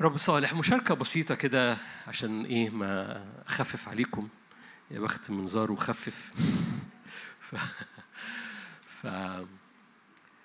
رب 0.00 0.16
صالح 0.16 0.54
مشاركة 0.54 0.94
بسيطة 0.94 1.34
كده 1.34 1.78
عشان 2.08 2.44
إيه 2.44 2.70
ما 2.70 3.24
أخفف 3.46 3.88
عليكم. 3.88 4.28
يا 4.90 5.00
بخت 5.00 5.30
منظار 5.30 5.72
وخفف 5.72 6.32
ف... 7.40 7.54
ف... 8.86 9.06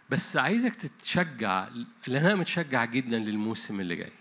بس 0.09 0.37
عايزك 0.37 0.75
تتشجع 0.75 1.67
لأن 2.07 2.25
أنا 2.25 2.35
متشجع 2.35 2.85
جدا 2.85 3.19
للموسم 3.19 3.81
اللي 3.81 3.95
جاي. 3.95 4.11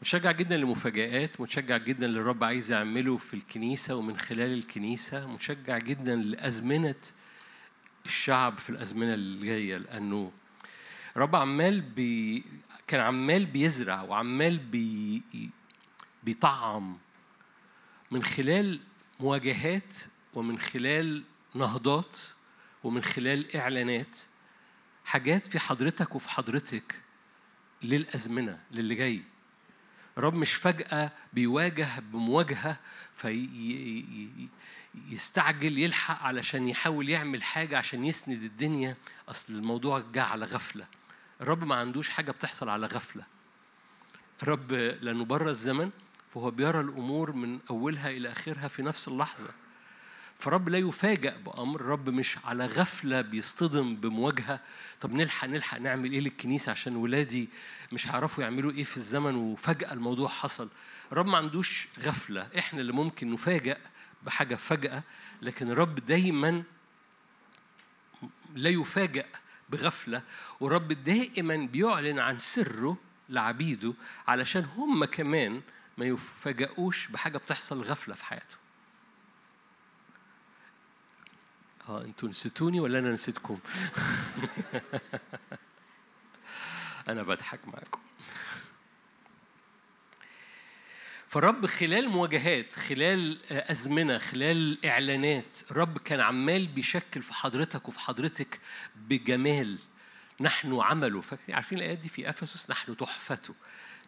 متشجع 0.00 0.32
جدا 0.32 0.56
للمفاجآت 0.56 1.40
متشجع 1.40 1.76
جدا 1.76 2.06
اللي 2.06 2.20
الرب 2.20 2.44
عايز 2.44 2.72
يعمله 2.72 3.16
في 3.16 3.34
الكنيسة 3.34 3.96
ومن 3.96 4.18
خلال 4.18 4.52
الكنيسة. 4.58 5.26
متشجع 5.26 5.78
جدا 5.78 6.16
لأزمنة 6.16 6.94
الشعب 8.06 8.58
في 8.58 8.70
الأزمنة 8.70 9.14
اللي 9.14 9.46
جاية 9.46 9.76
لأنه 9.76 10.32
الرب 11.16 11.36
عمال 11.36 11.80
بي 11.80 12.44
كان 12.90 13.00
عمال 13.00 13.46
بيزرع 13.46 14.02
وعمال 14.02 14.58
بي 14.58 15.22
بيطعم 16.24 16.98
من 18.10 18.24
خلال 18.24 18.80
مواجهات 19.20 19.96
ومن 20.34 20.58
خلال 20.58 21.22
نهضات 21.54 22.20
ومن 22.84 23.04
خلال 23.04 23.56
إعلانات 23.56 24.18
حاجات 25.04 25.46
في 25.46 25.58
حضرتك 25.58 26.14
وفي 26.14 26.30
حضرتك 26.30 27.00
للأزمنة 27.82 28.60
للي 28.70 28.94
جاي. 28.94 29.22
الرب 30.18 30.34
مش 30.34 30.54
فجأة 30.54 31.12
بيواجه 31.32 32.00
بمواجهة 32.00 32.80
فيستعجل 35.10 35.78
يلحق 35.78 36.22
علشان 36.22 36.68
يحاول 36.68 37.08
يعمل 37.08 37.42
حاجة 37.42 37.78
عشان 37.78 38.04
يسند 38.04 38.42
الدنيا. 38.42 38.96
أصل 39.28 39.52
الموضوع 39.54 40.02
جه 40.12 40.22
على 40.22 40.46
غفلة. 40.46 40.99
الرب 41.40 41.64
ما 41.64 41.74
عندوش 41.74 42.08
حاجة 42.08 42.30
بتحصل 42.30 42.68
على 42.68 42.86
غفلة. 42.86 43.24
الرب 44.42 44.72
لأنه 44.72 45.24
بره 45.24 45.50
الزمن 45.50 45.90
فهو 46.30 46.50
بيرى 46.50 46.80
الأمور 46.80 47.32
من 47.32 47.58
أولها 47.70 48.10
إلى 48.10 48.32
آخرها 48.32 48.68
في 48.68 48.82
نفس 48.82 49.08
اللحظة. 49.08 49.50
فرب 50.38 50.68
لا 50.68 50.78
يفاجأ 50.78 51.36
بأمر 51.36 51.80
الرب 51.80 52.08
مش 52.10 52.38
على 52.44 52.66
غفلة 52.66 53.20
بيصطدم 53.20 53.96
بمواجهة. 53.96 54.60
طب 55.00 55.12
نلحق 55.12 55.48
نلحق 55.48 55.78
نعمل 55.78 56.12
إيه 56.12 56.20
للكنيسة 56.20 56.72
عشان 56.72 56.96
ولادي 56.96 57.48
مش 57.92 58.08
هيعرفوا 58.08 58.44
يعملوا 58.44 58.72
إيه 58.72 58.84
في 58.84 58.96
الزمن 58.96 59.34
وفجأة 59.34 59.92
الموضوع 59.92 60.28
حصل. 60.28 60.68
الرب 61.12 61.26
ما 61.26 61.36
عندوش 61.36 61.88
غفلة. 61.98 62.48
إحنا 62.58 62.80
اللي 62.80 62.92
ممكن 62.92 63.32
نفاجأ 63.32 63.78
بحاجة 64.22 64.54
فجأة 64.54 65.02
لكن 65.42 65.70
الرب 65.70 65.94
دايما 65.94 66.62
لا 68.54 68.70
يفاجأ 68.70 69.26
بغفلة 69.70 70.22
والرب 70.60 70.88
دائما 70.92 71.56
بيعلن 71.56 72.18
عن 72.18 72.38
سره 72.38 72.96
لعبيده 73.28 73.94
علشان 74.28 74.64
هم 74.64 75.04
كمان 75.04 75.62
ما 75.98 76.04
يفاجئوش 76.06 77.08
بحاجة 77.08 77.38
بتحصل 77.38 77.82
غفلة 77.82 78.14
في 78.14 78.24
حياتهم 78.24 78.58
آه 81.88 82.04
أنتوا 82.04 82.28
نسيتوني 82.28 82.80
ولا 82.80 82.98
أنا 82.98 83.12
نسيتكم؟ 83.12 83.58
أنا 87.08 87.22
بضحك 87.22 87.68
معاكم. 87.68 88.00
فالرب 91.30 91.66
خلال 91.66 92.08
مواجهات 92.08 92.74
خلال 92.74 93.38
أزمنة 93.50 94.18
خلال 94.18 94.86
إعلانات 94.86 95.58
الرب 95.70 95.98
كان 95.98 96.20
عمال 96.20 96.66
بيشكل 96.66 97.22
في 97.22 97.34
حضرتك 97.34 97.88
وفي 97.88 98.00
حضرتك 98.00 98.60
بجمال. 98.96 99.78
نحن 100.40 100.80
عمله. 100.80 101.20
فاكرين 101.20 101.54
عارفين 101.54 101.78
الآيات 101.78 101.98
دي 101.98 102.08
في 102.08 102.28
أفسس؟ 102.28 102.70
نحن 102.70 102.96
تحفته. 102.96 103.54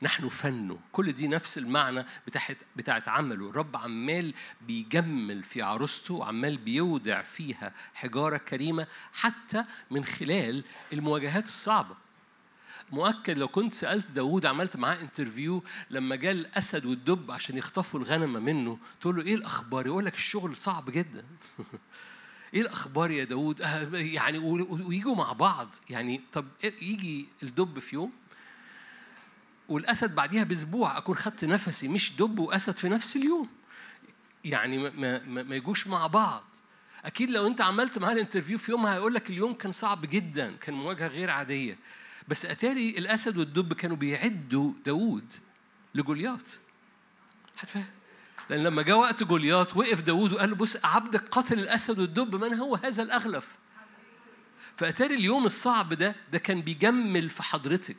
نحن 0.03 0.29
فنه. 0.29 0.79
كل 0.93 1.13
دي 1.13 1.29
نفس 1.29 1.59
المعنى 1.59 2.05
بتاعت 2.27 2.57
بتاعت 2.77 3.09
عمله. 3.09 3.51
الرب 3.51 3.77
عمال 3.77 4.35
بيجمل 4.61 5.43
في 5.43 5.63
عروسته 5.63 6.15
وعمال 6.15 6.57
بيودع 6.57 7.23
فيها 7.23 7.75
حجارة 7.95 8.37
كريمة 8.37 8.87
حتى 9.13 9.65
من 9.91 10.05
خلال 10.05 10.65
المواجهات 10.93 11.45
الصعبة. 11.45 12.02
مؤكد 12.91 13.39
لو 13.39 13.49
كنت 13.49 13.75
سألت 13.75 14.11
داوود 14.11 14.47
عملت 14.47 14.77
معاه 14.77 15.01
interview 15.01 15.65
لما 15.91 16.17
جاء 16.17 16.33
الأسد 16.33 16.87
والدب 16.87 17.31
عشان 17.31 17.59
يخطفوا 17.59 18.01
الغنمة 18.01 18.41
منه 18.41 18.79
تقول 19.01 19.17
له 19.17 19.23
إيه 19.23 19.35
الأخبار؟ 19.35 19.87
يقول 19.87 20.05
لك 20.05 20.15
الشغل 20.15 20.57
صعب 20.57 20.91
جدا. 20.91 21.25
إيه 22.55 22.61
الأخبار 22.61 23.11
يا 23.11 23.25
داوود؟ 23.25 23.63
آه 23.63 23.97
يعني 23.97 24.39
ويجوا 24.39 25.15
مع 25.15 25.33
بعض. 25.33 25.69
يعني 25.91 26.21
طب 26.33 26.47
يجي 26.63 27.29
الدب 27.43 27.79
في 27.79 27.97
يوم 27.97 28.13
والأسد 29.69 30.15
بعديها 30.15 30.45
بأسبوع 30.45 30.99
أكون 30.99 31.17
خدت 31.17 31.45
نفسي 31.45 31.89
مش 31.89 32.17
دب 32.17 32.39
وأسد 32.39 32.77
في 32.77 32.89
نفس 32.89 33.17
اليوم. 33.17 33.49
يعني 34.45 34.79
ما, 34.79 34.91
ما, 35.25 35.43
ما 35.43 35.57
يجوش 35.57 35.87
مع 35.87 36.07
بعض. 36.07 36.45
أكيد 37.05 37.31
لو 37.31 37.47
أنت 37.47 37.61
عملت 37.61 37.99
معاه 37.99 38.13
ال 38.13 38.18
interview 38.18 38.59
في 38.59 38.71
يومها 38.73 38.95
هيقول 38.95 39.15
لك 39.15 39.31
اليوم 39.31 39.55
كان 39.55 39.73
صعب 39.73 40.01
جدا 40.07 40.57
كان 40.57 40.75
مواجهة 40.75 41.07
غير 41.07 41.31
عادية. 41.31 41.79
بس 42.29 42.47
أتاري 42.47 42.91
الأسد 42.91 43.39
والدب 43.39 43.73
كانوا 43.73 43.97
بيعدوا 43.97 44.73
داوود 44.87 45.33
لجوليات 45.95 46.51
هتفهم 47.59 47.85
لأن 48.51 48.63
لما 48.63 48.83
جاء 48.83 48.99
وقت 48.99 49.23
جوليات 49.23 49.77
وقف 49.77 50.03
داوود 50.03 50.33
وقال 50.33 50.51
له 50.51 50.57
بص 50.57 50.77
عبدك 50.85 51.29
قتل 51.29 51.59
الأسد 51.59 51.99
والدب 51.99 52.45
من 52.45 52.55
هو 52.55 52.75
هذا 52.77 53.03
الأغلف؟ 53.03 53.57
فأتاري 54.77 55.15
اليوم 55.15 55.45
الصعب 55.45 55.93
ده 55.95 56.15
ده 56.33 56.39
كان 56.39 56.61
بيجمل 56.61 57.31
في 57.31 57.43
حضرتك. 57.43 57.97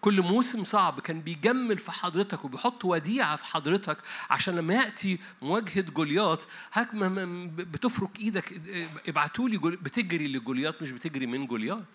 كل 0.00 0.22
موسم 0.22 0.64
صعب 0.64 1.00
كان 1.00 1.20
بيجمل 1.20 1.78
في 1.78 1.92
حضرتك 1.92 2.44
وبيحط 2.44 2.84
وديعة 2.84 3.36
في 3.36 3.44
حضرتك 3.44 3.98
عشان 4.30 4.56
لما 4.56 4.74
يأتي 4.74 5.18
مواجهة 5.42 5.80
جوليات 5.80 6.44
هاك 6.72 6.94
بتفرك 7.56 8.18
إيدك 8.20 8.60
ابعتوا 9.08 9.48
لي 9.48 9.58
بتجري 9.58 10.28
لجوليات 10.28 10.82
مش 10.82 10.90
بتجري 10.90 11.26
من 11.26 11.46
جوليات 11.46 11.88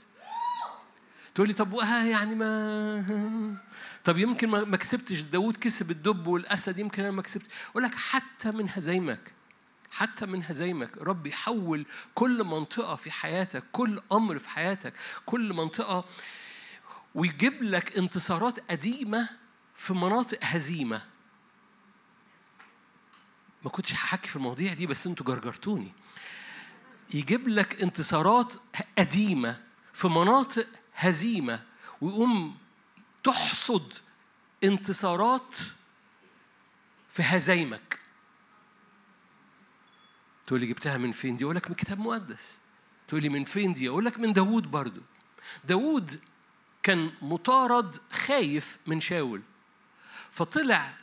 تقول 1.38 1.48
لي 1.48 1.54
طب 1.54 1.74
يعني 1.84 2.36
ما 2.36 3.58
طب 4.06 4.18
يمكن 4.18 4.50
ما 4.50 4.78
كسبتش. 4.78 5.22
داوود 5.22 5.58
كسب 5.58 5.92
الدب 5.92 6.28
والأسد 6.28 6.80
يمكن 6.80 7.04
أنا 7.04 7.12
ما 7.12 7.22
كسبت. 7.22 7.46
أقول 7.72 7.84
لك 7.84 7.96
حتى 7.96 8.52
من 8.52 8.70
هزايمك 8.70 9.34
حتى 9.92 10.26
من 10.26 10.44
هزايمك 10.44 10.98
رب 10.98 11.28
يحول 11.28 11.86
كل 12.16 12.44
منطقة 12.44 12.96
في 12.96 13.12
حياتك 13.12 13.64
كل 13.72 14.02
أمر 14.12 14.38
في 14.38 14.50
حياتك 14.50 14.94
كل 15.26 15.54
منطقة 15.54 16.06
ويجيب 17.16 17.64
لك 17.64 17.98
انتصارات 17.98 18.72
قديمة 18.72 19.30
في 19.76 19.94
مناطق 19.94 20.40
هزيمة. 20.42 21.02
ما 23.64 23.70
كنتش 23.70 23.94
هحكي 23.94 24.30
في 24.30 24.36
المواضيع 24.36 24.74
دي 24.74 24.86
بس 24.86 25.08
أنتوا 25.08 25.26
جرجرتوني. 25.26 25.92
يجيب 27.14 27.48
لك 27.48 27.82
انتصارات 27.82 28.54
قديمة 28.98 29.62
في 29.94 30.08
مناطق 30.08 30.68
هزيمة 30.98 31.64
ويقوم 32.02 32.58
تحصد 33.24 33.94
انتصارات 34.64 35.56
في 37.10 37.24
هزايمك. 37.24 38.00
تقول 40.48 40.60
لي 40.60 40.66
جبتها 40.66 40.98
من 40.98 41.12
فين 41.12 41.36
دي؟ 41.36 41.44
أقول 41.44 41.56
لك 41.56 41.70
من 41.70 41.76
كتاب 41.76 42.00
مقدس. 42.00 42.58
تقول 43.08 43.22
لي 43.22 43.30
من 43.30 43.44
فين 43.44 43.74
دي؟ 43.74 43.90
أقول 43.90 44.06
لك 44.06 44.20
من 44.20 44.34
داوود 44.34 44.72
برضو. 44.72 45.02
داوود 45.66 46.20
كان 46.84 47.12
مطارد 47.22 47.98
خايف 48.12 48.78
من 48.88 49.00
شاول. 49.00 49.42
فطلع 50.32 50.94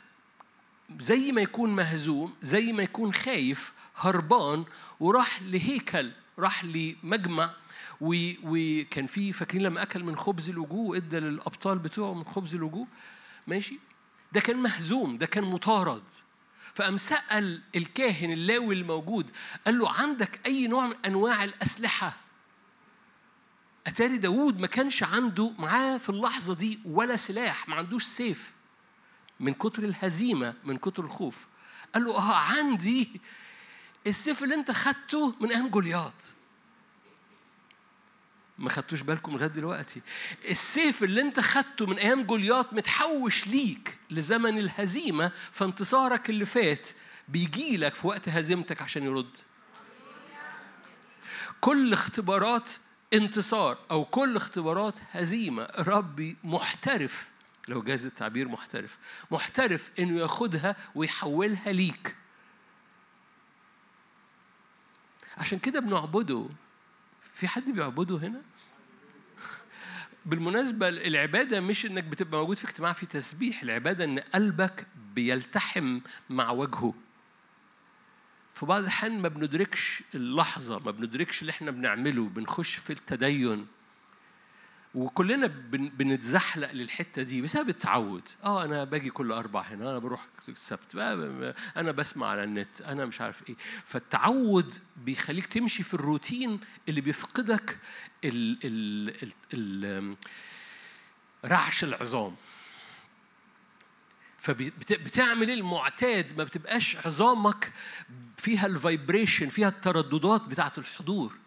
زي 0.99 1.31
ما 1.31 1.41
يكون 1.41 1.75
مهزوم 1.75 2.35
زي 2.41 2.71
ما 2.71 2.83
يكون 2.83 3.13
خايف 3.13 3.73
هربان 3.95 4.65
وراح 4.99 5.41
لهيكل 5.41 6.11
راح 6.39 6.65
لمجمع 6.65 7.53
وكان 8.01 9.07
في 9.07 9.33
فاكرين 9.33 9.63
لما 9.63 9.81
أكل 9.81 10.03
من 10.03 10.15
خبز 10.15 10.49
الوجوه 10.49 10.97
إدى 10.97 11.19
للأبطال 11.19 11.79
بتوعه 11.79 12.13
من 12.13 12.23
خبز 12.23 12.55
الوجوه. 12.55 12.87
ماشي؟ 13.47 13.79
ده 14.31 14.41
كان 14.41 14.57
مهزوم 14.57 15.17
ده 15.17 15.25
كان 15.25 15.43
مطارد. 15.43 16.03
فقام 16.73 16.97
سأل 16.97 17.61
الكاهن 17.75 18.31
اللاوي 18.31 18.75
الموجود 18.75 19.31
قال 19.65 19.79
له 19.79 19.91
عندك 19.91 20.39
أي 20.45 20.67
نوع 20.67 20.87
من 20.87 20.95
أنواع 21.05 21.43
الأسلحة؟ 21.43 22.17
أتاري 23.87 24.17
داوود 24.17 24.59
ما 24.59 24.67
كانش 24.67 25.03
عنده 25.03 25.53
معاه 25.59 25.97
في 25.97 26.09
اللحظة 26.09 26.53
دي 26.55 26.79
ولا 26.85 27.15
سلاح 27.15 27.69
ما 27.69 27.75
عندوش 27.75 28.03
سيف. 28.03 28.53
من 29.39 29.53
كتر 29.53 29.83
الهزيمة 29.83 30.53
من 30.63 30.77
كتر 30.77 31.03
الخوف. 31.03 31.47
قال 31.93 32.03
له 32.03 32.17
آه 32.17 32.35
عندي 32.35 33.21
السيف 34.07 34.43
اللي 34.43 34.55
أنت 34.55 34.71
خدته 34.71 35.35
من 35.41 35.51
أيام 35.51 35.67
جولياط. 35.67 36.33
ما 38.57 38.69
خدتوش 38.69 39.01
بالكم 39.01 39.31
لغاية 39.33 39.47
دلوقتي. 39.49 40.01
السيف 40.49 41.03
اللي 41.03 41.21
انت 41.21 41.39
خدته 41.39 41.85
من 41.85 41.97
أيام 41.97 42.23
جولياط 42.23 42.73
متحوش 42.73 43.47
ليك 43.47 43.97
لزمن 44.11 44.57
الهزيمة 44.57 45.31
فانتصارك 45.51 46.29
اللي 46.29 46.45
فات 46.45 46.89
بيجي 47.27 47.77
لك 47.77 47.95
في 47.95 48.07
وقت 48.07 48.29
هزيمتك 48.29 48.81
عشان 48.81 49.03
يرد. 49.03 49.37
كل 51.61 51.93
اختبارات 51.93 52.71
انتصار 53.13 53.77
أو 53.91 54.05
كل 54.05 54.35
اختبارات 54.35 54.95
هزيمة 55.11 55.67
ربي 55.77 56.37
محترف 56.43 57.29
لو 57.67 57.81
جاز 57.81 58.05
التعبير 58.05 58.47
محترف 58.47 58.97
محترف 59.31 59.91
إنه 59.99 60.19
ياخدها 60.19 60.75
ويحولها 60.95 61.71
ليك. 61.71 62.15
عشان 65.37 65.59
كده 65.59 65.79
بنعبده 65.79 66.47
في 67.35 67.47
حد 67.47 67.63
بيعبده 67.69 68.17
هنا؟ 68.17 68.41
بالمناسبة 70.25 70.89
العبادة 70.89 71.59
مش 71.61 71.85
إنك 71.85 72.03
بتبقى 72.03 72.39
موجود 72.39 72.57
في 72.57 72.65
اجتماع 72.65 72.93
في 72.93 73.05
تسبيح. 73.05 73.61
العبادة 73.63 74.03
إن 74.03 74.19
قلبك 74.19 74.87
بيلتحم 75.15 75.99
مع 76.29 76.51
وجهه. 76.51 76.93
في 78.51 78.65
بعض 78.65 78.81
الأحيان 78.81 79.21
ما 79.21 79.27
بندركش 79.27 80.03
اللحظة 80.15 80.79
ما 80.79 80.91
بندركش 80.91 81.41
اللي 81.41 81.49
إحنا 81.49 81.71
بنعمله. 81.71 82.23
بنخش 82.29 82.75
في 82.75 82.89
التدين. 82.93 83.67
وكلنا 84.95 85.47
بنتزحلق 85.71 86.71
للحتة 86.71 87.21
دي 87.23 87.41
بسبب 87.41 87.69
التعود. 87.69 88.21
آه 88.43 88.63
أنا 88.63 88.83
باجي 88.83 89.09
كل 89.09 89.31
أربع 89.31 89.61
هنا 89.61 89.91
أنا 89.91 89.99
بروح 89.99 90.25
السبت 90.49 90.95
أنا 91.77 91.91
بسمع 91.91 92.27
على 92.27 92.43
النت 92.43 92.81
أنا 92.81 93.05
مش 93.05 93.21
عارف 93.21 93.49
إيه. 93.49 93.55
فالتعود 93.85 94.75
بيخليك 94.97 95.45
تمشي 95.45 95.83
في 95.83 95.93
الروتين 95.93 96.59
اللي 96.89 97.01
بيفقدك 97.01 97.77
ال 98.23 98.57
ال 98.63 99.09
ال 99.23 99.33
ال 99.53 100.15
رعش 101.45 101.83
العظام. 101.83 102.35
فبتعمل 104.37 105.51
المعتاد 105.51 106.37
ما 106.37 106.43
بتبقاش 106.43 106.97
عظامك 107.05 107.73
فيها 108.37 108.65
الفايبريشن 108.65 109.49
فيها 109.49 109.69
الترددات 109.69 110.41
بتاعت 110.41 110.77
الحضور. 110.77 111.37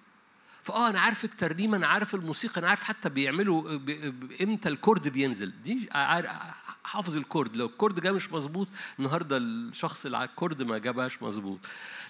فآه 0.69 0.91
أنا 0.91 1.01
عارف 1.01 1.25
الترنيمه 1.25 1.77
أنا 1.77 1.87
عارف 1.87 2.15
الموسيقى 2.15 2.61
أنا 2.61 2.69
عارف 2.69 2.83
حتى 2.83 3.09
بيعملوا 3.09 3.81
إمتى 4.43 4.69
ال 4.69 4.75
chord 4.75 5.09
بينزل. 5.09 5.53
دي 5.63 5.89
حافظ 6.85 7.17
ال 7.17 7.23
chord. 7.23 7.57
لو 7.57 7.67
ال 7.67 7.73
chord 7.73 8.01
جه 8.01 8.13
مش 8.13 8.33
مظبوط 8.33 8.69
النهارده 8.99 9.37
الشخص 9.37 10.05
اللي 10.05 10.17
على 10.17 10.29
ال 10.29 10.34
chord 10.34 10.63
ما 10.63 10.79
جابهاش 10.79 11.23
مظبوط. 11.23 11.59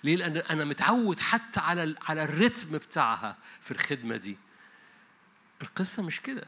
ليه؟ 0.05 0.17
لأن 0.17 0.37
أنا 0.37 0.65
متعود 0.65 1.21
حتى 1.21 1.61
على 1.61 1.95
على 2.09 2.25
ال 2.25 2.33
rhythm 2.33 2.79
بتاعها 2.79 3.37
في 3.61 3.71
الخدمة 3.71 4.17
دي. 4.17 4.39
القصة 5.63 6.03
مش 6.03 6.21
كده. 6.21 6.47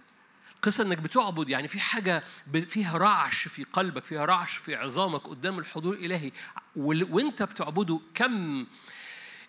القصة 0.57 0.85
إنك 0.85 0.99
بتعبد 0.99 1.49
يعني 1.49 1.69
في 1.69 1.81
حاجة 1.81 2.25
فيها 2.69 2.99
رعشة 2.99 3.49
في 3.49 3.65
قلبك 3.65 4.05
فيها 4.05 4.25
رعشة 4.25 4.57
في 4.57 4.75
عظامك 4.75 5.21
قدام 5.21 5.59
الحضور 5.59 5.95
الإلهي 5.95 6.33
وأنت 6.77 7.43
بتعبده 7.43 8.01
كم 8.15 8.67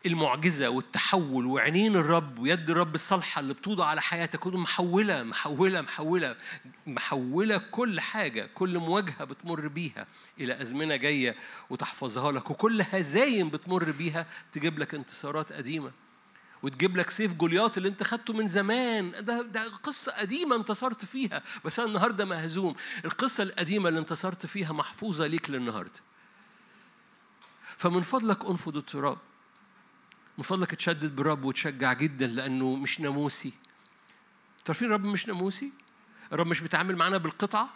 المعجزة 0.06 0.70
والتحول 0.70 1.46
وعينين 1.46 1.96
الرب 1.96 2.40
ويد 2.40 2.70
الرب 2.70 2.96
الصالحة 2.96 3.40
اللي 3.40 3.54
بتوضع 3.54 3.86
على 3.86 4.02
حياتك 4.02 4.48
محولة 4.48 5.24
محولة 5.24 5.82
محولة 5.82 6.36
محولة 6.88 7.58
كل 7.58 8.00
حاجة 8.00 8.50
كل 8.56 8.78
مواجهة 8.80 9.24
بتمر 9.24 9.68
بيها 9.68 10.08
إلى 10.40 10.62
أزمنة 10.62 10.96
جاية 10.96 11.36
وتحفظها 11.70 12.32
لك 12.32 12.52
وكل 12.52 12.82
هزايم 12.82 13.50
بتمر 13.50 13.92
بيها 13.92 14.28
تجيب 14.54 14.80
لك 14.80 14.96
انتصارات 14.96 15.54
قديمة 15.54 15.92
وتجيب 16.64 16.98
لك 16.98 17.10
سيف 17.10 17.34
جولياط 17.34 17.78
اللي 17.78 17.90
انت 17.90 18.04
خدته 18.04 18.34
من 18.34 18.48
زمان. 18.48 19.12
ده 19.12 19.42
ده 19.42 19.70
قصة 19.70 20.12
قديمة 20.12 20.56
انتصرت 20.56 21.06
فيها 21.06 21.44
بس 21.66 21.80
أنا 21.80 21.88
النهارده 21.90 22.26
مهزوم. 22.26 22.76
القصة 23.06 23.44
القديمة 23.44 23.90
اللي 23.90 24.00
انتصرت 24.00 24.46
فيها 24.46 24.74
محفوظة 24.74 25.28
ليك 25.28 25.50
للنهاردة. 25.50 26.00
فمن 27.78 28.02
فضلك 28.02 28.46
أنفض 28.46 28.78
التراب. 28.78 29.18
من 30.42 30.46
فضلك 30.46 30.76
تشدد 30.76 31.16
بالرب 31.16 31.44
وتشجع 31.44 31.94
جدا 31.94 32.28
لأنه 32.28 32.76
مش 32.76 33.02
ناموسي. 33.02 33.54
تعرفين 34.66 34.88
الرب 34.88 35.06
مش 35.06 35.28
ناموسي؟ 35.28 35.72
الرب 36.34 36.48
مش 36.48 36.62
بيتعامل 36.62 36.96
معانا 36.96 37.18
بالقطعة؟ 37.18 37.70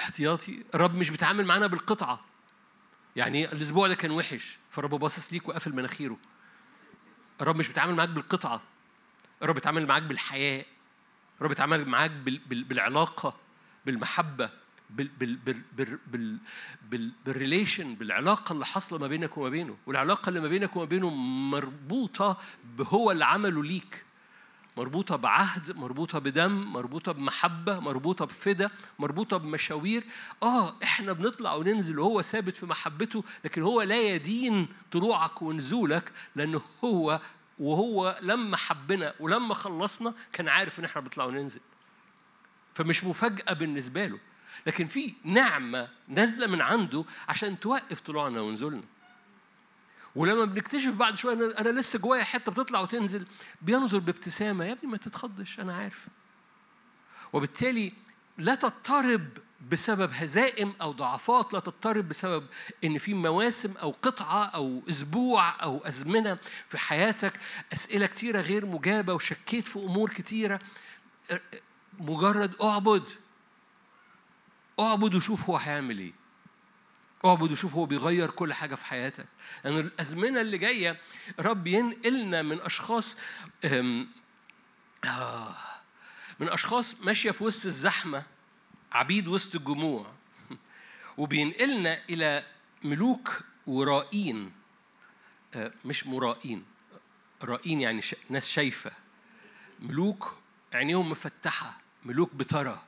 احتياطي 0.00 0.64
الرب 0.74 0.94
مش 0.94 1.10
بيتعامل 1.10 1.44
معانا 1.44 1.66
بالقطعة. 1.66 2.20
يعني 3.16 3.52
الأسبوع 3.52 3.88
ده 3.88 3.94
كان 3.94 4.10
وحش 4.10 4.58
فالرب 4.70 4.94
باصص 4.94 5.32
ليك 5.32 5.48
وقافل 5.48 5.72
مناخيره. 5.72 6.18
الرب 7.40 7.56
مش 7.56 7.68
بيتعامل 7.68 7.94
معاك 7.94 8.08
بالقطعة. 8.08 8.62
الرب 9.42 9.54
بيتعامل 9.54 9.86
معاك 9.86 10.02
بالحياة. 10.02 10.64
الرب 11.38 11.48
بيتعامل 11.48 11.88
معاك 11.88 12.10
بالعلاقة 12.46 13.36
بالمحبة 13.86 14.44
بال 14.44 14.44
بال 14.44 14.44
بال 14.44 14.44
بال 14.44 14.44
بال 14.44 14.48
بال 14.48 14.50
بالريليشن 17.24 17.94
بالعلاقة 17.94 18.52
اللي 18.52 18.66
حاصلة 18.66 18.98
ما 18.98 19.06
بينك 19.06 19.38
وما 19.38 19.48
بينه 19.48 19.76
والعلاقة 19.86 20.28
اللي 20.28 20.40
ما 20.40 20.48
بينك 20.48 20.76
وما 20.76 20.84
بينه 20.84 21.10
مربوطة 21.50 22.38
بهو 22.64 23.10
اللي 23.10 23.24
عمله 23.24 23.62
ليك 23.62 24.04
مربوطة 24.76 25.16
بعهد 25.16 25.76
مربوطة 25.76 26.18
بدم 26.18 26.52
مربوطة 26.52 27.12
بمحبة 27.12 27.80
مربوطة 27.80 28.24
بفدا 28.24 28.70
مربوطة 28.98 29.36
بمشاوير. 29.36 30.04
آه 30.42 30.74
إحنا 30.82 31.12
بنطلع 31.12 31.54
وننزل 31.54 31.98
وهو 31.98 32.22
ثابت 32.22 32.54
في 32.54 32.66
محبته 32.66 33.24
لكن 33.44 33.62
هو 33.62 33.82
لا 33.82 34.00
يدين 34.00 34.68
طلوعك 34.92 35.42
ونزولك 35.42 36.12
لأنه 36.36 36.62
هو 36.84 37.20
وهو 37.58 38.18
لما 38.22 38.56
حبنا 38.56 39.14
ولما 39.20 39.54
خلصنا 39.54 40.14
كان 40.32 40.48
عارف 40.48 40.78
إن 40.78 40.84
إحنا 40.84 41.00
بنطلع 41.00 41.24
وننزل. 41.24 41.60
فمش 42.74 43.04
مفاجأة 43.04 43.52
بالنسبة 43.52 44.06
له. 44.06 44.18
لكن 44.66 44.86
في 44.86 45.14
نعمة 45.24 45.88
نازلة 46.08 46.46
من 46.46 46.60
عنده 46.60 47.04
عشان 47.28 47.60
توقف 47.60 48.00
طلوعنا 48.00 48.40
ونزولنا. 48.40 48.82
ولما 50.14 50.44
بنكتشف 50.44 50.94
بعد 50.94 51.18
شوية 51.18 51.58
أنا 51.58 51.68
لسه 51.80 51.98
جوايا 51.98 52.22
حتة 52.24 52.52
بتطلع 52.52 52.80
وتنزل 52.80 53.26
بينظر 53.62 53.98
بابتسامة 53.98 54.64
يا 54.64 54.72
ابني 54.72 54.90
ما 54.90 54.96
تتخضش 54.96 55.60
أنا 55.60 55.76
عارف. 55.76 56.08
وبالتالي 57.32 57.92
لا 58.38 58.54
تضطرب 58.54 59.28
بسبب 59.70 60.10
هزائم 60.12 60.74
أو 60.80 60.92
ضعفات 60.92 61.52
لا 61.52 61.60
تضطرب 61.60 62.08
بسبب 62.08 62.46
إن 62.84 62.98
في 62.98 63.14
مواسم 63.14 63.74
أو 63.82 63.94
قطعة 64.02 64.44
أو 64.44 64.82
أسبوع 64.88 65.62
أو 65.62 65.78
أزمنة 65.78 66.38
في 66.66 66.78
حياتك 66.78 67.40
أسئلة 67.72 68.06
كتيرة 68.06 68.40
غير 68.40 68.66
مجابة 68.66 69.14
وشكيت 69.14 69.66
في 69.66 69.78
أمور 69.78 70.10
كتيرة 70.10 70.60
مجرد 71.98 72.54
أعبد. 72.62 73.08
اعبد 74.80 75.14
وشوف 75.14 75.50
هو 75.50 75.56
هيعمل 75.56 75.98
إيه. 75.98 76.12
اعبد 77.24 77.52
وشوف 77.52 77.74
هو 77.74 77.86
بيغير 77.86 78.30
كل 78.30 78.52
حاجة 78.52 78.74
في 78.74 78.84
حياتك. 78.84 79.26
لأن 79.64 79.74
يعني 79.74 79.86
الأزمنة 79.86 80.40
اللي 80.40 80.58
جاية 80.58 81.00
رب 81.38 81.66
ينقلنا 81.66 82.42
من 82.42 82.60
أشخاص 82.60 83.16
آه 83.64 85.54
من 86.40 86.48
أشخاص 86.48 86.96
ماشية 87.00 87.30
في 87.30 87.44
وسط 87.44 87.66
الزحمة 87.66 88.24
عبيد 88.92 89.28
وسط 89.28 89.54
الجموع 89.54 90.12
وبينقلنا 91.16 92.00
إلى 92.10 92.46
ملوك 92.84 93.40
ورائين. 93.66 94.52
آه 95.54 95.72
مش 95.84 96.06
مرائين 96.06 96.64
رائين 97.42 97.80
يعني 97.80 98.00
ناس 98.28 98.48
شايفة. 98.48 98.90
ملوك 99.80 100.38
عينيهم 100.72 101.10
مفتحة 101.10 101.80
ملوك 102.04 102.34
بترى. 102.34 102.82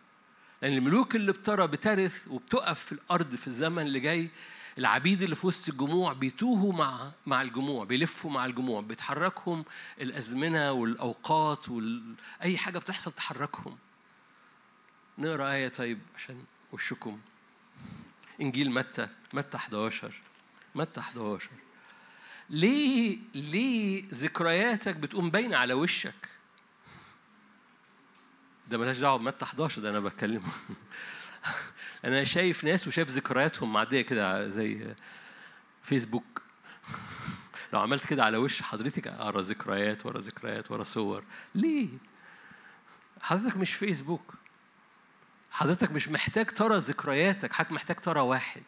لأن 0.63 0.73
الملوك 0.73 1.17
اللي 1.17 1.33
بترى 1.33 1.67
بترث 1.67 2.29
وبتقف 2.29 2.85
في 2.85 2.93
الأرض 2.93 3.35
في 3.35 3.47
الزمن 3.47 3.83
اللي 3.83 4.01
جاي 4.01 4.31
العبيد 4.79 5.23
اللي 5.23 5.35
في 5.37 5.47
وسط 5.47 5.69
الجموع 5.69 6.13
بيتوهوا 6.13 6.73
مع 6.73 7.11
مع 7.27 7.43
الجموع 7.43 7.85
بيلفوا 7.85 8.31
مع 8.31 8.47
الجموع 8.47 8.81
بيتحركهم 8.81 9.65
الأزمنة 10.01 10.73
والأوقات 10.73 11.69
وأي 11.69 12.59
حاجة 12.59 12.79
بتحصل 12.79 13.13
تحركهم. 13.13 13.79
نقرأ 15.19 15.53
آية 15.53 15.69
طيب 15.69 15.99
عشان 16.17 16.45
وشكم. 16.73 17.19
إنجيل 18.41 18.71
متى 18.71 19.09
متى 19.33 19.57
11 19.57 20.21
متى 20.75 21.01
11 21.01 21.51
ليه 22.51 23.19
ليه 23.35 24.05
ذكرياتك 24.15 24.97
بتقوم 24.97 25.31
باينة 25.31 25.57
على 25.57 25.75
وشك؟ 25.75 26.32
ده 28.73 28.79
ملهاش 28.79 28.99
دعوة 28.99 29.17
بمتى 29.19 29.45
11 29.45 29.83
ده 29.83 29.91
أنا 29.91 30.01
بتكلم. 30.01 30.43
أنا 32.05 32.25
شايف 32.25 32.65
ناس 32.65 32.89
وشايف 32.89 33.09
ذكرياتهم 33.09 33.73
معدية 33.73 34.03
كده 34.03 34.49
زي 34.49 34.95
فيسبوك. 35.83 36.43
لو 37.73 37.81
عملت 37.81 38.07
كده 38.07 38.25
على 38.25 38.37
وش 38.37 38.63
حضرتك 38.63 39.07
أقرأ 39.07 39.41
ذكريات 39.41 40.07
ورا 40.07 40.19
ذكريات 40.19 40.71
ورا 40.71 40.83
صور. 40.83 41.25
ليه؟ 41.55 41.89
حضرتك 43.21 43.57
مش 43.57 43.75
فيسبوك. 43.75 44.35
حضرتك 45.51 45.93
مش 45.93 46.09
محتاج 46.09 46.47
ترى 46.47 46.79
ذكرياتك 46.79 47.53
حضرتك 47.53 47.73
محتاج 47.73 47.97
ترى 47.97 48.21
واحد. 48.21 48.63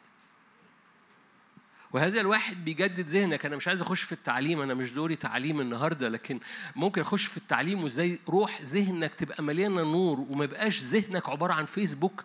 وهذا 1.95 2.21
الواحد 2.21 2.65
بيجدد 2.65 3.09
ذهنك. 3.09 3.47
أنا 3.47 3.57
مش 3.57 3.69
عايز 3.69 3.81
أخش 3.81 4.03
في 4.03 4.13
التعليم 4.13 4.61
أنا 4.61 4.75
مش 4.75 4.93
دوري 4.93 5.17
تعليم 5.17 5.61
النهارده 5.61 6.09
لكن 6.09 6.41
ممكن 6.77 7.01
أخش 7.01 7.25
في 7.25 7.37
التعليم 7.37 7.85
وإزاي 7.85 8.19
روح 8.29 8.63
ذهنك 8.63 9.15
تبقى 9.15 9.43
مليانة 9.43 9.83
نور 9.83 10.21
وما 10.21 10.45
يبقاش 10.45 10.83
ذهنك 10.83 11.29
عبارة 11.29 11.53
عن 11.53 11.65
فيسبوك. 11.65 12.25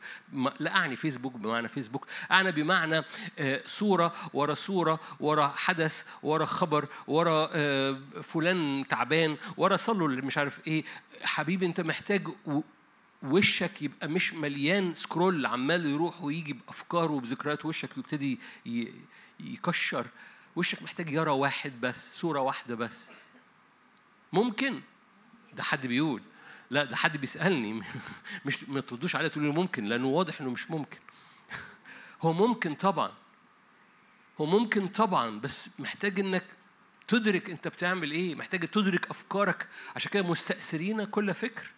لا 0.60 0.76
أعني 0.76 0.96
فيسبوك 0.96 1.34
بمعنى 1.34 1.68
فيسبوك. 1.68 2.08
أعني 2.32 2.52
بمعنى 2.52 3.02
آه، 3.40 3.62
صورة 3.66 4.14
ورا 4.34 4.54
صورة 4.54 5.00
ورا 5.20 5.48
حدث 5.48 6.04
ورا 6.24 6.46
خبر 6.46 6.88
ورا 7.08 7.50
آه، 7.54 8.00
فلان 8.24 8.86
تعبان 8.90 9.38
ورا 9.58 9.76
صلوا 9.76 10.08
اللي 10.08 10.22
مش 10.22 10.38
عارف 10.38 10.68
إيه. 10.68 10.84
حبيبي 11.24 11.66
أنت 11.66 11.82
محتاج 11.82 12.28
وشك 13.24 13.82
يبقى 13.82 14.08
مش 14.08 14.34
مليان 14.34 14.94
سكرول 14.94 15.46
عمال 15.46 15.86
يروح 15.86 16.24
ويجي 16.24 16.54
بافكاره 16.54 17.12
وبذكريات 17.12 17.66
وشك 17.66 17.98
ويبتدي 17.98 18.40
يكشر. 19.40 20.08
وشك 20.56 20.84
محتاج 20.84 21.10
يرى 21.10 21.32
واحد 21.32 21.82
بس 21.82 22.20
صورة 22.20 22.40
واحدة 22.40 22.76
بس. 22.76 23.10
ممكن. 24.34 24.82
ده 25.54 25.64
حد 25.64 25.88
بيقول. 25.88 26.22
لا 26.70 26.84
ده 26.84 26.96
حد 26.96 27.18
بيسألني. 27.18 27.74
مش 28.46 28.64
ما 28.64 28.82
تردوش 28.82 29.16
عليه 29.16 29.28
تقولوا 29.28 29.54
ممكن 29.54 29.86
لأنه 29.86 30.08
واضح 30.08 30.42
إنه 30.42 30.50
مش 30.50 30.72
ممكن. 30.72 31.00
هو 32.22 32.34
ممكن 32.34 32.76
طبعا. 32.76 33.12
هو 34.42 34.46
ممكن 34.46 34.88
طبعا 34.88 35.40
بس 35.40 35.70
محتاج 35.80 36.20
إنك 36.20 36.46
تدرك 37.08 37.50
أنت 37.50 37.68
بتعمل 37.68 38.12
إيه. 38.12 38.36
محتاج 38.36 38.68
تدرك 38.68 39.10
أفكارك. 39.10 39.68
عشان 39.96 40.12
كده 40.12 40.24
مستأثرين 40.24 41.04
كل 41.04 41.34
فكر. 41.34 41.72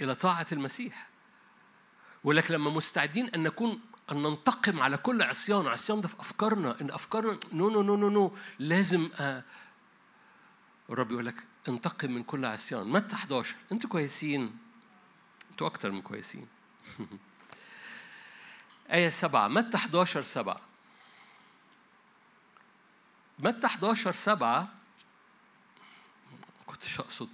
إلى 0.00 0.14
طاعة 0.14 0.46
المسيح. 0.52 1.09
ولكن 2.24 2.54
لما 2.54 2.70
مستعدين 2.70 3.26
أن 3.26 3.42
نكون 3.42 3.80
أن 4.10 4.22
ننتقم 4.22 4.82
على 4.82 4.96
كل 4.96 5.22
عصيان 5.22 5.66
عصيان 5.66 6.00
ده 6.00 6.08
في 6.08 6.20
أفكارنا 6.20 6.80
إن 6.80 6.90
أفكارنا 6.90 7.38
no 7.52 7.70
no 7.70 7.82
no 7.82 7.96
no 7.96 8.08
no 8.08 8.36
لازم 8.58 9.10
أ... 9.14 9.42
الرب 10.90 11.12
يقول 11.12 11.26
لك 11.26 11.34
انتقم 11.68 12.10
من 12.10 12.22
كل 12.22 12.44
عصيان. 12.44 12.88
متى 12.88 13.14
11 13.14 13.56
أنتوا 13.72 13.90
كويسين. 13.90 14.58
أنتوا 15.50 15.66
أكتر 15.66 15.90
من 15.90 16.02
كويسين. 16.02 16.46
آية 18.92 19.08
سبعة. 19.08 19.48
متى 19.48 19.76
11 19.76 20.22
سبعة؟ 20.22 20.60
متى 23.38 23.66
11 23.66 24.12
سبعة؟ 24.12 24.68
كنتش 26.66 27.00
أقصد. 27.00 27.28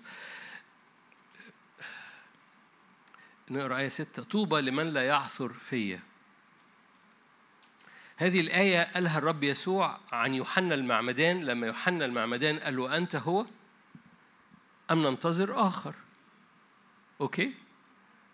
نقرأ 3.50 3.78
آية 3.78 3.88
ستة. 3.88 4.22
طوبى 4.22 4.60
لمن 4.60 4.86
لا 4.86 5.06
يعثر 5.06 5.52
فيا. 5.52 6.00
هذه 8.16 8.40
الآية 8.40 8.92
قالها 8.92 9.18
الرب 9.18 9.44
يسوع 9.44 9.98
عن 10.12 10.34
يوحنا 10.34 10.74
المعمدان. 10.74 11.44
لما 11.44 11.66
يوحنا 11.66 12.04
المعمدان 12.04 12.58
قال 12.58 12.76
له 12.76 12.96
أنت 12.96 13.16
هو 13.16 13.46
أم 14.90 15.02
ننتظر 15.06 15.66
آخر؟ 15.68 15.94
أوكي؟ 17.20 17.54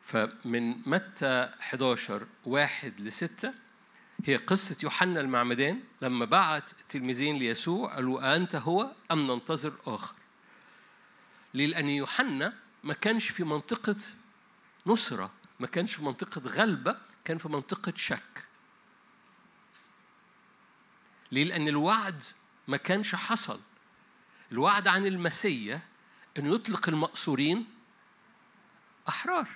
فمن 0.03 0.89
متى 0.89 1.51
11 1.61 2.27
واحد 2.45 3.01
لستة 3.01 3.55
هي 4.25 4.37
قصة 4.37 4.77
يوحنا 4.83 5.21
المعمدان. 5.21 5.81
لما 6.03 6.25
بعت 6.25 6.73
التلميذين 6.81 7.37
ليسوع 7.37 7.95
قالوا 7.95 8.37
أنت 8.37 8.55
هو 8.55 8.93
أم 9.11 9.27
ننتظر 9.27 9.73
آخر؟ 9.87 10.15
ليه؟ 11.55 11.67
لأن 11.67 11.89
يوحنا 11.89 12.55
ما 12.85 12.95
كانش 12.95 13.29
في 13.29 13.45
منطقة 13.45 13.97
نصرة 14.87 15.31
ما 15.61 15.67
كانش 15.67 15.95
في 15.95 16.03
منطقة 16.05 16.41
غلبة 16.41 16.97
كان 17.25 17.39
في 17.39 17.49
منطقة 17.49 17.93
شك. 17.97 18.45
ليه؟ 21.33 21.45
لأن 21.45 21.69
الوعد 21.69 22.25
ما 22.69 22.77
كانش 22.77 23.15
حصل. 23.15 23.61
الوعد 24.53 24.89
عن 24.89 25.07
المسيا 25.07 25.81
أنه 26.39 26.55
يطلق 26.55 26.89
المأسورين 26.89 27.67
أحرار. 29.09 29.49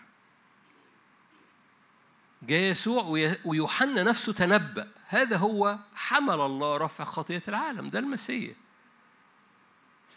جاء 2.42 2.60
يسوع 2.60 3.02
ويوحنا 3.44 4.02
نفسه 4.02 4.32
تنبأ. 4.32 4.88
هذا 5.08 5.36
هو 5.36 5.78
حمل 5.94 6.40
الله 6.40 6.76
رفع 6.76 7.04
خطية 7.04 7.42
العالم 7.48 7.90
ده 7.90 7.98
المسيا 7.98 8.54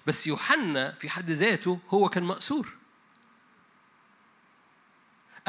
بس 0.07 0.27
يوحنا 0.27 0.91
في 0.91 1.09
حد 1.09 1.29
ذاته 1.31 1.79
هو 1.89 2.09
كان 2.09 2.23
مأسور 2.23 2.78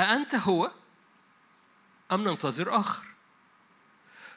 أأنت 0.03 0.35
هو 0.35 0.71
أم 2.13 2.29
ننتظر 2.29 2.81
آخر؟ 2.81 3.05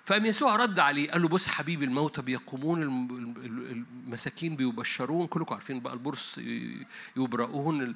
فقام 0.04 0.26
يسوع 0.26 0.56
رد 0.56 0.80
عليه 0.80 1.12
قال 1.12 1.22
له 1.22 1.28
بص 1.28 1.48
حبيبي 1.48 1.86
الموتى 1.86 2.22
بيقومون 2.22 2.84
المساكين 2.84 4.56
بيبشرون 4.56 5.28
كلكم 5.28 5.54
عارفين 5.54 5.80
بقى 5.80 5.94
البرص 5.94 6.40
يبرؤون 7.16 7.96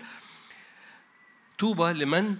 طوبى 1.59 1.93
لمن 1.93 2.37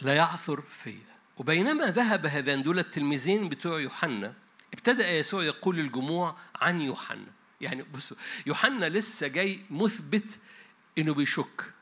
لا 0.00 0.14
يعثر 0.14 0.60
فيا. 0.60 1.12
وبينما 1.36 1.86
ذهب 1.86 2.26
هذان 2.26 2.62
دول 2.62 2.78
التلميذين 2.78 3.48
بتوع 3.48 3.80
يوحنا 3.80 4.34
ابتدأ 4.74 5.10
يسوع 5.10 5.44
يقول 5.44 5.76
للجموع 5.76 6.36
عن 6.60 6.80
يوحنا. 6.80 7.26
يعني 7.60 7.82
بصوا 7.82 8.16
يوحنا 8.46 8.88
لسه 8.88 9.26
جاي 9.26 9.60
مثبت 9.70 10.38
إنه 10.98 11.14
بيشك. 11.14 11.72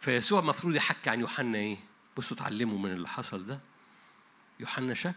فيسوع 0.00 0.40
المفروض 0.40 0.74
يحكي 0.74 1.10
عن 1.10 1.20
يوحنا 1.20 1.58
إيه؟ 1.58 1.78
بصوا 2.16 2.36
اتعلموا 2.36 2.78
من 2.78 2.92
اللي 2.92 3.08
حصل 3.08 3.46
ده 3.46 3.60
يوحنا 4.60 4.94
شك 4.94 5.14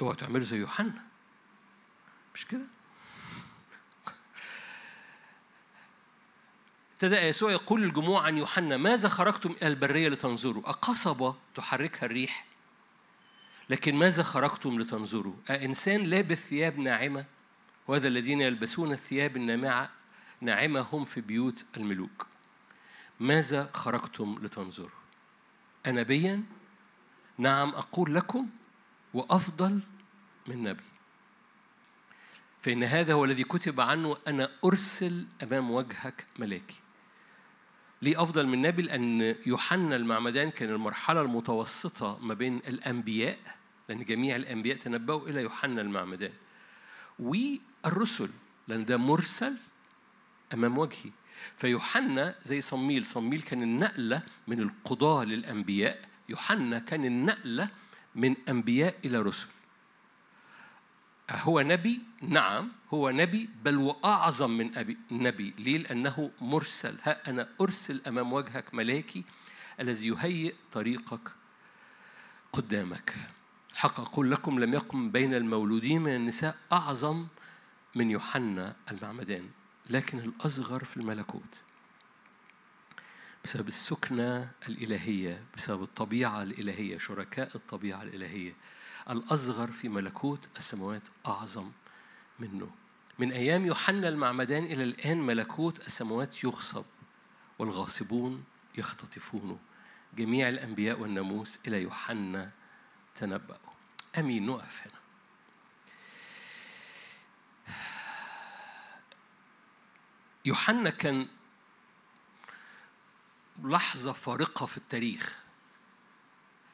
اوعوا 0.00 0.14
تعملوا 0.14 0.44
زي 0.44 0.56
يوحنا 0.56 1.02
مش 2.34 2.46
كده؟ 2.46 2.64
ابتدأ 6.92 7.28
يسوع 7.28 7.52
يقول 7.52 7.82
للجموع 7.82 8.22
عن 8.22 8.38
يوحنا 8.38 8.76
ماذا 8.76 9.08
خرجتم 9.08 9.50
إلى 9.50 9.66
البرية 9.66 10.08
لتنظروا؟ 10.08 10.68
أقصبة 10.68 11.36
تحركها 11.54 12.06
الريح 12.06 12.46
لكن 13.70 13.94
ماذا 13.94 14.22
خرجتم 14.22 14.80
لتنظروا؟ 14.80 15.34
أإنسان 15.50 16.04
لابس 16.04 16.38
ثياب 16.38 16.78
ناعمة 16.78 17.24
وهذا 17.88 18.08
الذين 18.08 18.40
يلبسون 18.40 18.92
الثياب 18.92 19.36
الناعمة 19.36 19.88
ناعمة 20.40 20.80
هم 20.80 21.04
في 21.04 21.20
بيوت 21.20 21.64
الملوك 21.76 22.31
ماذا 23.22 23.70
خرجتم 23.74 24.38
لتنظروا؟ 24.42 25.00
أنبيا؟ 25.86 26.42
نعم 27.38 27.68
أقول 27.68 28.14
لكم 28.14 28.48
وأفضل 29.14 29.80
من 30.48 30.62
نبي. 30.62 30.82
فإن 32.62 32.84
هذا 32.84 33.14
هو 33.14 33.24
الذي 33.24 33.44
كتب 33.44 33.80
عنه 33.80 34.16
أنا 34.28 34.50
أرسل 34.64 35.26
أمام 35.42 35.70
وجهك 35.70 36.26
ملاكي. 36.38 36.80
ليه 38.02 38.22
أفضل 38.22 38.46
من 38.46 38.62
نبي؟ 38.62 38.82
لأن 38.82 39.36
يوحنا 39.46 39.96
المعمدان 39.96 40.50
كان 40.50 40.70
المرحلة 40.70 41.20
المتوسطة 41.20 42.18
ما 42.18 42.34
بين 42.34 42.56
الأنبياء 42.56 43.38
لأن 43.88 44.04
جميع 44.04 44.36
الأنبياء 44.36 44.78
تنبأوا 44.78 45.28
إلى 45.28 45.42
يوحنا 45.42 45.80
المعمدان. 45.80 46.32
والرسل 47.18 48.30
لأن 48.68 48.84
ده 48.84 48.96
مرسل 48.96 49.56
أمام 50.54 50.78
وجهي. 50.78 51.10
فيوحنا 51.56 52.34
زي 52.44 52.60
صميل 52.60 53.04
صميل 53.04 53.42
كان 53.42 53.62
النقلة 53.62 54.22
من 54.48 54.60
القضاة 54.60 55.24
للأنبياء 55.24 56.00
يوحنا 56.28 56.78
كان 56.78 57.04
النقلة 57.04 57.68
من 58.14 58.36
أنبياء 58.48 58.94
إلى 59.04 59.18
رسل. 59.18 59.46
هو 61.30 61.60
نبي؟ 61.60 62.00
نعم 62.22 62.72
هو 62.94 63.10
نبي 63.10 63.48
بل 63.64 63.76
وأعظم 63.76 64.50
من 64.50 64.78
أبي 64.78 64.98
نبي. 65.10 65.54
ليه؟ 65.58 65.78
لأنه 65.78 66.30
مرسل. 66.40 66.98
ها 67.02 67.30
أنا 67.30 67.48
أرسل 67.60 68.02
أمام 68.06 68.32
وجهك 68.32 68.74
ملاكي 68.74 69.24
الذي 69.80 70.08
يهيئ 70.08 70.54
طريقك 70.72 71.32
قدامك. 72.52 73.14
الحق 73.72 74.00
أقول 74.00 74.30
لكم 74.30 74.58
لم 74.58 74.74
يقم 74.74 75.10
بين 75.10 75.34
المولودين 75.34 76.02
من 76.02 76.14
النساء 76.16 76.56
أعظم 76.72 77.26
من 77.94 78.10
يوحنا 78.10 78.76
المعمدان. 78.90 79.48
لكن 79.92 80.18
الأصغر 80.18 80.84
في 80.84 80.96
الملكوت. 80.96 81.62
بسبب 83.44 83.68
السكنة 83.68 84.50
الإلهية 84.68 85.42
بسبب 85.56 85.82
الطبيعة 85.82 86.42
الإلهية 86.42 86.98
شركاء 86.98 87.50
الطبيعة 87.54 88.02
الإلهية 88.02 88.52
الأصغر 89.10 89.70
في 89.70 89.88
ملكوت 89.88 90.48
السماوات 90.56 91.02
أعظم 91.26 91.70
منه. 92.38 92.70
من 93.18 93.32
أيام 93.32 93.66
يوحنا 93.66 94.08
المعمدان 94.08 94.64
إلى 94.64 94.84
الآن 94.84 95.26
ملكوت 95.26 95.86
السماوات 95.86 96.44
يغصب 96.44 96.84
والغاصبون 97.58 98.44
يختطفونه 98.78 99.58
جميع 100.16 100.48
الأنبياء 100.48 101.00
والناموس 101.00 101.58
إلى 101.66 101.82
يوحنا 101.82 102.50
تنبأوا 103.16 103.72
أمين. 104.18 104.46
نقف 104.46 104.80
هنا. 104.86 105.01
يوحنا 110.44 110.90
كان 110.90 111.28
لحظة 113.64 114.12
فارقة 114.12 114.66
في 114.66 114.76
التاريخ. 114.76 115.42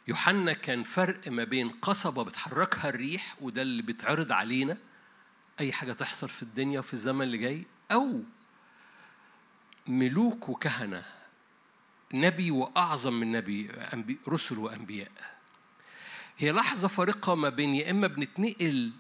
يوحنا 0.08 0.52
كان 0.52 0.82
فرق 0.82 1.28
ما 1.28 1.44
بين 1.44 1.68
قصبة 1.68 2.24
بتحركها 2.24 2.88
الريح 2.88 3.36
وده 3.40 3.62
اللي 3.62 3.82
بيتعرض 3.82 4.32
علينا 4.32 4.78
أي 5.60 5.72
حاجة 5.72 5.92
تحصل 5.92 6.28
في 6.28 6.42
الدنيا 6.42 6.78
وفي 6.78 6.94
الزمن 6.94 7.22
اللي 7.22 7.38
جاي 7.38 7.66
أو 7.92 8.22
ملوك 9.86 10.48
وكهنة 10.48 11.04
نبي 12.14 12.50
وأعظم 12.50 13.12
من 13.12 13.32
نبي 13.32 13.70
رسل 14.28 14.58
وأنبياء. 14.58 15.12
هي 16.38 16.52
لحظة 16.52 16.88
فارقة 16.88 17.34
ما 17.34 17.48
بين 17.48 17.74
يا 17.74 17.90
إما 17.90 18.06
بنتنقل 18.06 18.92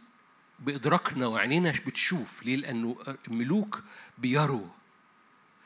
بإدراكنا 0.58 1.26
وعينينا 1.26 1.70
بتشوف 1.86 2.42
ليه؟ 2.42 2.56
لأنه 2.56 2.96
الملوك 3.28 3.82
بيروا. 4.18 4.66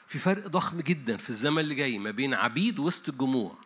في 0.06 0.18
فرق 0.18 0.46
ضخم 0.46 0.80
جدا 0.80 1.16
في 1.16 1.30
الزمن 1.30 1.58
اللي 1.58 1.74
جاي 1.74 1.98
ما 1.98 2.10
بين 2.10 2.34
عبيد 2.34 2.78
وسط 2.78 3.08
الجموع. 3.08 3.58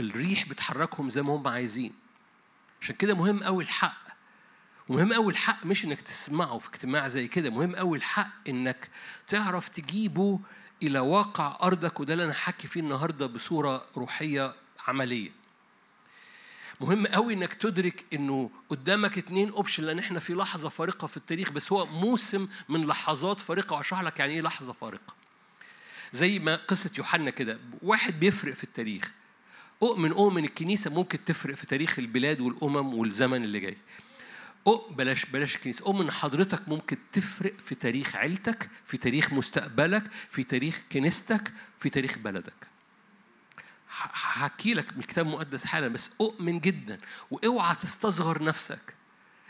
الريح 0.00 0.48
بتحركهم 0.48 1.08
زي 1.08 1.22
ما 1.22 1.34
هم 1.34 1.48
عايزين. 1.48 1.92
عشان 2.80 2.96
كده 2.96 3.14
مهم 3.14 3.42
قوي 3.42 3.64
الحق. 3.64 4.08
ومهم 4.88 5.12
قوي 5.12 5.32
الحق 5.32 5.66
مش 5.66 5.84
إنك 5.84 6.00
تسمعه 6.00 6.58
في 6.58 6.68
اجتماع 6.68 7.08
زي 7.08 7.28
كده. 7.28 7.50
مهم 7.50 7.76
قوي 7.76 7.98
الحق 7.98 8.48
إنك 8.48 8.90
تعرف 9.28 9.68
تجيبه 9.68 10.40
إلى 10.82 10.98
واقع 10.98 11.58
أرضك. 11.62 12.00
وده 12.00 12.12
اللي 12.12 12.24
أنا 12.24 12.32
حكي 12.32 12.68
فيه 12.68 12.80
النهارده 12.80 13.26
بصورة 13.26 13.86
روحية 13.96 14.54
عملية. 14.88 15.30
مهم 16.80 17.06
قوي 17.06 17.34
إنك 17.34 17.52
تدرك 17.52 18.04
إنه 18.12 18.50
قدامك 18.68 19.18
اتنين 19.18 19.50
اوبشن 19.50 19.84
لأن 19.84 19.98
إحنا 19.98 20.20
في 20.20 20.34
لحظة 20.34 20.68
فارقة 20.68 21.06
في 21.06 21.16
التاريخ 21.16 21.50
بس 21.50 21.72
هو 21.72 21.86
موسم 21.86 22.48
من 22.68 22.86
لحظات 22.86 23.40
فارقة 23.40 23.76
وأشرح 23.76 24.02
لك 24.02 24.18
يعني 24.18 24.34
إيه 24.34 24.40
لحظة 24.40 24.72
فارقة. 24.72 25.14
زي 26.12 26.38
ما 26.38 26.56
قصة 26.56 26.90
يوحنا 26.98 27.30
كده 27.30 27.58
واحد 27.82 28.20
بيفرق 28.20 28.54
في 28.54 28.64
التاريخ. 28.64 29.12
أؤمن 29.82 30.12
أؤمن 30.12 30.44
الكنيسة 30.44 30.90
ممكن 30.90 31.24
تفرق 31.24 31.54
في 31.54 31.66
تاريخ 31.66 31.98
البلاد 31.98 32.40
والأمم 32.40 32.94
والزمن 32.94 33.44
اللي 33.44 33.60
جاي. 33.60 33.76
بلاش 34.90 35.24
بلاش 35.26 35.56
الكنيسة. 35.56 35.84
أؤمن 35.86 36.10
حضرتك 36.10 36.68
ممكن 36.68 36.96
تفرق 37.12 37.58
في 37.58 37.74
تاريخ 37.74 38.16
عيلتك 38.16 38.70
في 38.86 38.96
تاريخ 38.96 39.32
مستقبلك 39.32 40.02
في 40.30 40.44
تاريخ 40.44 40.82
كنيستك 40.92 41.52
في 41.78 41.90
تاريخ 41.90 42.18
بلدك. 42.18 42.67
هحكي 43.90 44.74
لك 44.74 44.92
من 44.92 45.00
الكتاب 45.00 45.26
المقدس 45.26 45.64
حالا 45.64 45.88
بس 45.88 46.10
أؤمن 46.20 46.60
جدا. 46.60 47.00
وأوعى 47.30 47.74
تستصغر 47.74 48.42
نفسك. 48.42 48.94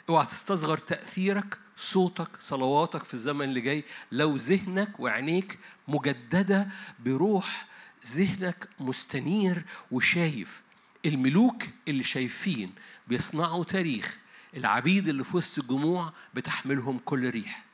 أوعى 0.08 0.26
تستصغر 0.26 0.78
تأثيرك 0.78 1.58
صوتك 1.76 2.28
صلواتك 2.38 3.04
في 3.04 3.14
الزمن 3.14 3.44
اللي 3.44 3.60
جاي. 3.60 3.84
لو 4.12 4.36
ذهنك 4.36 5.00
وعينيك 5.00 5.58
مجددة 5.88 6.68
بروح 6.98 7.66
ذهنك 8.06 8.68
مستنير 8.80 9.64
وشايف. 9.90 10.62
الملوك 11.06 11.62
اللي 11.88 12.02
شايفين 12.02 12.74
بيصنعوا 13.08 13.64
تاريخ. 13.64 14.16
العبيد 14.56 15.08
اللي 15.08 15.24
في 15.24 15.36
وسط 15.36 15.58
الجموع 15.58 16.12
بتحملهم 16.34 16.98
كل 16.98 17.30
ريح. 17.30 17.64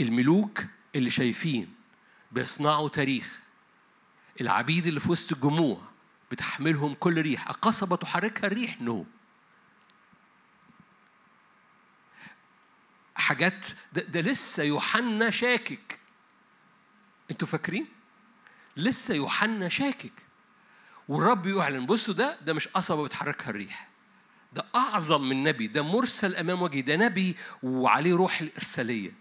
الملوك 0.00 0.64
اللي 0.94 1.10
شايفين 1.10 1.79
بيصنعوا 2.32 2.88
تاريخ. 2.88 3.40
العبيد 4.40 4.86
اللي 4.86 5.00
في 5.00 5.12
وسط 5.12 5.32
الجموع 5.32 5.80
بتحملهم 6.30 6.94
كل 6.94 7.22
ريح. 7.22 7.48
القصبة 7.48 7.96
تحركها 7.96 8.46
الريح 8.46 8.80
نو. 8.80 9.06
حاجات 13.14 13.66
ده, 13.92 14.02
ده 14.02 14.20
لسه 14.20 14.62
يوحنا 14.62 15.30
شاكك. 15.30 15.98
أنتوا 17.30 17.48
فاكرين؟ 17.48 17.86
لسه 18.76 19.14
يوحنا 19.14 19.68
شاكك. 19.68 20.12
والرب 21.08 21.46
يعلن 21.46 21.86
بصوا 21.86 22.14
ده 22.14 22.40
ده 22.40 22.52
مش 22.52 22.68
قصبة 22.68 23.04
بتحركها 23.04 23.50
الريح. 23.50 23.88
ده 24.52 24.66
أعظم 24.74 25.28
من 25.28 25.42
نبي 25.44 25.66
ده 25.66 25.82
مرسل 25.82 26.36
أمام 26.36 26.62
وجهي 26.62 26.82
ده 26.82 26.96
نبي 26.96 27.36
وعليه 27.62 28.14
روح 28.14 28.40
الإرسالية. 28.40 29.12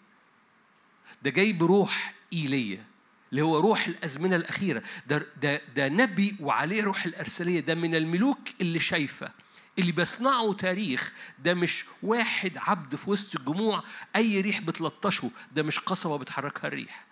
ده 1.22 1.30
جاي 1.30 1.54
بروح 1.54 2.14
إيلية. 2.34 2.86
اللي 3.32 3.42
هو 3.42 3.60
روح 3.60 3.88
الأزمنة 3.88 4.36
الأخيرة. 4.36 4.84
ده, 5.08 5.26
ده, 5.42 5.62
ده 5.76 5.88
نبي 5.90 6.36
وعليه 6.40 6.84
روح 6.84 7.06
الإرسالية. 7.06 7.60
ده 7.60 7.76
من 7.76 7.96
الملوك 7.96 8.40
اللي 8.62 8.80
شايفة. 8.80 9.32
اللي 9.80 9.92
بيصنعوا 9.92 10.54
تاريخ 10.54 11.14
ده 11.40 11.54
مش 11.54 11.86
واحد 12.04 12.58
عبد 12.58 12.96
في 12.96 13.10
وسط 13.10 13.36
الجموع 13.36 13.84
أي 14.16 14.42
ريح 14.42 14.62
بتلطشه. 14.62 15.32
ده 15.52 15.64
مش 15.64 15.80
قصبة 15.80 16.18
بتحركها 16.18 16.68
الريح. 16.68 17.06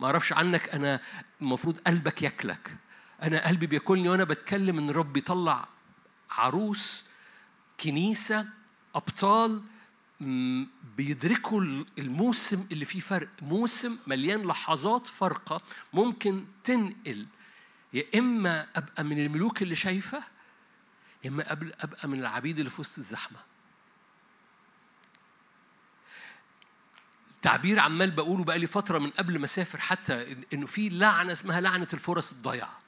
ما 0.00 0.06
أعرفش 0.06 0.32
عنك 0.32 0.68
أنا 0.68 1.00
المفروض 1.40 1.78
قلبك 1.86 2.22
ياكلك. 2.22 2.76
أنا 3.22 3.48
قلبي 3.48 3.66
بياكلني 3.66 4.08
وأنا 4.08 4.24
بتكلم 4.24 4.78
إن 4.78 4.90
رب 4.90 5.16
يطلع 5.16 5.68
عروس 6.30 7.04
كنيسة 7.80 8.46
أبطال 8.94 9.62
بيدركوا 10.96 11.84
الموسم 11.98 12.66
اللي 12.72 12.84
فيه 12.84 13.00
فرق. 13.00 13.28
موسم 13.42 13.98
مليان 14.06 14.42
لحظات 14.42 15.06
فارقة 15.06 15.62
ممكن 15.92 16.46
تنقل. 16.64 17.26
يا 17.92 18.04
إما 18.14 18.68
أبقى 18.76 19.04
من 19.04 19.26
الملوك 19.26 19.62
اللي 19.62 19.74
شايفة 19.74 20.24
يا 21.24 21.30
إما 21.30 21.52
أبقى 21.52 22.08
من 22.08 22.20
العبيد 22.20 22.58
اللي 22.58 22.70
في 22.70 22.80
وسط 22.80 22.98
الزحمة. 22.98 23.38
تعبير 27.42 27.78
عمال 27.78 28.10
بقوله 28.10 28.44
بقالي 28.44 28.66
فترة 28.66 28.98
من 28.98 29.10
قبل 29.10 29.38
ما 29.38 29.44
أسافر 29.44 29.78
حتى 29.78 30.36
إنه 30.52 30.66
في 30.66 30.88
لعنة 30.88 31.32
اسمها 31.32 31.60
لعنة 31.60 31.88
الفرص 31.92 32.32
الضايعة. 32.32 32.78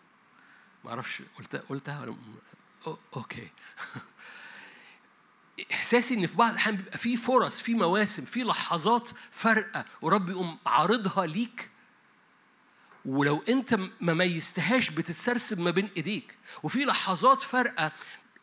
ما 0.85 0.91
أعرفش 0.91 1.23
قلتها 1.39 1.63
قلتها 1.69 2.01
ولا 2.01 2.17
أوكي. 3.17 3.49
احساسي 5.73 6.15
إن 6.15 6.27
في 6.27 6.37
بعض 6.37 6.51
الأحيان 6.51 6.77
بيبقى 6.77 6.99
في 6.99 7.17
فرص 7.17 7.61
في 7.63 7.75
مواسم 7.75 8.25
في 8.25 8.45
لحظات 8.45 9.11
فارقة 9.31 9.85
ورب 10.03 10.29
يقوم 10.31 10.59
عارضها 10.67 11.27
ليك. 11.27 11.71
ولو 13.05 13.43
أنت 13.49 13.75
ما 14.01 14.15
ميزتهاش 14.15 14.91
بتتسرسب 14.91 15.61
ما 15.61 15.71
بين 15.71 15.91
إيديك. 15.97 16.35
وفي 16.63 16.85
لحظات 16.85 17.43
فارقة 17.43 17.93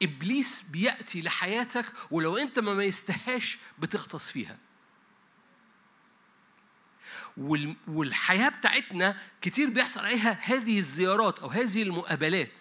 إبليس 0.02 0.62
بيأتي 0.70 1.22
لحياتك 1.22 1.86
ولو 2.12 2.38
أنت 2.38 2.60
ما 2.60 2.74
ميزتهاش 2.74 3.58
بتغطس 3.80 4.32
فيها. 4.32 4.58
والحياة 7.88 8.50
بتاعتنا 8.50 9.18
كتير 9.42 9.70
بيحصل 9.70 10.00
عليها 10.00 10.40
هذه 10.44 10.80
الزيارات 10.80 11.40
أو 11.40 11.50
هذه 11.50 11.84
المقابلات. 11.84 12.60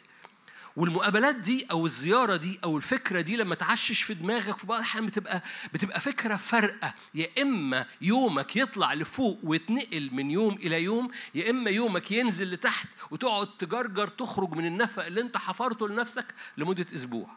والمقابلات 0.77 1.35
دي 1.37 1.67
أو 1.71 1.87
الزيارة 1.87 2.37
دي 2.37 2.59
أو 2.65 2.77
الفكرة 2.77 3.21
دي 3.21 3.37
لما 3.37 3.55
تعشش 3.55 4.03
في 4.03 4.15
دماغك 4.15 4.59
في 4.59 4.67
بعض 4.67 4.79
الأحيان 4.79 5.07
بتبقى 5.07 5.43
بتبقى 5.75 6.01
فكرة 6.01 6.37
فارقة. 6.37 6.95
يا 7.15 7.43
إما 7.43 7.87
يومك 8.01 8.57
يطلع 8.57 8.95
لفوق 8.95 9.41
ويتنقل 9.43 10.11
من 10.13 10.31
يوم 10.31 10.55
إلى 10.55 10.83
يوم 10.83 11.11
يا 11.35 11.51
إما 11.51 11.71
يومك 11.71 12.11
ينزل 12.11 12.51
لتحت 12.53 12.89
وتقعد 13.11 13.49
تجرجر 13.59 14.09
تخرج 14.09 14.51
من 14.53 14.67
النفق 14.67 15.05
اللي 15.05 15.21
أنت 15.21 15.37
حفرته 15.37 15.89
لنفسك 15.89 16.27
لمدة 16.57 16.87
أسبوع. 16.95 17.29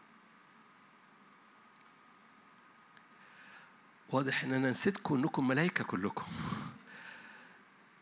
واضح 4.09 4.43
إن 4.43 4.53
أنا 4.53 4.69
نسيتكم 4.69 5.15
انكم 5.15 5.47
ملائكه 5.47 5.83
كلكم. 5.83 6.23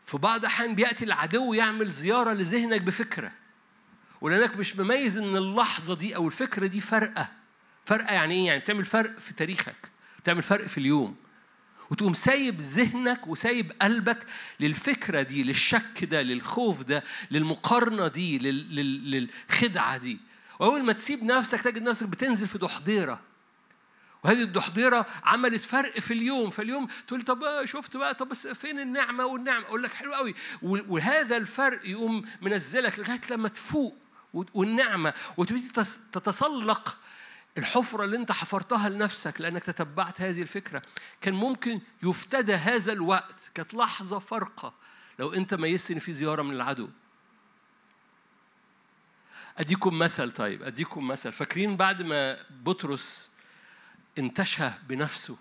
في 0.04 0.18
بعض 0.18 0.40
الأحيان 0.40 0.74
بيأتي 0.74 1.04
العدو 1.04 1.54
يعمل 1.54 1.88
زيارة 1.88 2.32
لذهنك 2.32 2.82
بفكرة. 2.82 3.32
ولانك 4.20 4.56
مش 4.56 4.76
مميز 4.76 5.18
إن 5.18 5.36
اللحظة 5.36 5.94
دي 5.96 6.16
أو 6.16 6.26
الفكرة 6.26 6.66
دي 6.66 6.80
فارقه 6.80 7.28
فارقه 7.84 8.12
يعني 8.14 8.34
إيه؟ 8.34 8.46
يعني 8.46 8.60
بتعمل 8.60 8.84
فرق 8.84 9.18
في 9.18 9.34
تاريخك 9.34 9.90
بتعمل 10.18 10.42
فرق 10.42 10.66
في 10.66 10.78
اليوم. 10.78 11.16
وتقوم 11.90 12.14
سايب 12.14 12.60
ذهنك 12.60 13.26
وسايب 13.26 13.72
قلبك 13.82 14.26
للفكرة 14.60 15.22
دي 15.22 15.42
للشك 15.42 16.04
ده 16.04 16.22
للخوف 16.22 16.82
ده 16.82 17.04
للمقارنة 17.30 18.08
دي 18.08 18.38
للخدعة 18.38 19.96
دي. 19.96 20.18
وأول 20.58 20.82
ما 20.82 20.92
تسيب 20.92 21.24
نفسك 21.24 21.60
تجد 21.60 21.82
نفسك 21.82 22.08
بتنزل 22.08 22.46
في 22.46 22.58
دحضيرة. 22.58 23.20
وهذه 24.24 24.42
الدحضيرة 24.42 25.06
عملت 25.24 25.64
فرق 25.64 25.98
في 25.98 26.14
اليوم. 26.14 26.50
فاليوم 26.50 26.88
تقول 27.06 27.22
طب 27.22 27.64
شفت 27.64 27.96
بقى 27.96 28.14
طب 28.14 28.28
بس 28.28 28.46
فين 28.46 28.80
النعمة 28.80 29.26
والنعمة؟ 29.26 29.66
أقول 29.66 29.82
لك 29.82 29.92
حلو 29.92 30.14
قوي 30.14 30.34
وهذا 30.62 31.36
الفرق 31.36 31.80
يقوم 31.88 32.24
منزلك 32.42 32.98
لغاية 32.98 33.20
لما 33.30 33.48
تفوق. 33.48 33.96
والنعمة 34.34 35.14
وتبتدي 35.36 35.68
تتسلق 36.12 36.98
الحفرة 37.58 38.04
اللي 38.04 38.16
أنت 38.16 38.32
حفرتها 38.32 38.88
لنفسك 38.88 39.40
لأنك 39.40 39.64
تتبعت 39.64 40.20
هذه 40.20 40.42
الفكرة. 40.42 40.82
كان 41.20 41.34
ممكن 41.34 41.80
يفتدى 42.02 42.54
هذا 42.54 42.92
الوقت 42.92 43.50
كانت 43.54 43.74
لحظة 43.74 44.18
فارقة 44.18 44.74
لو 45.18 45.32
أنت 45.32 45.54
ميزت 45.54 45.90
إن 45.90 45.98
في 45.98 46.12
زيارة 46.12 46.42
من 46.42 46.52
العدو. 46.52 46.88
أديكم 49.58 49.98
مثل 49.98 50.30
طيب 50.30 50.62
أديكم 50.62 51.08
مثل. 51.08 51.32
فاكرين 51.32 51.76
بعد 51.76 52.02
ما 52.02 52.38
بطرس 52.50 53.30
انتشى 54.18 54.70
بنفسه 54.88 55.36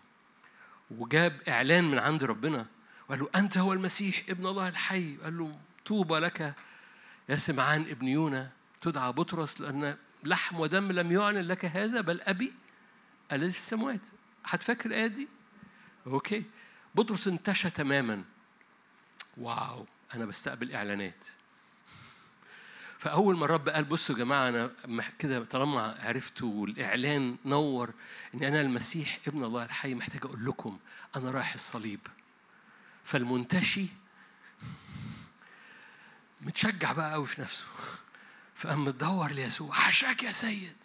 وجاب 0.91 1.41
إعلان 1.47 1.91
من 1.91 2.00
عند 2.00 2.23
ربنا؟ 2.23 2.67
وقال 3.08 3.19
له 3.19 3.30
أنت 3.36 3.58
هو 3.58 3.73
المسيح 3.73 4.23
ابن 4.30 4.47
الله 4.47 4.67
الحي. 4.67 5.17
قال 5.23 5.38
له 5.38 5.60
طوبى 5.86 6.19
لك 6.19 6.56
يا 7.30 7.36
سمعان 7.36 7.82
ابن 7.82 8.08
يونا. 8.08 8.57
تدعى 8.82 9.12
بطرس 9.12 9.62
لأن 9.62 9.98
لحم 10.24 10.60
ودم 10.60 10.92
لم 10.92 11.12
يعلن 11.12 11.42
لك 11.48 11.66
هذا 11.66 12.02
بل 12.02 12.22
أبي 12.22 12.54
الذي 13.32 13.50
في 13.50 13.58
السماوات 13.58 14.08
هتفكر 14.46 14.90
الآية 14.90 15.08
دي؟ 15.08 15.28
okay. 16.08 16.43
بطرس 16.96 17.28
انتشى 17.28 17.70
تماما. 17.70 18.24
wow 19.38 19.86
أنا 20.13 20.26
بستقبل 20.26 20.72
إعلانات. 20.76 21.26
فأول 23.00 23.38
ما 23.38 23.46
الرب 23.46 23.70
قال 23.70 23.84
بصوا 23.84 24.16
يا 24.16 24.20
جماعة 24.20 24.50
أنا 24.50 24.72
كده 25.20 25.44
طالما 25.44 25.98
عرفتوا 26.00 26.62
والإعلان 26.62 27.38
نور 27.46 27.94
إن 28.34 28.44
أنا 28.44 28.62
المسيح 28.62 29.20
ابن 29.28 29.44
الله 29.44 29.66
الحي 29.66 29.94
محتاج 29.94 30.26
أقول 30.26 30.46
لكم 30.46 30.80
أنا 31.16 31.32
رايح 31.32 31.54
الصليب. 31.54 32.00
فالمنتشي 33.04 33.86
متشجع 36.42 36.92
بقى 36.94 37.13
قوي 37.13 37.26
في 37.26 37.42
نفسه. 37.42 37.66
فقام 38.58 38.86
مدور 38.86 39.32
ليسوع 39.32 39.74
حشاك 39.74 40.24
يا 40.24 40.32
سيد. 40.32 40.78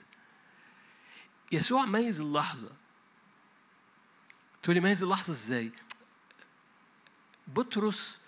يسوع 1.52 1.86
ميز 1.86 2.20
اللحظة. 2.20 2.70
تقولي 4.62 4.80
ميز 4.80 5.02
اللحظة 5.02 5.30
إزاي؟ 5.30 5.72
بطرس 7.46 8.20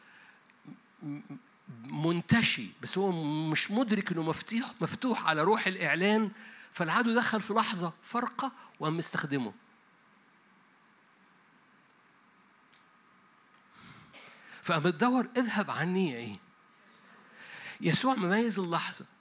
منتشي 1.85 2.69
بس 2.83 2.99
هو 2.99 3.13
مش 3.51 3.71
مدرك 3.71 4.13
إنه 4.13 4.23
مفتوح 4.23 4.73
مفتوح 4.81 5.27
على 5.27 5.43
روح 5.43 5.67
الإعلان 5.67 6.31
فالعدو 6.73 7.15
دخل 7.15 7.41
في 7.41 7.53
لحظة 7.53 7.93
فرقة 8.03 8.53
وقام 8.81 8.97
مستخدمه. 8.97 9.53
فقام 14.63 14.83
بتدور 14.83 15.29
اذهب 15.37 15.71
عني 15.71 16.11
يا 16.11 16.17
إيه 16.17 16.37
يسوع 17.81 18.15
مميز 18.15 18.59
اللحظة. 18.59 19.14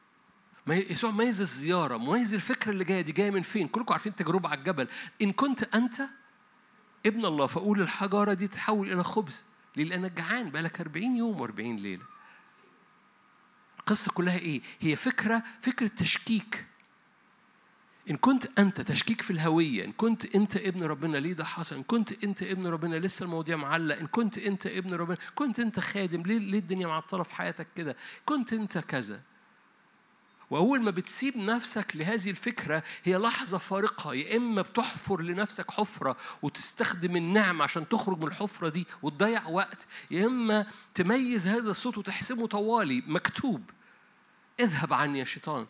يسوع 0.68 1.12
مميز 1.12 1.42
الزيارة. 1.42 1.98
مميز 1.98 2.34
الفكرة 2.34 2.72
اللي 2.72 2.84
جاية 2.84 3.02
دي 3.02 3.12
جاية 3.12 3.32
من 3.32 3.42
فين؟ 3.42 3.68
كلكم 3.68 3.94
عارفين 3.94 4.16
تجربة 4.16 4.50
على 4.50 4.60
الجبل. 4.60 4.88
إن 5.22 5.32
كنت 5.32 5.64
أنت 5.64 6.02
ابن 7.06 7.26
الله 7.26 7.46
فقول 7.46 7.82
الحجارة 7.82 8.34
دي 8.34 8.48
تتحول 8.48 8.92
إلى 8.92 9.04
خبز. 9.04 9.46
ليه؟ 9.76 9.84
لأنك 9.84 10.12
جعان. 10.12 10.52
بقالك 10.52 10.82
40 10.82 11.16
يوم 11.18 11.48
و40 11.48 11.60
ليلة. 11.60 12.04
القصة 13.80 14.12
كلها 14.12 14.38
إيه؟ 14.38 14.62
هي 14.80 14.96
فكرة 14.96 15.44
فكرة 15.62 15.88
تشكيك. 15.88 16.66
إن 18.10 18.18
كنت 18.18 18.60
أنت 18.60 18.82
تشكيك 18.82 19.22
في 19.22 19.32
الهوية. 19.32 19.86
إن 19.86 19.92
كنت 19.92 20.36
أنت 20.36 20.58
ابن 20.58 20.84
ربنا. 20.84 21.18
ليه 21.18 21.34
ده 21.34 21.46
حصل؟ 21.46 21.76
إن 21.76 21.84
كنت 21.84 22.24
أنت 22.24 22.44
ابن 22.44 22.68
ربنا. 22.68 22.96
لسه 22.96 23.24
المواضيع 23.24 23.58
معلق 23.58 23.98
إن 23.98 24.08
كنت 24.08 24.38
أنت 24.38 24.68
ابن 24.68 24.94
ربنا. 24.94 25.18
كنت 25.36 25.60
أنت 25.60 25.80
خادم. 25.80 26.22
ليه 26.22 26.38
ليه 26.38 26.60
الدنيا 26.60 26.88
معطلة 26.88 27.24
في 27.24 27.36
حياتك 27.36 27.68
كده؟ 27.76 27.96
كنت 28.26 28.54
أنت 28.54 28.78
كذا. 28.78 29.22
وأول 30.54 30.82
ما 30.82 30.92
بتسيب 30.92 31.38
نفسك 31.38 31.96
لهذه 31.96 32.30
الفكرة 32.30 32.84
هي 33.04 33.16
لحظة 33.18 33.58
فارقة. 33.58 34.14
يا 34.14 34.38
إما 34.38 34.62
بتحفر 34.62 35.22
لنفسك 35.22 35.72
حفرة 35.72 36.18
وتستخدم 36.42 37.16
النعمة 37.16 37.64
عشان 37.64 37.90
تخرج 37.90 38.18
من 38.20 38.28
الحفرة 38.28 38.70
دي 38.70 38.88
وتضيع 39.02 39.48
وقت 39.48 39.88
يا 40.12 40.26
إما 40.26 40.66
تميز 40.94 41.48
هذا 41.48 41.70
الصوت 41.70 41.98
وتحسبه 41.98 42.48
طوالي 42.48 43.04
مكتوب. 43.08 43.70
اذهب 44.60 44.94
عني 44.94 45.20
يا 45.20 45.26
شيطان. 45.26 45.68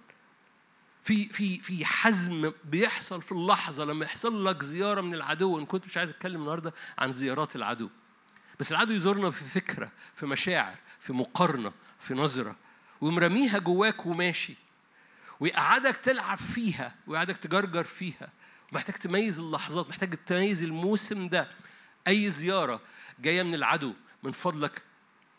في 1.04 1.26
في 1.26 1.60
في 1.60 1.86
حزم 1.86 2.52
بيحصل 2.66 3.22
في 3.22 3.32
اللحظة 3.32 3.86
لما 3.86 4.06
يحصل 4.06 4.46
لك 4.46 4.64
زيارة 4.64 5.02
من 5.02 5.14
العدو. 5.14 5.60
إن 5.60 5.66
كنت 5.66 5.86
مش 5.86 5.98
عايز 5.98 6.10
أتكلم 6.10 6.42
النهاردة 6.42 6.74
عن 6.98 7.14
زيارات 7.14 7.56
العدو. 7.56 7.90
بس 8.60 8.72
العدو 8.72 8.94
يزورنا 8.94 9.32
في 9.32 9.44
فكرة 9.44 9.92
في 10.16 10.26
مشاعر 10.26 10.76
في 11.00 11.14
مقارنة 11.14 11.74
في 12.00 12.14
نظرة. 12.14 12.56
ومرميها 13.02 13.60
جواك 13.60 14.06
وماشي. 14.06 14.63
ويقعدك 15.40 15.96
تلعب 15.96 16.38
فيها 16.38 16.96
ويقعدك 17.08 17.38
تجرجر 17.38 17.84
فيها. 17.84 18.30
محتاج 18.72 18.96
تميز 18.96 19.40
اللحظات 19.40 19.90
محتاج 19.90 20.18
تميز 20.26 20.64
الموسم 20.64 21.28
ده. 21.28 21.48
أي 22.08 22.32
زيارة 22.32 22.82
جاية 23.20 23.44
من 23.44 23.54
العدو 23.54 23.94
من 24.24 24.32
فضلك 24.32 24.82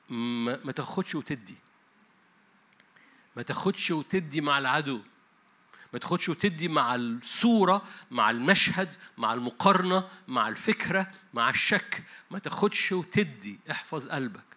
ما 0.08 0.72
تاخدش 0.72 1.14
وتدي. 1.14 1.56
ما 3.36 3.42
تاخدش 3.42 3.90
وتدي 3.90 4.40
مع 4.40 4.58
العدو. 4.58 5.00
ما 5.92 5.98
تاخدش 5.98 6.28
وتدي 6.28 6.68
مع 6.68 6.94
الصورة 6.94 7.82
مع 8.10 8.30
المشهد 8.30 8.94
مع 9.18 9.34
المقارنة 9.34 10.08
مع 10.28 10.48
الفكرة 10.48 11.10
مع 11.34 11.50
الشك. 11.50 12.04
ما 12.30 12.38
تاخدش 12.38 12.92
وتدي. 12.92 13.58
احفظ 13.70 14.08
قلبك. 14.08 14.53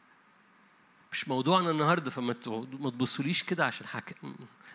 مش 1.11 1.27
موضوعنا 1.27 1.71
النهارده 1.71 2.11
فما 2.11 2.35
ما 2.79 2.89
تبصوليش 2.89 3.43
كده 3.43 3.65
عشان. 3.65 3.87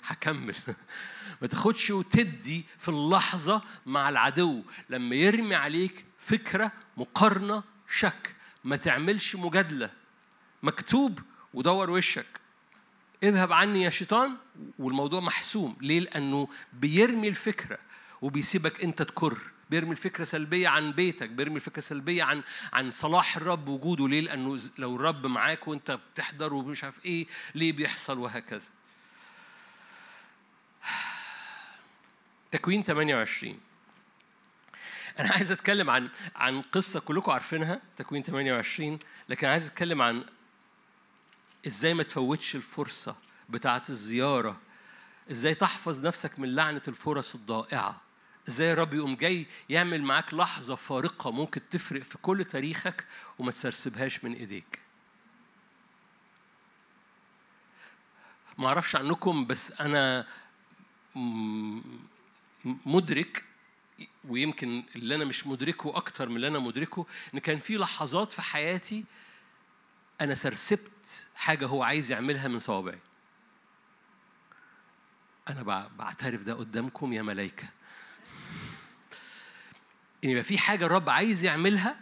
هكمل. 0.04 0.54
ما 1.42 1.48
تاخدش 1.48 1.90
وتدي 1.90 2.64
في 2.78 2.88
اللحظة 2.88 3.62
مع 3.86 4.08
العدو. 4.08 4.62
لما 4.90 5.16
يرمي 5.16 5.54
عليك 5.54 6.04
فكرة 6.18 6.72
مقارنة 6.96 7.62
شك 7.88 8.34
ما 8.64 8.76
تعملش 8.76 9.36
مجادلة. 9.36 9.90
مكتوب 10.62 11.18
ودور 11.54 11.90
وشك. 11.90 12.40
اذهب 13.22 13.52
عني 13.52 13.82
يا 13.82 13.90
شيطان 13.90 14.36
والموضوع 14.78 15.20
محسوم. 15.20 15.76
ليه؟ 15.80 16.00
لأنه 16.00 16.48
بيرمي 16.72 17.28
الفكرة 17.28 17.78
وبيسيبك 18.22 18.84
أنت 18.84 19.02
تكر. 19.02 19.38
بيرمي 19.72 19.90
الفكرة 19.90 20.24
سلبية 20.24 20.68
عن 20.68 20.92
بيتك 20.92 21.28
بيرمي 21.28 21.56
الفكرة 21.56 21.80
سلبية 21.82 22.22
عن 22.22 22.42
عن 22.72 22.90
صلاح 22.90 23.36
الرب 23.36 23.68
وجوده. 23.68 24.08
ليه؟ 24.08 24.20
لأنه 24.20 24.60
لو 24.78 24.96
الرب 24.96 25.26
معاك 25.26 25.68
وأنت 25.68 25.90
بتحضر 25.90 26.54
ومش 26.54 26.84
عارف 26.84 27.04
إيه 27.04 27.26
ليه 27.54 27.72
بيحصل 27.72 28.18
وهكذا؟ 28.18 28.68
تكوين 32.50 32.82
28 32.82 33.60
أنا 35.18 35.28
عايز 35.32 35.52
أتكلم 35.52 35.90
عن 35.90 36.08
عن 36.36 36.62
قصة 36.62 37.00
كلكم 37.00 37.32
عارفينها 37.32 37.80
تكوين 37.96 38.22
28 38.22 38.98
لكن 39.28 39.46
عايز 39.46 39.66
أتكلم 39.66 40.02
عن 40.02 40.24
إزاي 41.66 41.94
ما 41.94 42.02
تفوتش 42.02 42.56
الفرصة 42.56 43.16
بتاعة 43.48 43.82
الزيارة. 43.88 44.60
إزاي 45.30 45.54
تحفظ 45.54 46.06
نفسك 46.06 46.38
من 46.38 46.54
لعنة 46.54 46.82
الفرص 46.88 47.34
الضائعة. 47.34 48.01
إزاي 48.48 48.72
الرب 48.72 48.94
يقوم 48.94 49.16
جاي 49.16 49.46
يعمل 49.68 50.02
معاك 50.02 50.34
لحظة 50.34 50.74
فارقة 50.74 51.30
ممكن 51.30 51.60
تفرق 51.70 52.02
في 52.02 52.18
كل 52.18 52.44
تاريخك 52.44 53.06
وما 53.38 53.50
تسرسبهاش 53.50 54.24
من 54.24 54.32
إيديك. 54.32 54.78
ما 58.58 58.66
أعرفش 58.68 58.96
عنكم 58.96 59.46
بس 59.46 59.80
أنا 59.80 60.26
مدرك 62.86 63.44
ويمكن 64.28 64.84
اللي 64.96 65.14
أنا 65.14 65.24
مش 65.24 65.46
مدركه 65.46 65.96
أكتر 65.96 66.28
من 66.28 66.36
اللي 66.36 66.48
أنا 66.48 66.58
مدركه 66.58 67.06
إن 67.34 67.38
كان 67.38 67.58
في 67.58 67.76
لحظات 67.76 68.32
في 68.32 68.42
حياتي 68.42 69.04
أنا 70.20 70.34
سرسبت 70.34 71.26
حاجة 71.34 71.66
هو 71.66 71.82
عايز 71.82 72.12
يعملها 72.12 72.48
من 72.48 72.58
صوابعي. 72.58 72.98
أنا 75.48 75.88
بعترف 75.98 76.42
ده 76.44 76.54
قدامكم 76.54 77.12
يا 77.12 77.22
ملائكه 77.22 77.68
إن 80.24 80.30
يبقى 80.30 80.44
في 80.44 80.58
حاجة 80.58 80.86
الرب 80.86 81.10
عايز 81.10 81.44
يعملها 81.44 81.96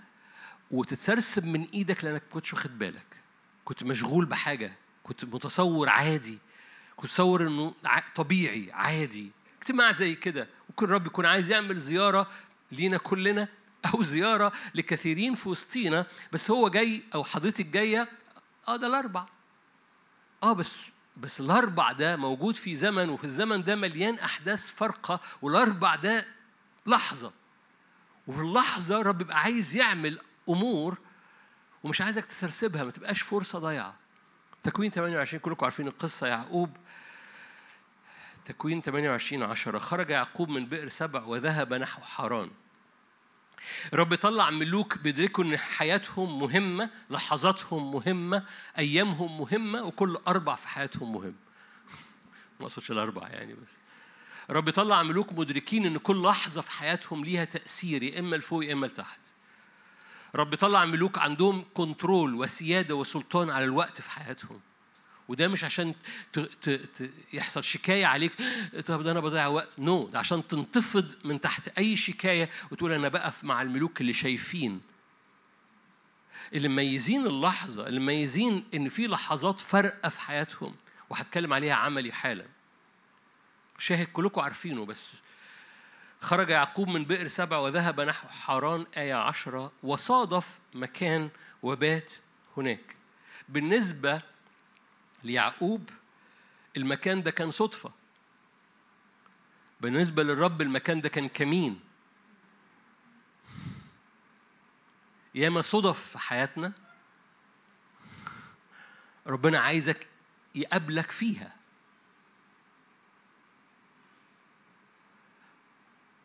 وتتسرسب 0.70 1.46
من 1.46 1.66
إيدك 1.74 2.04
لأنك 2.04 2.22
ما 2.22 2.30
كنتش 2.32 2.54
واخد 2.54 2.78
بالك. 2.78 3.06
كنت 3.64 3.82
مشغول 3.82 4.24
بحاجة. 4.24 4.72
كنت 5.04 5.24
متصور 5.24 5.88
عادي. 5.88 6.38
كنت 6.96 7.04
متصور 7.10 7.46
إنه 7.46 7.74
طبيعي 8.14 8.72
عادي. 8.72 9.30
اجتماع 9.60 9.92
زي 9.92 10.14
كده. 10.14 10.48
ممكن 10.68 10.86
الرب 10.86 11.06
يكون 11.06 11.26
عايز 11.26 11.50
يعمل 11.50 11.78
زيارة 11.78 12.26
لينا 12.72 12.96
كلنا 12.96 13.48
أو 13.94 14.02
زيارة 14.02 14.52
لكثيرين 14.74 15.34
في 15.34 15.48
وسطينا 15.48 16.06
بس 16.32 16.50
هو 16.50 16.68
جاي 16.68 17.02
أو 17.14 17.24
حضرتك 17.24 17.66
جاية 17.66 18.08
آه 18.68 18.76
ده 18.76 18.86
الأربع. 18.86 19.26
آه 20.42 20.52
بس 20.52 20.92
بس 21.20 21.40
الأربع 21.40 21.92
ده 21.92 22.16
موجود 22.16 22.56
في 22.56 22.76
زمن 22.76 23.08
وفي 23.08 23.24
الزمن 23.24 23.64
ده 23.64 23.76
مليان 23.76 24.18
أحداث 24.18 24.70
فارقة 24.70 25.20
والأربع 25.42 25.94
ده 25.94 26.26
لحظة. 26.86 27.32
وفي 28.26 28.40
اللحظة 28.40 29.02
رب 29.02 29.20
يبقى 29.20 29.40
عايز 29.40 29.76
يعمل 29.76 30.18
أمور 30.48 30.98
ومش 31.84 32.00
عايزك 32.00 32.26
تسرسبها 32.26 32.84
ما 32.84 32.90
تبقاش 32.90 33.22
فرصة 33.22 33.58
ضايعة. 33.58 33.94
تكوين 34.62 34.90
28 34.90 35.40
كلكم 35.40 35.64
عارفين 35.64 35.86
القصة. 35.86 36.26
يعقوب 36.26 36.76
تكوين 38.44 38.82
28 38.82 39.42
10 39.42 39.78
خرج 39.78 40.10
يعقوب 40.10 40.48
من 40.48 40.66
بئر 40.66 40.88
سبع 40.88 41.24
وذهب 41.24 41.74
نحو 41.74 42.02
حران 42.02 42.50
رب 43.94 44.14
طلع 44.14 44.50
ملوك 44.50 44.98
بيدركوا 44.98 45.44
إن 45.44 45.56
حياتهم 45.56 46.38
مهمة 46.38 46.90
لحظاتهم 47.10 47.92
مهمة 47.92 48.44
أيامهم 48.78 49.38
مهمة 49.38 49.82
وكل 49.82 50.18
أربع 50.28 50.54
في 50.54 50.68
حياتهم 50.68 51.12
مهم. 51.12 51.34
ما 52.60 52.66
أقصدش 52.66 52.90
الأربع 52.90 53.28
يعني 53.28 53.54
بس. 53.54 53.78
رب 54.50 54.68
يطلع 54.68 55.02
ملوك 55.02 55.32
مدركين 55.32 55.86
إن 55.86 55.98
كل 55.98 56.22
لحظة 56.22 56.60
في 56.60 56.70
حياتهم 56.70 57.24
ليها 57.24 57.44
تأثير 57.44 58.02
يا 58.02 58.18
إما 58.20 58.36
لفوق 58.36 58.64
يا 58.64 58.72
إما 58.72 58.86
لتحت. 58.86 59.20
رب 60.34 60.52
يطلع 60.54 60.84
ملوك 60.84 61.18
عندهم 61.18 61.64
control 61.74 62.34
وسيادة 62.34 62.94
وسلطان 62.94 63.50
على 63.50 63.64
الوقت 63.64 64.00
في 64.00 64.10
حياتهم. 64.10 64.60
وده 65.30 65.48
مش 65.48 65.64
عشان. 65.64 65.94
يحصل 67.32 67.64
شكاية 67.64 68.06
عليك 68.06 68.32
طب 68.86 69.02
ده 69.02 69.10
أنا 69.10 69.20
بضيع 69.20 69.46
وقت 69.46 69.68
no 69.78 70.08
no. 70.08 70.12
ده 70.12 70.18
عشان 70.18 70.48
تنتفض 70.48 71.14
من 71.24 71.40
تحت 71.40 71.68
أي 71.68 71.96
شكاية 71.96 72.50
وتقول 72.70 72.92
أنا 72.92 73.08
بقف 73.08 73.44
مع 73.44 73.62
الملوك 73.62 74.00
اللي 74.00 74.12
شايفين 74.12 74.80
اللي 76.52 76.68
مميزين 76.68 77.26
اللحظة 77.26 77.86
اللي 77.86 78.00
مميزين 78.00 78.64
إن 78.74 78.88
في 78.88 79.06
لحظات 79.06 79.60
فارقه 79.60 80.08
في 80.08 80.20
حياتهم 80.20 80.74
وهتكلم 81.10 81.52
عليها 81.52 81.74
عملي 81.74 82.12
حالا 82.12 82.44
شاهد 83.78 84.06
كلكم 84.06 84.40
عارفينه 84.40 84.86
بس 84.86 85.22
خرج 86.20 86.50
يعقوب 86.50 86.88
من 86.88 87.04
بئر 87.04 87.28
سبع 87.28 87.58
وذهب 87.58 88.00
نحو 88.00 88.28
حران 88.28 88.86
آية 88.96 89.14
عشرة 89.14 89.72
وصادف 89.82 90.58
مكان 90.74 91.30
وبات 91.62 92.12
هناك 92.56 92.96
بالنسبة 93.48 94.22
ليعقوب 95.24 95.90
المكان 96.76 97.22
ده 97.22 97.30
كان 97.30 97.50
صدفة. 97.50 97.92
بالنسبة 99.80 100.22
للرب 100.22 100.62
المكان 100.62 101.00
ده 101.00 101.08
كان 101.08 101.28
كمين. 101.28 101.80
ياما 105.34 105.62
صدف 105.62 106.06
في 106.06 106.18
حياتنا 106.18 106.72
ربنا 109.26 109.58
عايزك 109.58 110.06
يقابلك 110.54 111.10
فيها. 111.10 111.56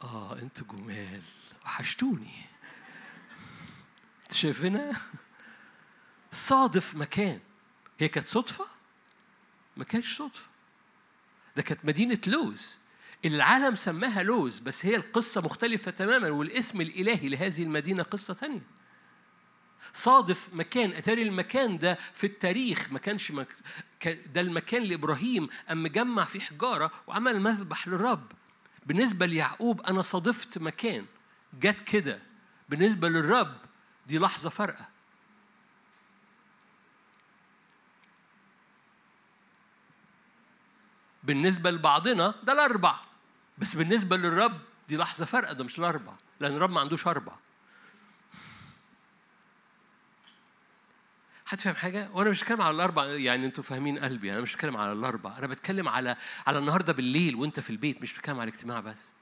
آه 0.04 0.40
أنتوا 0.40 0.68
جمال. 0.68 1.22
وحشتوني. 1.66 2.46
شايفينها 4.32 5.02
صادف 6.32 6.96
مكان. 6.96 7.40
هي 8.00 8.08
كانت 8.08 8.28
صدفة؟ 8.28 8.68
ما 9.78 9.84
كانتش 9.84 10.18
صدفة. 10.18 10.48
ده 11.56 11.62
كانت 11.62 11.86
مدينة 11.86 12.20
لوز. 12.28 12.78
العالم 13.26 13.76
سماها 13.76 14.24
لوز 14.24 14.60
بس 14.60 14.86
هي 14.86 14.96
القصة 14.96 15.42
مختلفة 15.42 15.92
تماما 15.92 16.30
والاسم 16.30 16.82
الإلهي 16.82 17.30
لهذه 17.30 17.64
المدينة 17.64 18.04
قصة 18.04 18.34
تانية. 18.34 18.62
صادف 19.94 20.54
مكان 20.54 20.92
أتاري 20.92 21.22
المكان 21.22 21.78
ده 21.78 21.98
في 22.14 22.28
التاريخ. 22.28 22.92
ما 22.92 23.00
كانش 23.00 23.32
مك... 23.32 23.48
ده 24.06 24.42
المكان 24.42 24.84
لإبراهيم 24.84 25.50
اما 25.72 25.90
جمع 25.90 26.26
فيه 26.26 26.40
حجارة 26.40 26.92
وعمل 27.08 27.40
مذبح 27.40 27.88
للرب. 27.88 28.32
بالنسبة 28.86 29.26
ليعقوب 29.26 29.82
أنا 29.82 30.02
صادفت 30.02 30.58
مكان. 30.58 31.06
جت 31.60 31.80
كده. 31.82 32.20
بالنسبة 32.70 33.10
للرب 33.10 33.56
دي 34.08 34.20
لحظة 34.20 34.50
فارقه 34.50 34.95
بالنسبة 41.26 41.72
لبعضنا 41.72 42.34
ده 42.44 42.54
الأربع. 42.54 42.96
بس 43.58 43.76
بالنسبة 43.76 44.18
للرب 44.18 44.60
دي 44.90 44.98
لحظة 44.98 45.26
فارقه 45.26 45.54
ده 45.54 45.64
مش 45.64 45.80
الأربع. 45.80 46.14
لأن 46.40 46.56
الرب 46.56 46.70
ما 46.70 46.80
عندوش 46.80 47.08
أربع. 47.08 47.34
حد 51.46 51.60
فاهم 51.62 51.76
حاجة؟ 51.76 52.10
وأنا 52.14 52.30
مش 52.30 52.42
بتكلم 52.42 52.62
على 52.62 52.76
الأربع 52.76 53.06
يعني 53.06 53.46
أنتوا 53.46 53.64
فاهمين 53.64 54.00
قلبي. 54.00 54.34
أنا 54.34 54.42
مش 54.42 54.54
بتكلم 54.54 54.78
على 54.78 54.92
الأربع. 54.92 55.38
أنا 55.38 55.48
بتكلم 55.48 55.90
على 55.90 56.16
على 56.48 56.60
النهارده 56.60 56.94
بالليل 56.94 57.36
وأنت 57.36 57.60
في 57.60 57.70
البيت 57.70 58.02
مش 58.02 58.14
بتكلم 58.14 58.40
على 58.40 58.50
الاجتماع 58.50 58.80
بس. 58.80 59.14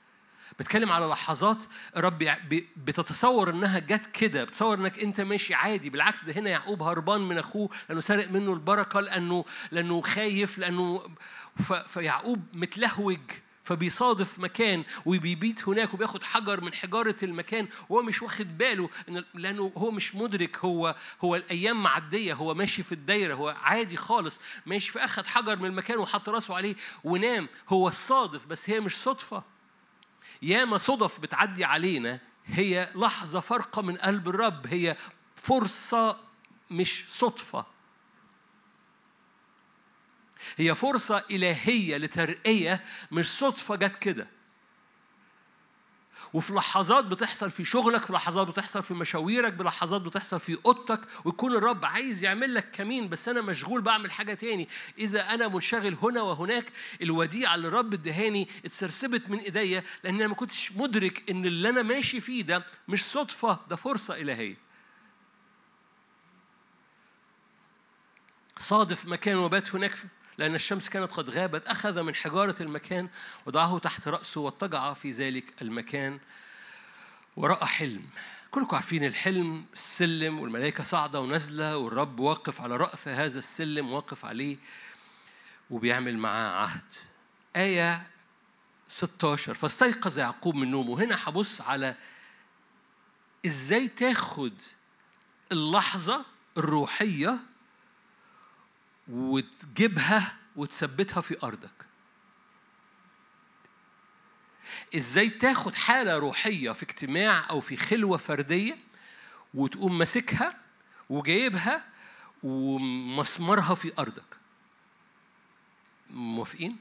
بتكلم 0.60 0.92
على 0.92 1.06
لحظات 1.06 1.66
رب 1.98 2.30
بتتصور 2.78 3.50
إنها 3.50 3.80
جت 3.80 4.06
كده 4.06 4.44
بتصور 4.44 4.78
إنك 4.78 5.00
أنت 5.00 5.22
ماشي 5.22 5.54
عادي. 5.54 5.90
بالعكس 5.90 6.24
ده 6.24 6.34
هنا 6.34 6.50
يعقوب 6.50 6.84
هربان 6.84 7.22
من 7.22 7.38
أخوه 7.38 7.70
لأنه 7.90 8.02
سارق 8.02 8.32
منه 8.32 8.54
البركة 8.54 9.00
لأنه 9.00 9.46
لأنه 9.72 10.02
خايف 10.02 10.58
لأنه 10.58 11.02
فيعقوب 11.88 12.40
متلهوج 12.54 13.20
فبيصادف 13.64 14.40
مكان 14.40 14.84
وبيبيت 15.06 15.68
هناك 15.70 15.94
وبياخد 15.94 16.24
حجر 16.24 16.62
من 16.62 16.74
حجارة 16.74 17.16
المكان 17.24 17.68
وهو 17.90 18.02
مش 18.02 18.22
واخد 18.22 18.58
باله 18.58 18.90
لأنه 19.34 19.72
هو 19.78 19.92
مش 19.92 20.16
مدرك 20.16 20.58
هو 20.58 20.96
هو 21.24 21.36
الأيام 21.36 21.84
معدية 21.84 22.34
هو 22.34 22.54
ماشي 22.54 22.84
في 22.84 22.92
الدايرة 22.92 23.34
هو 23.34 23.56
عادي 23.62 23.98
خالص 23.98 24.42
ماشي 24.66 24.92
فأخد 24.92 25.28
حجر 25.28 25.56
من 25.56 25.66
المكان 25.66 25.98
وحط 26.00 26.30
راسه 26.30 26.56
عليه 26.56 26.76
ونام. 27.04 27.48
هو 27.70 27.88
الصادف 27.88 28.46
بس 28.46 28.70
هي 28.70 28.80
مش 28.80 28.96
صدفة. 28.96 29.53
ياما 30.44 30.78
صدف 30.78 31.20
بتعدي 31.20 31.66
علينا 31.66 32.20
هي 32.46 32.92
لحظة 32.96 33.40
فارقة 33.40 33.82
من 33.82 33.98
قلب 33.98 34.28
الرب 34.30 34.68
هي 34.68 34.98
فرصة 35.36 36.20
مش 36.72 37.06
صدفة. 37.08 37.66
هي 40.58 40.76
فرصة 40.76 41.24
إلهية 41.32 41.98
لترقية 41.98 42.84
مش 43.12 43.28
صدفة 43.28 43.76
جت 43.76 43.96
كده. 43.96 44.28
وفي 46.34 46.54
لحظات 46.54 47.06
بتحصل 47.06 47.52
في 47.52 47.66
شغلك 47.66 48.06
في 48.06 48.14
لحظات 48.14 48.48
بتحصل 48.48 48.84
في 48.84 48.94
مشاويرك 48.94 49.54
بلحظات 49.54 50.02
بتحصل 50.02 50.40
في 50.40 50.58
أوضتك 50.66 51.00
ويكون 51.26 51.56
الرب 51.56 51.86
عايز 51.86 52.24
يعمل 52.24 52.54
لك 52.54 52.72
كمين 52.72 53.10
بس 53.10 53.30
أنا 53.30 53.42
مشغول 53.42 53.82
بعمل 53.82 54.12
حاجة 54.12 54.34
تاني. 54.34 54.68
إذا 54.98 55.30
أنا 55.34 55.48
منشغل 55.48 55.98
هنا 56.02 56.22
وهناك 56.22 56.66
الوديعة 57.02 57.56
اللي 57.56 57.68
الرب 57.68 57.94
ادهاني 57.94 58.48
اتسرسبت 58.66 59.30
من 59.30 59.40
إيديا 59.40 59.84
لأن 60.04 60.16
أنا 60.16 60.28
ما 60.28 60.36
كنتش 60.36 60.72
مدرك 60.72 61.30
إن 61.30 61.46
اللي 61.46 61.70
أنا 61.70 61.82
ماشي 61.82 62.22
فيه 62.22 62.44
ده 62.44 62.66
مش 62.88 63.04
صدفة 63.06 63.60
ده 63.70 63.76
فرصة 63.76 64.16
إلهية. 64.16 64.58
صادف 68.60 69.06
مكان 69.06 69.38
وبات 69.38 69.76
هناك 69.76 69.92
لأن 70.38 70.56
الشمس 70.56 70.90
كانت 70.90 71.12
قد 71.12 71.30
غابت 71.30 71.68
أخذ 71.68 72.02
من 72.02 72.16
حجارة 72.16 72.56
المكان 72.62 73.10
وضعه 73.46 73.80
تحت 73.80 74.08
رأسه 74.08 74.42
واضطجع 74.42 74.94
في 74.94 75.12
ذلك 75.12 75.62
المكان 75.62 76.20
ورأى 77.36 77.66
حلم. 77.66 78.04
كلكم 78.52 78.76
عارفين 78.76 79.06
الحلم 79.06 79.66
السلم 79.74 80.40
والملائكة 80.40 80.84
صاعدة 80.84 81.22
ونازلة 81.22 81.78
والرب 81.78 82.20
واقف 82.20 82.62
على 82.62 82.78
رأس 82.78 83.08
هذا 83.08 83.40
السلم 83.40 83.92
واقف 83.92 84.26
عليه 84.26 84.58
وبيعمل 85.70 86.18
معاه 86.18 86.62
عهد. 86.62 86.92
آية 87.56 88.08
16 88.88 89.54
فاستيقظ 89.54 90.20
يعقوب 90.20 90.56
من 90.56 90.72
نومه. 90.72 91.04
هنا 91.04 91.20
هبص 91.24 91.62
على 91.62 91.96
إزاي 93.46 93.88
تاخد 93.88 94.54
اللحظة 95.52 96.26
الروحية 96.58 97.40
وتجيبها 99.08 100.36
وتثبتها 100.56 101.22
في 101.22 101.44
أرضك. 101.44 101.72
إزاي 104.96 105.30
تاخد 105.30 105.76
حالة 105.76 106.18
روحية 106.18 106.72
في 106.72 106.84
اجتماع 106.84 107.50
أو 107.50 107.60
في 107.60 107.76
خلوة 107.76 108.18
فردية 108.18 108.78
وتقوم 109.54 109.98
ماسكها 109.98 110.58
وجايبها 111.10 111.86
ومسمرها 112.44 113.76
في 113.76 113.94
أرضك. 114.00 114.38
موافقين؟ 116.10 116.78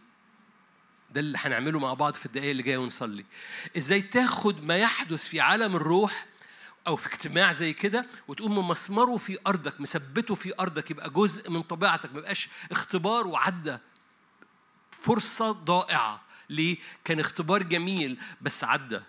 ده 1.11 1.21
اللي 1.21 1.39
هنعمله 1.41 1.79
مع 1.79 1.95
بعض 1.95 2.15
في 2.15 2.27
الدقايق 2.27 2.51
اللي 2.51 2.63
جاية 2.63 2.79
ونصلي. 2.79 3.25
إزاي 3.77 4.03
تاخد 4.03 4.65
ما 4.65 4.77
يحدث 4.77 5.29
في 5.29 5.41
عالم 5.41 5.77
الروح 5.77 6.27
أو 6.87 6.97
في 6.97 7.07
اجتماع 7.07 7.53
زي 7.53 7.73
كده 7.73 8.07
وتقوم 8.29 8.59
ممسمره 8.59 9.17
في 9.17 9.39
أرضك 9.47 9.81
مثبته 9.81 10.35
في 10.35 10.61
أرضك 10.61 10.91
يبقى 10.91 11.11
جزء 11.11 11.51
من 11.51 11.63
طبيعتك 11.63 12.13
ما 12.13 12.19
يبقاش 12.19 12.49
اختبار 12.71 13.27
وعدى 13.27 13.79
فرصة 14.91 15.53
ضائعة. 15.53 16.23
ليه؟ 16.51 16.77
كان 17.05 17.21
اختبار 17.21 17.63
جميل 17.63 18.19
بس 18.41 18.65
عدى 18.65 19.01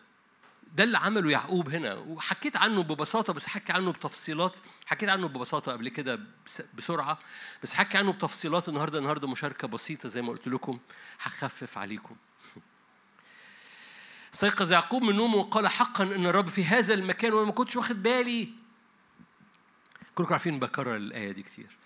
ده 0.75 0.83
اللي 0.83 0.97
عمله 0.97 1.31
يعقوب 1.31 1.69
هنا. 1.69 1.93
وحكيت 1.93 2.57
عنه 2.57 2.83
ببساطة 2.83 3.33
بس 3.33 3.47
حكي 3.47 3.73
عنه 3.73 3.91
بتفصيلات. 3.91 4.59
حكيت 4.85 5.09
عنه 5.09 5.27
ببساطة 5.27 5.71
قبل 5.71 5.89
كده 5.89 6.19
بسرعة. 6.73 7.19
بس 7.63 7.73
حكي 7.73 7.97
عنه 7.97 8.11
بتفصيلات 8.11 8.69
النهاردة. 8.69 8.99
النهاردة 8.99 9.27
مشاركة 9.27 9.67
بسيطة 9.67 10.09
زي 10.09 10.21
ما 10.21 10.29
قلت 10.29 10.47
لكم. 10.47 10.79
هخفف 11.21 11.77
عليكم. 11.77 12.15
استيقظ 14.33 14.71
يعقوب 14.71 15.03
من 15.03 15.15
نومه 15.15 15.35
وقال 15.37 15.67
حقا 15.67 16.03
إن 16.03 16.25
الرب 16.25 16.49
في 16.49 16.65
هذا 16.65 16.93
المكان 16.93 17.33
وأنا 17.33 17.45
ما 17.45 17.51
كنتش 17.51 17.75
واخد 17.75 18.03
بالي. 18.03 18.49
كلكم 20.15 20.33
عارفين 20.33 20.59
بكرر 20.59 20.95
الآية 20.95 21.31
دي 21.31 21.43
كتير. 21.43 21.77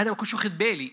أنا 0.00 0.10
ما 0.10 0.16
كنتش 0.16 0.34
واخد 0.34 0.58
بالي. 0.58 0.92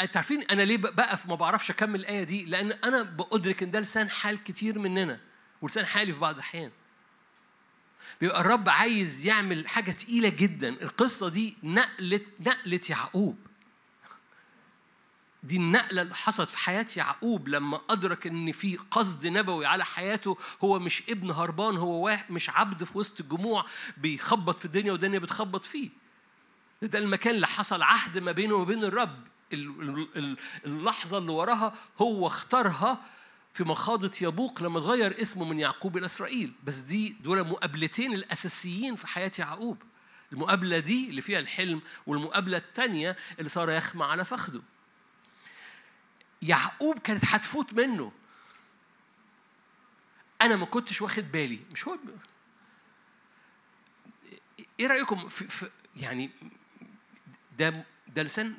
أنت 0.00 0.16
عارفين 0.16 0.42
أنا 0.42 0.62
ليه 0.62 0.76
بقف 0.76 1.26
ما 1.26 1.34
بعرفش 1.34 1.70
أكمل 1.70 2.00
الآية 2.00 2.22
دي؟ 2.22 2.44
لأن 2.44 2.72
أنا 2.72 3.02
بأدرك 3.02 3.62
إن 3.62 3.70
ده 3.70 3.80
لسان 3.80 4.10
حال 4.10 4.44
كتير 4.44 4.78
مننا 4.78 5.20
ولسان 5.62 5.86
حالي 5.86 6.12
في 6.12 6.18
بعض 6.18 6.34
الأحيان. 6.34 6.70
بيبقى 8.20 8.40
الرب 8.40 8.68
عايز 8.68 9.26
يعمل 9.26 9.68
حاجة 9.68 9.90
تقيلة 9.90 10.28
جدا. 10.28 10.68
القصة 10.68 11.28
دي 11.28 11.56
نقلت 11.62 12.32
نقلت 12.40 12.90
يعقوب. 12.90 13.38
دي 15.44 15.56
النقلة 15.56 16.02
اللي 16.02 16.14
حصلت 16.14 16.50
في 16.50 16.58
حياة 16.58 16.86
يعقوب 16.96 17.48
لما 17.48 17.80
أدرك 17.90 18.26
إن 18.26 18.52
في 18.52 18.76
قصد 18.90 19.26
نبوي 19.26 19.66
على 19.66 19.84
حياته. 19.84 20.38
هو 20.64 20.78
مش 20.78 21.02
ابن 21.08 21.30
هربان 21.30 21.76
هو 21.76 22.04
واحد 22.04 22.32
مش 22.32 22.50
عبد 22.50 22.84
في 22.84 22.98
وسط 22.98 23.20
الجموع 23.20 23.64
بيخبط 23.96 24.58
في 24.58 24.64
الدنيا 24.64 24.92
والدنيا 24.92 25.18
بتخبط 25.18 25.64
فيه. 25.64 25.90
ده 26.82 26.98
المكان 26.98 27.34
اللي 27.34 27.46
حصل 27.46 27.82
عهد 27.82 28.18
ما 28.18 28.32
بينه 28.32 28.54
وبين 28.54 28.84
الرب. 28.84 29.18
اللحظة 30.66 31.18
اللي 31.18 31.32
وراها 31.32 31.74
هو 31.98 32.26
اختارها 32.26 33.00
في 33.52 33.64
مخاضة 33.64 34.10
يبوق 34.22 34.62
لما 34.62 34.78
اتغير 34.78 35.20
اسمه 35.22 35.44
من 35.44 35.60
يعقوب 35.60 35.96
إلى 35.96 36.06
إسرائيل. 36.06 36.52
بس 36.64 36.76
دي 36.78 37.16
دول 37.20 37.48
مقابلتين 37.48 38.12
الأساسيين 38.14 38.94
في 38.94 39.06
حياة 39.06 39.32
يعقوب. 39.38 39.82
المقابلة 40.32 40.78
دي 40.78 41.10
اللي 41.10 41.20
فيها 41.20 41.38
الحلم 41.38 41.80
والمقابلة 42.06 42.56
الثانية 42.56 43.16
اللي 43.38 43.50
صار 43.50 43.70
يخمع 43.70 44.06
على 44.06 44.24
فخده. 44.24 44.60
يعقوب 46.44 46.98
كانت 46.98 47.24
هتفوت 47.24 47.74
منه. 47.74 48.12
أنا 50.42 50.56
ما 50.56 50.66
كنتش 50.66 51.02
واخد 51.02 51.32
بالي. 51.32 51.60
مش 51.72 51.88
هو 51.88 51.98
إيه 54.80 54.86
رأيكم 54.86 55.28
في, 55.28 55.48
في 55.48 55.70
يعني 55.96 56.30
ده 57.58 57.84
ده 58.08 58.22
لسان 58.22 58.54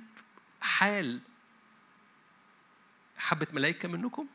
حال 0.62 1.22
حبة 3.18 3.48
ملائكة 3.52 3.88
منكم؟ 3.88 4.28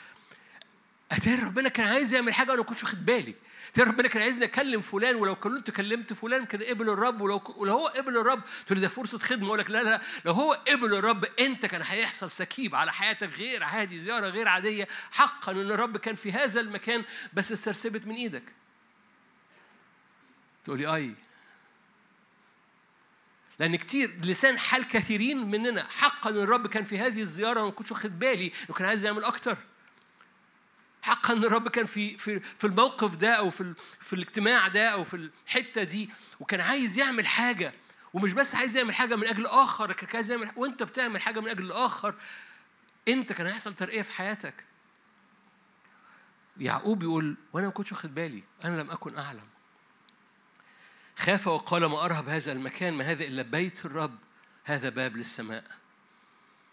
أتاري 1.12 1.42
ربنا 1.42 1.68
كان 1.68 1.88
عايز 1.88 2.14
يعمل 2.14 2.34
حاجة 2.34 2.50
وأنا 2.50 2.60
ما 2.60 2.66
كنتش 2.66 2.84
واخد 2.84 3.04
بالي. 3.04 3.34
ترى 3.72 3.84
ربنا 3.84 4.08
كان 4.08 4.22
عايزني 4.22 4.44
أكلم 4.44 4.80
فلان 4.80 5.16
ولو 5.16 5.34
كنت 5.34 5.70
كلمت 5.70 6.12
فلان 6.12 6.46
كان 6.46 6.62
قبل 6.62 6.88
الرب 6.90 7.20
ولو 7.20 7.42
ولو 7.56 7.72
هو 7.72 7.86
قبل 7.86 8.18
الرب. 8.18 8.42
تقول 8.66 8.80
ده 8.80 8.88
فرصة 8.88 9.18
خدمة. 9.18 9.46
أقول 9.46 9.58
لك 9.58 9.70
لا 9.70 9.82
لا 9.82 10.02
لو 10.24 10.32
هو 10.32 10.52
قبل 10.52 10.94
الرب 10.94 11.24
أنت 11.24 11.66
كان 11.66 11.82
هيحصل 11.84 12.30
سكيب 12.30 12.74
على 12.74 12.92
حياتك 12.92 13.30
غير 13.38 13.64
عادي 13.64 13.98
زيارة 13.98 14.28
غير 14.28 14.48
عادية. 14.48 14.88
حقا 15.10 15.52
إن 15.52 15.70
الرب 15.70 15.96
كان 15.96 16.14
في 16.14 16.32
هذا 16.32 16.60
المكان 16.60 17.04
بس 17.34 17.52
استرسبت 17.52 18.06
من 18.06 18.14
إيدك. 18.14 18.44
تقولي 20.64 20.94
آي. 20.94 21.14
لأن 23.58 23.76
كتير 23.76 24.16
لسان 24.24 24.58
حال 24.58 24.88
كثيرين 24.88 25.50
مننا 25.50 25.86
حقا 25.88 26.30
الرب 26.30 26.66
كان 26.66 26.84
في 26.84 26.98
هذه 26.98 27.20
الزيارة 27.20 27.62
وما 27.62 27.70
كنتش 27.70 27.92
واخد 27.92 28.18
بالي 28.18 28.52
انه 28.68 28.74
كان 28.76 28.88
عايز 28.88 29.04
يعمل 29.04 29.24
أكتر. 29.24 29.56
حقا 31.02 31.34
الرب 31.34 31.68
كان 31.68 31.86
في 31.86 32.18
في 32.18 32.40
في 32.40 32.66
الموقف 32.66 33.16
ده 33.16 33.32
أو 33.34 33.50
في 33.50 33.74
في 34.00 34.12
الاجتماع 34.12 34.68
ده 34.68 34.88
أو 34.88 35.04
في 35.04 35.30
الحتة 35.46 35.82
دي 35.82 36.10
وكان 36.40 36.60
عايز 36.60 36.98
يعمل 36.98 37.26
حاجة 37.26 37.72
ومش 38.14 38.32
بس 38.32 38.54
عايز 38.54 38.76
يعمل 38.76 38.94
حاجة 38.94 39.16
من 39.16 39.26
أجل 39.26 39.46
اخر 39.46 39.92
كان 39.92 40.08
عايز 40.14 40.30
يعمل 40.30 40.50
وأنت 40.56 40.82
بتعمل 40.82 41.20
حاجة 41.20 41.40
من 41.40 41.48
أجل 41.48 41.64
الآخر 41.64 42.14
أنت 43.08 43.32
كان 43.32 43.46
هيحصل 43.46 43.74
ترقية 43.74 44.02
في 44.02 44.12
حياتك. 44.12 44.54
يعقوب 46.56 47.02
يقول 47.02 47.36
وأنا 47.52 47.66
ما 47.66 47.72
كنتش 47.72 47.92
واخد 47.92 48.14
بالي 48.14 48.42
أنا 48.64 48.82
لم 48.82 48.90
أكن 48.90 49.18
أعلم. 49.18 49.46
خاف 51.18 51.46
وقال 51.46 51.86
ما 51.86 52.04
أرهب 52.04 52.28
هذا 52.28 52.52
المكان 52.52 52.94
ما 52.94 53.04
هذا 53.04 53.24
إلا 53.24 53.42
بيت 53.42 53.84
الرب 53.86 54.18
هذا 54.64 54.88
باب 54.88 55.16
للسماء. 55.16 55.64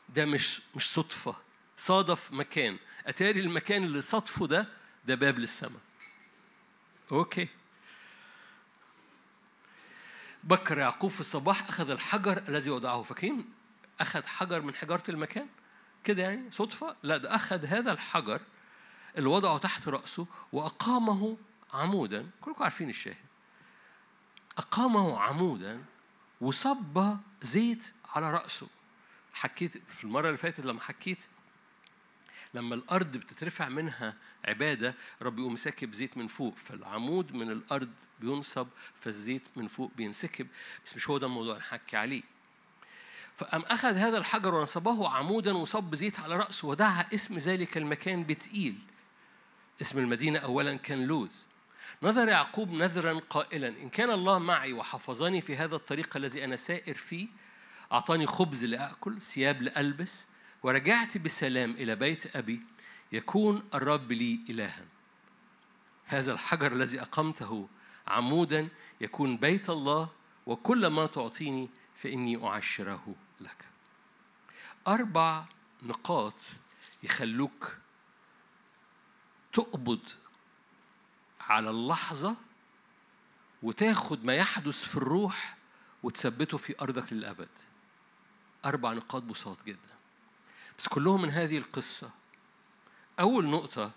ده 0.09 0.25
مش 0.25 0.61
مش 0.75 0.89
صدفة 0.93 1.35
صادف 1.77 2.31
مكان. 2.33 2.77
أتاري 3.07 3.39
المكان 3.39 3.83
اللي 3.83 4.01
صدفه 4.01 4.47
ده 4.47 4.67
ده 5.05 5.15
باب 5.15 5.39
للسماء. 5.39 5.81
أوكي. 7.11 7.47
بكر 10.43 10.77
يعقوب 10.77 11.09
في 11.11 11.19
الصباح 11.19 11.67
أخذ 11.69 11.89
الحجر 11.89 12.37
الذي 12.47 12.69
وضعه. 12.71 13.01
فاكرين؟ 13.01 13.53
أخذ 13.99 14.23
حجر 14.25 14.61
من 14.61 14.75
حجارة 14.75 15.03
المكان؟ 15.09 15.47
كده 16.03 16.23
يعني؟ 16.23 16.51
صدفة؟ 16.51 16.95
لا 17.03 17.17
ده 17.17 17.35
أخذ 17.35 17.65
هذا 17.65 17.91
الحجر 17.91 18.41
اللي 19.17 19.29
وضعه 19.29 19.57
تحت 19.57 19.87
رأسه 19.87 20.27
وأقامه 20.53 21.37
عمودا. 21.73 22.29
كلكم 22.41 22.63
عارفين 22.63 22.89
الشاهد. 22.89 23.25
أقامه 24.57 25.19
عمودا 25.19 25.83
وصب 26.41 27.17
زيت 27.41 27.93
على 28.15 28.31
رأسه. 28.31 28.67
حكيت 29.33 29.77
في 29.77 30.03
المرة 30.03 30.25
اللي 30.27 30.37
فاتت 30.37 30.65
لما 30.65 30.81
حكيت 30.81 31.27
لما 32.53 32.75
الأرض 32.75 33.17
بتترفع 33.17 33.69
منها 33.69 34.15
عبادة 34.45 34.95
رب 35.21 35.39
يقوم 35.39 35.55
ساكب 35.55 35.93
زيت 35.93 36.17
من 36.17 36.27
فوق 36.27 36.55
فالعمود 36.57 37.33
من 37.33 37.51
الأرض 37.51 37.89
بينصب 38.19 38.67
فالزيت 38.95 39.47
من 39.55 39.67
فوق 39.67 39.91
بينسكب. 39.95 40.47
بس 40.85 40.95
مش 40.95 41.09
هو 41.09 41.17
ده 41.17 41.27
الموضوع 41.27 41.53
اللي 41.53 41.65
نحكي 41.65 41.97
عليه. 41.97 42.23
فقام 43.35 43.61
أخذ 43.61 43.95
هذا 43.95 44.17
الحجر 44.17 44.55
ونصبه 44.55 45.09
عمودا 45.09 45.57
وصب 45.57 45.95
زيت 45.95 46.19
على 46.19 46.35
رأسه 46.35 46.67
ودعا 46.67 47.05
اسم 47.13 47.37
ذلك 47.37 47.77
المكان 47.77 48.23
بتقيل. 48.23 48.79
اسم 49.81 49.99
المدينة 49.99 50.39
أولا 50.39 50.75
كان 50.75 51.03
لوز. 51.03 51.47
نظر 52.03 52.27
يعقوب 52.27 52.71
نذرا 52.71 53.19
قائلا 53.29 53.67
إن 53.67 53.89
كان 53.89 54.11
الله 54.11 54.39
معي 54.39 54.73
وحفظني 54.73 55.41
في 55.41 55.55
هذا 55.55 55.75
الطريق 55.75 56.17
الذي 56.17 56.43
أنا 56.43 56.55
سائر 56.55 56.93
فيه 56.95 57.27
أعطاني 57.91 58.25
خبز 58.27 58.65
لأكل 58.65 59.21
ثياب 59.21 59.61
لألبس 59.61 60.25
ورجعت 60.63 61.17
بسلام 61.17 61.71
إلى 61.71 61.95
بيت 61.95 62.35
أبي 62.35 62.61
يكون 63.11 63.69
الرب 63.73 64.11
لي 64.11 64.39
إلها. 64.49 64.85
هذا 66.05 66.31
الحجر 66.31 66.71
الذي 66.71 67.01
أقمته 67.01 67.67
عمودا 68.07 68.69
يكون 69.01 69.37
بيت 69.37 69.69
الله 69.69 70.09
وكل 70.45 70.87
ما 70.87 71.05
تعطيني 71.05 71.69
فإني 71.95 72.47
أعشره 72.47 73.15
لك. 73.41 73.65
أربع 74.87 75.45
نقاط 75.83 76.41
يخلوك 77.03 77.77
تقبض 79.53 80.09
على 81.41 81.69
اللحظة 81.69 82.35
وتاخد 83.63 84.25
ما 84.25 84.35
يحدث 84.35 84.87
في 84.87 84.97
الروح 84.97 85.57
وتثبته 86.03 86.57
في 86.57 86.75
أرضك 86.81 87.13
للأبد. 87.13 87.49
أربع 88.65 88.93
نقاط 88.93 89.23
بساط 89.23 89.63
جدا. 89.63 89.98
بس 90.79 90.87
كلهم 90.87 91.21
من 91.21 91.29
هذه 91.29 91.57
القصة. 91.57 92.11
أول 93.19 93.45
نقطة 93.45 93.91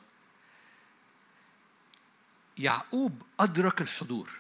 يعقوب 2.59 3.23
أدرك 3.40 3.81
الحضور. 3.81 4.31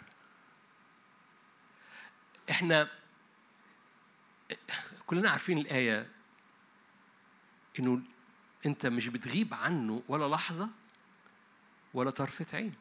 إحنا 2.50 2.90
كلنا 5.06 5.30
عارفين 5.30 5.58
الآية 5.58 6.10
إنه 7.78 8.00
أنت 8.66 8.86
مش 8.86 9.08
بتغيب 9.08 9.54
عنه 9.54 10.02
ولا 10.08 10.34
لحظة 10.34 10.70
ولا 11.94 12.10
طرفة 12.10 12.46
عين. 12.52 12.74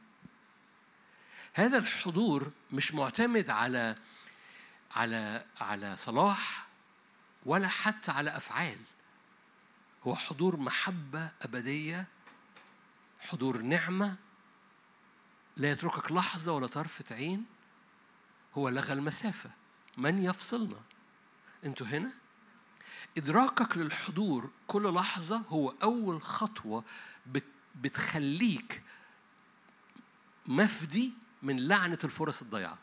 هذا 1.53 1.77
الحضور 1.77 2.51
مش 2.71 2.93
معتمد 2.93 3.49
على 3.49 3.95
على 4.91 5.45
على 5.61 5.97
صلاح 5.97 6.67
ولا 7.45 7.67
حتى 7.67 8.11
على 8.11 8.37
أفعال. 8.37 8.77
هو 10.07 10.15
حضور 10.15 10.57
محبة 10.57 11.31
أبدية 11.41 12.07
حضور 13.19 13.61
نعمة 13.61 14.15
لا 15.57 15.71
يتركك 15.71 16.11
لحظة 16.11 16.51
ولا 16.51 16.67
طرفة 16.67 17.15
عين. 17.15 17.45
هو 18.55 18.69
لغى 18.69 18.93
المسافة. 18.93 19.51
من 19.97 20.23
يفصلنا؟ 20.23 20.81
أنتوا 21.65 21.87
هنا؟ 21.87 22.11
إدراكك 23.17 23.77
للحضور 23.77 24.49
كل 24.67 24.93
لحظة 24.93 25.37
هو 25.37 25.73
أول 25.83 26.21
خطوة 26.21 26.83
بتخليك 27.75 28.83
مفدي 30.45 31.13
من 31.41 31.67
لعنة 31.67 31.99
الفرص 32.03 32.41
الضيعة. 32.41 32.77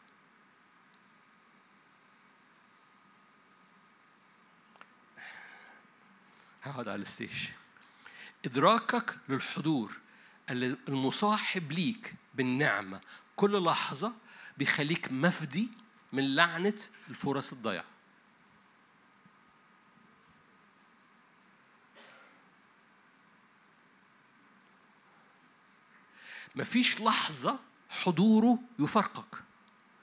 هقعد 6.62 6.88
على 6.88 7.02
الستيج. 7.02 7.48
إدراكك 8.44 9.16
للحضور 9.28 9.98
المصاحب 10.88 11.72
ليك 11.72 12.14
بالنعمة 12.34 13.00
كل 13.36 13.64
لحظة 13.64 14.12
بيخليك 14.58 15.12
مفدي 15.12 15.68
من 16.12 16.34
لعنة 16.34 16.74
الفرص 17.10 17.52
الضيعة 17.52 17.84
مفيش 26.56 27.00
لحظة 27.00 27.58
حضوره 27.90 28.58
يفرقك 28.78 29.24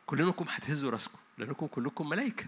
كلكم 0.06 0.46
هتهزوا 0.50 0.92
راسكم 0.92 1.18
لأنكم 1.38 1.68
كلكم 1.68 2.10
ملائكة 2.10 2.46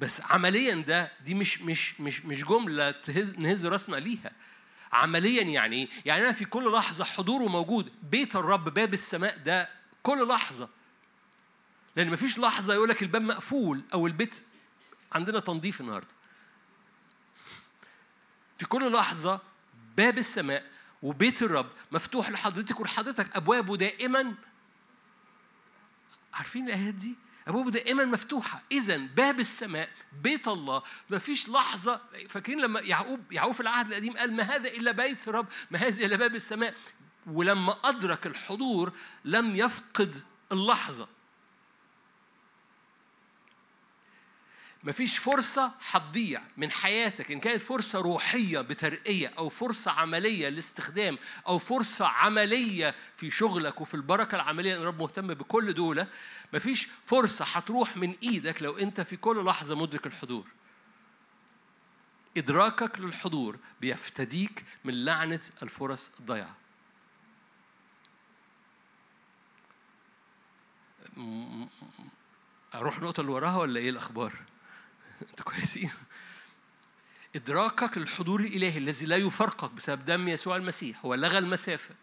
بس 0.00 0.20
عمليا 0.20 0.74
ده 0.74 1.12
دي 1.24 1.34
مش 1.34 1.62
مش 1.62 2.00
مش 2.00 2.24
مش 2.24 2.44
جملة 2.44 2.90
تهز 2.90 3.38
نهز 3.38 3.66
راسنا 3.66 3.96
ليها 3.96 4.32
عمليا 4.92 5.42
يعني 5.42 5.76
إيه؟ 5.76 5.88
يعني 6.04 6.22
أنا 6.22 6.32
في 6.32 6.44
كل 6.44 6.72
لحظة 6.72 7.04
حضوره 7.04 7.44
موجود 7.48 7.92
بيت 8.02 8.36
الرب 8.36 8.74
باب 8.74 8.94
السماء 8.94 9.38
ده 9.38 9.68
كل 10.02 10.28
لحظة 10.28 10.68
لأن 11.96 12.10
مفيش 12.10 12.38
لحظة 12.38 12.74
يقول 12.74 12.88
لك 12.88 13.02
الباب 13.02 13.22
مقفول 13.22 13.82
أو 13.94 14.06
البيت 14.06 14.42
عندنا 15.12 15.40
تنظيف 15.40 15.80
النهارده 15.80 16.14
في 18.58 18.66
كل 18.66 18.92
لحظة 18.92 19.40
باب 19.96 20.18
السماء 20.18 20.64
وبيت 21.02 21.42
الرب 21.42 21.70
مفتوح 21.92 22.30
لحضرتك 22.30 22.80
ولحضرتك 22.80 23.36
أبوابه 23.36 23.76
دائما 23.76 24.34
عارفين 26.34 26.68
الآيات 26.68 26.94
دي؟ 26.94 27.14
أبوابه 27.48 27.70
دائما 27.70 28.04
مفتوحة. 28.04 28.62
إذا 28.72 28.96
باب 28.96 29.40
السماء 29.40 29.88
بيت 30.22 30.48
الله. 30.48 30.82
ما 31.10 31.18
فيش 31.18 31.48
لحظة 31.48 32.00
فاكرين 32.28 32.60
لما 32.60 32.80
يعقوب 32.80 33.32
يعقوب 33.32 33.54
في 33.54 33.60
العهد 33.60 33.86
القديم 33.86 34.16
قال 34.16 34.32
ما 34.32 34.42
هذا 34.42 34.68
إلا 34.68 34.92
بيت 34.92 35.28
رب 35.28 35.46
ما 35.70 35.78
هذا 35.78 36.04
إلا 36.04 36.16
باب 36.16 36.34
السماء. 36.34 36.74
ولما 37.26 37.76
أدرك 37.84 38.26
الحضور 38.26 38.92
لم 39.24 39.56
يفقد 39.56 40.14
اللحظة. 40.52 41.08
مفيش 44.84 45.18
فرصة 45.18 45.72
هتضيع 45.90 46.42
من 46.56 46.70
حياتك. 46.70 47.30
إن 47.30 47.40
كانت 47.40 47.62
فرصة 47.62 47.98
روحية 48.00 48.60
بترقية 48.60 49.32
أو 49.38 49.48
فرصة 49.48 49.90
عملية 49.90 50.48
لاستخدام 50.48 51.18
أو 51.46 51.58
فرصة 51.58 52.06
عملية 52.06 52.94
في 53.16 53.30
شغلك 53.30 53.80
وفي 53.80 53.94
البركة 53.94 54.34
العملية 54.34 54.72
لأن 54.72 54.82
الرب 54.82 55.00
مهتم 55.02 55.34
بكل 55.34 55.72
دول 55.72 56.06
مفيش 56.52 56.88
فرصة 57.04 57.44
هتروح 57.44 57.96
من 57.96 58.14
إيدك 58.22 58.62
لو 58.62 58.78
أنت 58.78 59.00
في 59.00 59.16
كل 59.16 59.44
لحظة 59.44 59.74
مدرك 59.74 60.06
الحضور. 60.06 60.46
إدراكك 62.36 63.00
للحضور 63.00 63.58
بيفتديك 63.80 64.64
من 64.84 65.04
لعنة 65.04 65.40
الفرص 65.62 66.12
الضيعة 66.20 66.56
أروح 72.74 72.96
النقطة 72.96 73.20
اللي 73.20 73.32
وراها 73.32 73.58
ولا 73.58 73.80
إيه 73.80 73.90
الأخبار؟ 73.90 74.32
أنتوا 75.30 75.44
كويسين؟ 75.44 75.90
إدراكك 77.36 77.98
للحضور 77.98 78.40
الإلهي 78.40 78.78
الذي 78.78 79.06
لا 79.06 79.16
يفرقك 79.16 79.70
بسبب 79.70 80.04
دم 80.04 80.28
يسوع 80.28 80.56
المسيح 80.56 81.04
هو 81.04 81.14
لغى 81.14 81.38
المسافة. 81.38 81.94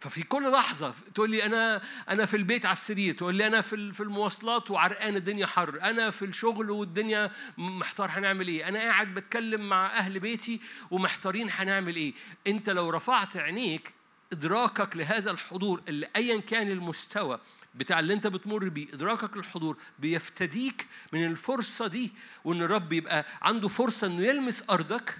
ففي 0.00 0.22
كل 0.22 0.52
لحظة 0.52 0.94
تقول 1.14 1.30
لي 1.30 1.46
أنا 1.46 1.82
أنا 2.08 2.26
في 2.26 2.36
البيت 2.36 2.66
على 2.66 2.72
السرير 2.72 3.14
تقول 3.14 3.34
لي 3.34 3.46
أنا 3.46 3.60
في 3.60 3.92
في 3.92 4.00
المواصلات 4.02 4.70
وعرقان 4.70 5.16
الدنيا 5.16 5.46
حر 5.46 5.80
أنا 5.82 6.10
في 6.10 6.24
الشغل 6.24 6.70
والدنيا 6.70 7.30
محتار 7.58 8.10
هنعمل 8.10 8.48
إيه؟ 8.48 8.68
أنا 8.68 8.78
قاعد 8.78 9.14
بتكلم 9.14 9.68
مع 9.68 9.96
أهل 9.96 10.18
بيتي 10.18 10.60
ومحتارين 10.90 11.48
هنعمل 11.50 11.96
إيه؟ 11.96 12.12
أنت 12.46 12.70
لو 12.70 12.90
رفعت 12.90 13.36
عينيك 13.36 13.92
إدراكك 14.32 14.96
لهذا 14.96 15.30
الحضور 15.30 15.82
اللي 15.88 16.08
أيا 16.16 16.40
كان 16.40 16.70
المستوى 16.70 17.40
بتاع 17.76 18.00
اللي 18.00 18.14
انت 18.14 18.26
بتمر 18.26 18.68
بيه 18.68 18.94
إدراكك 18.94 19.36
للحضور 19.36 19.76
بيفتديك 19.98 20.86
من 21.12 21.26
الفرصة 21.26 21.86
دي 21.86 22.12
وإن 22.44 22.62
الرب 22.62 22.92
يبقى 22.92 23.26
عنده 23.42 23.68
فرصة 23.68 24.06
إنه 24.06 24.22
يلمس 24.22 24.70
أرضك 24.70 25.18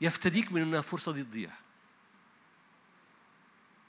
يفتديك 0.00 0.52
من 0.52 0.62
ان 0.62 0.74
الفرصه 0.74 1.12
دي 1.12 1.22
تضيع. 1.24 1.50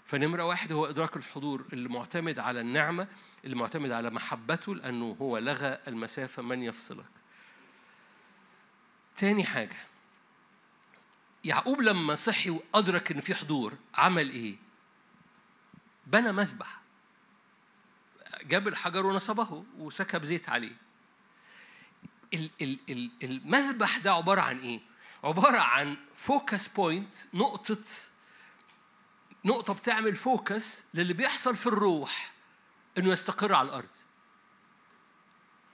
فنمرة 0.05 0.43
واحد 0.45 0.71
هو 0.71 0.85
إدراك 0.85 1.17
الحضور 1.17 1.65
اللي 1.73 1.89
معتمد 1.89 2.39
على 2.39 2.61
النعمة 2.61 3.07
اللي 3.45 3.55
معتمد 3.55 3.91
على 3.91 4.09
محبته 4.09 4.75
لأنه 4.75 5.17
هو 5.21 5.37
لغى 5.37 5.77
المسافة 5.87 6.43
من 6.43 6.63
يفصلك. 6.63 7.05
تاني 9.15 9.43
حاجة 9.43 9.75
يعقوب 11.43 11.81
لما 11.81 12.15
صحي 12.15 12.49
وأدرك 12.49 13.11
إن 13.11 13.19
في 13.19 13.35
حضور 13.35 13.73
عمل 13.95 14.29
إيه؟ 14.29 14.55
بنى 16.07 16.31
مذبح. 16.31 16.80
جاب 18.43 18.67
الحجر 18.67 19.05
ونصبه 19.05 19.63
وسكب 19.77 20.23
زيت 20.23 20.49
عليه 20.49 20.75
المذبح 23.23 23.97
ده 23.97 24.13
عبارة 24.13 24.41
عن 24.41 24.59
إيه؟ 24.59 24.81
عبارة 25.23 25.57
عن 25.57 25.97
focus 26.15 26.67
point 26.67 27.13
نقطة 27.33 27.83
نقطة 29.45 29.73
بتعمل 29.73 30.15
فوكس 30.15 30.83
للي 30.93 31.13
بيحصل 31.13 31.55
في 31.55 31.67
الروح 31.67 32.31
إنه 32.97 33.09
يستقر 33.11 33.53
على 33.53 33.69
الأرض. 33.69 33.89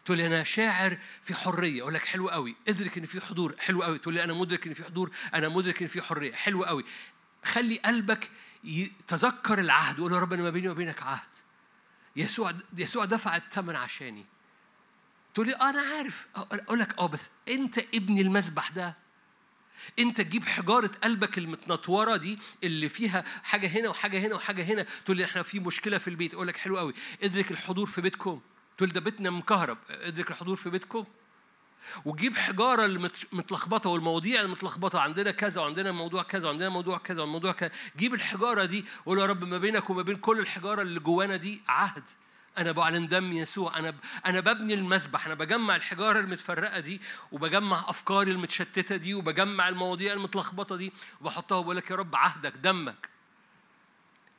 تقول 0.06 0.18
لي 0.18 0.28
أنا 0.28 0.44
شاعر 0.44 0.98
في 1.22 1.36
حرية، 1.36 1.82
أقول 1.82 1.94
لك 1.94 2.06
حلو 2.06 2.30
قوي، 2.30 2.56
ادرك 2.68 2.98
إن 2.98 3.06
في 3.06 3.22
حضور، 3.22 3.56
حلو 3.60 3.84
قوي، 3.84 4.00
تقول 4.00 4.14
لي 4.14 4.24
أنا 4.24 4.34
مدرك 4.34 4.68
إن 4.68 4.74
في 4.74 4.84
حضور، 4.84 5.12
أنا 5.34 5.50
مدرك 5.50 5.82
إن 5.82 5.88
في 5.88 6.02
حرية، 6.02 6.34
حلو 6.34 6.64
قوي. 6.64 6.86
خلي 7.46 7.76
قلبك 7.78 8.32
يتذكر 8.64 9.60
العهد، 9.60 10.00
وقول 10.00 10.14
يا 10.14 10.20
رب 10.20 10.34
أنا 10.34 10.44
ما 10.44 10.50
بيني 10.50 10.70
وبينك 10.70 11.04
عهد. 11.04 11.28
يسوع 12.18 12.54
يسوع 12.78 13.06
دفع 13.06 13.36
الثمن 13.36 13.76
عشاني. 13.76 14.26
تقول 15.34 15.48
لي 15.48 15.56
آه 15.56 15.70
أنا 15.70 15.82
عارف. 15.82 16.28
أقول 16.36 16.80
لك 16.80 17.00
آه 17.00 17.08
بس 17.08 17.32
أنت 17.48 17.78
ابن 17.78 18.18
المسبح 18.18 18.70
ده. 18.70 18.96
أنت 20.00 20.22
تجيب 20.22 20.46
حجارة 20.46 20.92
قلبك 21.04 21.38
المتنطورة 21.38 22.18
دي 22.18 22.40
اللي 22.64 22.90
فيها 22.90 23.24
حاجة 23.44 23.68
هنا 23.68 23.90
وحاجة 23.90 24.20
هنا 24.20 24.36
وحاجة 24.36 24.64
هنا. 24.64 24.86
تقول 25.06 25.18
لي 25.18 25.26
إحنا 25.26 25.44
في 25.44 25.60
مشكلة 25.60 25.98
في 25.98 26.08
البيت. 26.08 26.34
أقول 26.34 26.48
لك 26.48 26.58
حلو 26.58 26.78
قوي 26.78 26.94
ادرك 27.24 27.52
الحضور 27.52 27.86
في 27.86 28.02
بيتكم. 28.02 28.42
تقول 28.78 28.90
ده 28.90 29.02
بيتنا 29.02 29.30
مكهرب. 29.30 29.78
ادرك 29.90 30.32
الحضور 30.32 30.56
في 30.56 30.70
بيتكم. 30.70 31.06
وجيب 32.06 32.38
حجارة 32.38 32.86
المتلخبطه 32.86 33.90
والمواضيع 33.90 34.42
المتلخبطه 34.42 35.00
عندنا 35.00 35.32
كذا 35.32 35.62
وعندنا 35.62 35.92
موضوع 35.92 36.24
كذا 36.24 36.48
وعندنا 36.48 36.70
موضوع 36.70 36.98
كذا 36.98 37.22
وموضوع 37.24 37.52
كذا. 37.52 37.72
جيب 37.98 38.14
الحجارة 38.14 38.66
دي 38.66 38.86
وقول 39.06 39.20
يا 39.20 39.26
رب 39.26 39.44
ما 39.44 39.58
بينك 39.58 39.90
وما 39.90 40.02
بين 40.02 40.16
كل 40.16 40.40
الحجارة 40.40 40.82
اللي 40.82 41.00
جوانا 41.00 41.36
دي 41.36 41.62
عهد. 41.68 42.04
أنا 42.58 42.72
بعلن 42.72 43.08
دم 43.08 43.34
يسوع. 43.34 43.80
أنا 43.80 43.94
أنا 44.26 44.40
ببني 44.40 44.74
المسبح. 44.74 45.26
أنا 45.26 45.36
بجمع 45.36 45.76
الحجارة 45.76 46.20
المتفرقة 46.20 46.80
دي 46.80 47.02
وبجمع 47.32 47.86
أفكاري 47.90 48.32
المتشتتة 48.32 48.96
دي 48.96 49.14
وبجمع 49.14 49.70
المواضيع 49.70 50.14
المتلخبطة 50.14 50.76
دي 50.76 50.94
وبحطها 51.22 51.58
وبقول 51.58 51.78
لك 51.78 51.92
يا 51.92 51.96
رب 51.96 52.16
عهدك 52.16 52.54
دمك. 52.58 53.17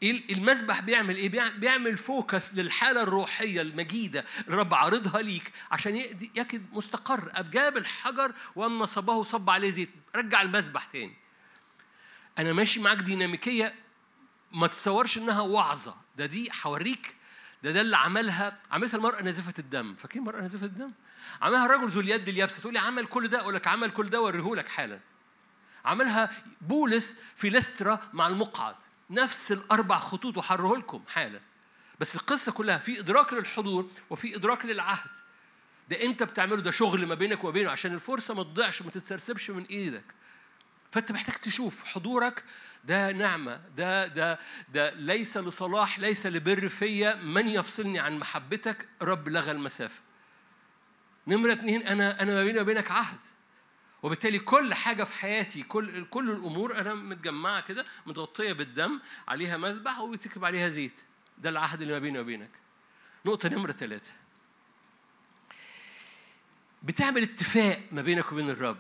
المسبح 0.03 0.81
بيعمل 0.81 1.17
إيه؟ 1.17 1.51
بيعمل 1.51 1.97
فوكس 1.97 2.55
للحالة 2.55 3.03
الروحية 3.03 3.61
المجيدة. 3.61 4.25
الرب 4.49 4.75
عارضها 4.75 5.23
ليك 5.23 5.53
عشان 5.71 5.97
يكد 6.35 6.73
مستقر. 6.73 7.43
جاب 7.43 7.77
الحجر 7.77 8.33
واما 8.57 8.87
صبه 8.87 9.23
صب 9.23 9.51
عليه 9.51 9.71
زيت. 9.71 9.91
رجع 10.17 10.43
المسبح 10.43 10.85
تاني. 10.85 11.17
أنا 12.39 12.53
ماشي 12.53 12.81
معاك 12.81 12.99
ديناميكية. 12.99 13.75
ما 14.53 14.67
تتصورش 14.67 15.19
إنها 15.19 15.41
وعظة. 15.41 15.97
ده 16.17 16.27
دي 16.27 16.51
هوريك 16.63 17.17
ده 17.63 17.71
ده 17.71 17.81
اللي 17.81 17.97
عملها. 17.97 18.59
عملتها 18.71 18.97
المرأة 18.97 19.23
نازفة 19.23 19.55
الدم. 19.59 19.95
فاكرين 19.95 20.23
المرأة 20.23 20.41
نازفة 20.41 20.67
الدم؟ 20.67 20.93
عملها 21.43 21.67
الرجل 21.67 21.89
ذو 21.89 22.01
اليد 22.01 22.29
اليابسة. 22.29 22.61
تقول 22.61 22.73
لي 22.73 22.79
عمل 22.79 23.07
كل 23.07 23.29
ده؟ 23.29 23.41
أقول 23.41 23.55
لك 23.55 23.67
عمل 23.67 23.91
كل 23.91 24.11
ده 24.11 24.19
أوريهولك 24.19 24.69
حالا. 24.69 25.01
عملها 25.85 26.31
بولس 26.61 27.19
في 27.37 27.51
لسترا 27.51 28.01
مع 28.13 28.27
المقعد. 28.29 28.77
نفس 29.11 29.53
الأربع 29.53 29.99
خطوط 29.99 30.37
وحره 30.37 30.77
لكم 30.77 31.03
حالا. 31.09 31.41
بس 32.01 32.17
القصة 32.17 32.53
كلها 32.53 32.79
في 32.79 33.01
إدراك 33.01 33.33
للحضور 33.33 33.91
وفي 34.11 34.37
إدراك 34.37 34.65
للعهد. 34.65 35.11
ده 35.91 36.03
أنت 36.03 36.23
بتعمله 36.23 36.63
ده 36.63 36.71
شغل 36.71 37.07
ما 37.07 37.15
بينك 37.15 37.45
وبينه 37.45 37.71
عشان 37.71 37.95
الفرصة 37.95 38.35
ما 38.35 38.43
تضيعش 38.43 38.81
وما 38.81 38.91
تتسرسبش 38.91 39.51
من 39.51 39.65
إيدك. 39.65 40.05
فأنت 40.91 41.13
محتاج 41.13 41.35
تشوف 41.35 41.85
حضورك 41.85 42.45
ده 42.85 43.13
نعمة 43.13 43.61
ده 43.77 44.07
ده 44.07 44.39
ده 44.69 44.91
ليس 44.95 45.37
لصلاح 45.37 45.99
ليس 45.99 46.27
لبر 46.27 46.69
فيا 46.69 47.15
من 47.15 47.49
يفصلني 47.49 47.99
عن 47.99 48.19
محبتك. 48.19 48.89
رب 49.03 49.29
لغى 49.29 49.51
المسافة. 49.51 50.01
نمرة 51.27 51.53
اتنين 51.53 51.83
أنا 51.87 52.23
أنا 52.23 52.35
ما 52.35 52.45
بيني 52.45 52.61
وبينك 52.61 52.91
عهد. 52.91 53.19
وبالتالي 54.03 54.39
كل 54.39 54.75
حاجة 54.75 55.05
في 55.05 55.13
حياتي 55.13 55.63
كل 55.63 56.05
كل 56.05 56.31
الأمور 56.31 56.79
أنا 56.79 56.95
متجمعة 56.95 57.61
كده 57.61 57.87
متغطية 58.07 58.53
بالدم 58.53 59.01
عليها 59.29 59.57
مذبح 59.57 59.99
وبيتكب 59.99 60.45
عليها 60.45 60.69
زيت. 60.69 61.05
ده 61.39 61.51
العهد 61.51 61.81
اللي 61.81 61.93
ما 61.93 61.99
بيني 61.99 62.19
وبينك. 62.19 62.51
نقطة 63.27 63.49
نمرة 63.49 63.73
ثلاثة 63.73 64.13
بتعمل 66.83 67.23
اتفاق 67.23 67.81
ما 67.93 68.03
بينك 68.03 68.33
وبين 68.33 68.51
الرب. 68.51 68.79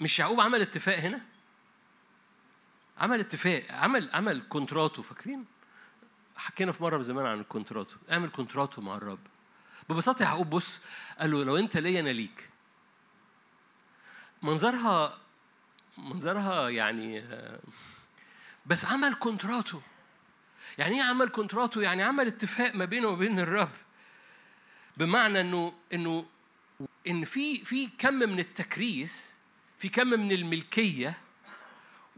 مش 0.00 0.18
يعقوب 0.18 0.40
عمل 0.40 0.60
اتفاق 0.60 0.98
هنا؟ 0.98 1.20
عمل 2.98 3.20
اتفاق 3.20 3.66
عمل 3.70 4.10
عمل 4.12 4.42
كونتراتو 4.48 5.02
فاكرين؟ 5.02 5.44
حكينا 6.36 6.72
في 6.72 6.82
مرة 6.82 7.02
زمان 7.02 7.26
عن 7.26 7.40
الكونتراتو 7.40 7.96
اعمل 8.12 8.28
كونتراتو 8.28 8.82
مع 8.82 8.96
الرب. 8.96 9.18
ببساطة 9.88 10.22
يعقوب 10.22 10.50
بص 10.50 10.80
قال 11.18 11.30
له 11.30 11.44
لو 11.44 11.56
أنت 11.56 11.76
ليا 11.76 12.00
أنا 12.00 12.08
ليك. 12.08 12.48
منظرها 14.42 15.18
منظرها 15.98 16.68
يعني 16.68 17.24
بس 18.66 18.84
عمل 18.84 19.14
كونتراتو 19.14 19.80
يعني 20.78 20.96
إيه 20.96 21.02
عمل 21.02 21.28
كونتراتو 21.28 21.80
يعني 21.80 22.02
عمل 22.02 22.26
اتفاق 22.26 22.74
ما 22.74 22.84
بينه 22.84 23.08
وبين 23.08 23.38
الرب. 23.38 23.70
بمعنى 24.96 25.40
إنه 25.40 25.74
إنه 25.92 26.26
إن 27.06 27.24
في 27.24 27.64
في 27.64 27.88
كم 27.98 28.14
من 28.14 28.38
التكريس 28.38 29.36
في 29.78 29.88
كم 29.88 30.06
من 30.06 30.32
الملكية 30.32 31.18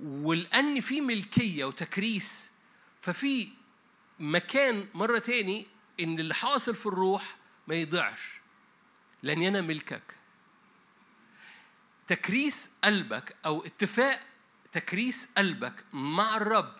ولان 0.02 0.80
في 0.80 1.00
ملكية 1.00 1.64
وتكريس 1.64 2.52
ففي 3.00 3.48
مكان 4.18 4.88
مرة 4.94 5.18
تاني 5.18 5.66
إن 6.00 6.18
اللي 6.20 6.34
حاصل 6.34 6.74
في 6.74 6.86
الروح 6.86 7.36
ما 7.70 7.76
يضيعش. 7.76 8.40
لأني 9.22 9.48
أنا 9.48 9.60
ملكك. 9.60 10.14
تكريس 12.06 12.70
قلبك 12.84 13.36
أو 13.46 13.66
اتفاق 13.66 14.20
تكريس 14.72 15.32
قلبك 15.36 15.84
مع 15.92 16.36
الرب 16.36 16.76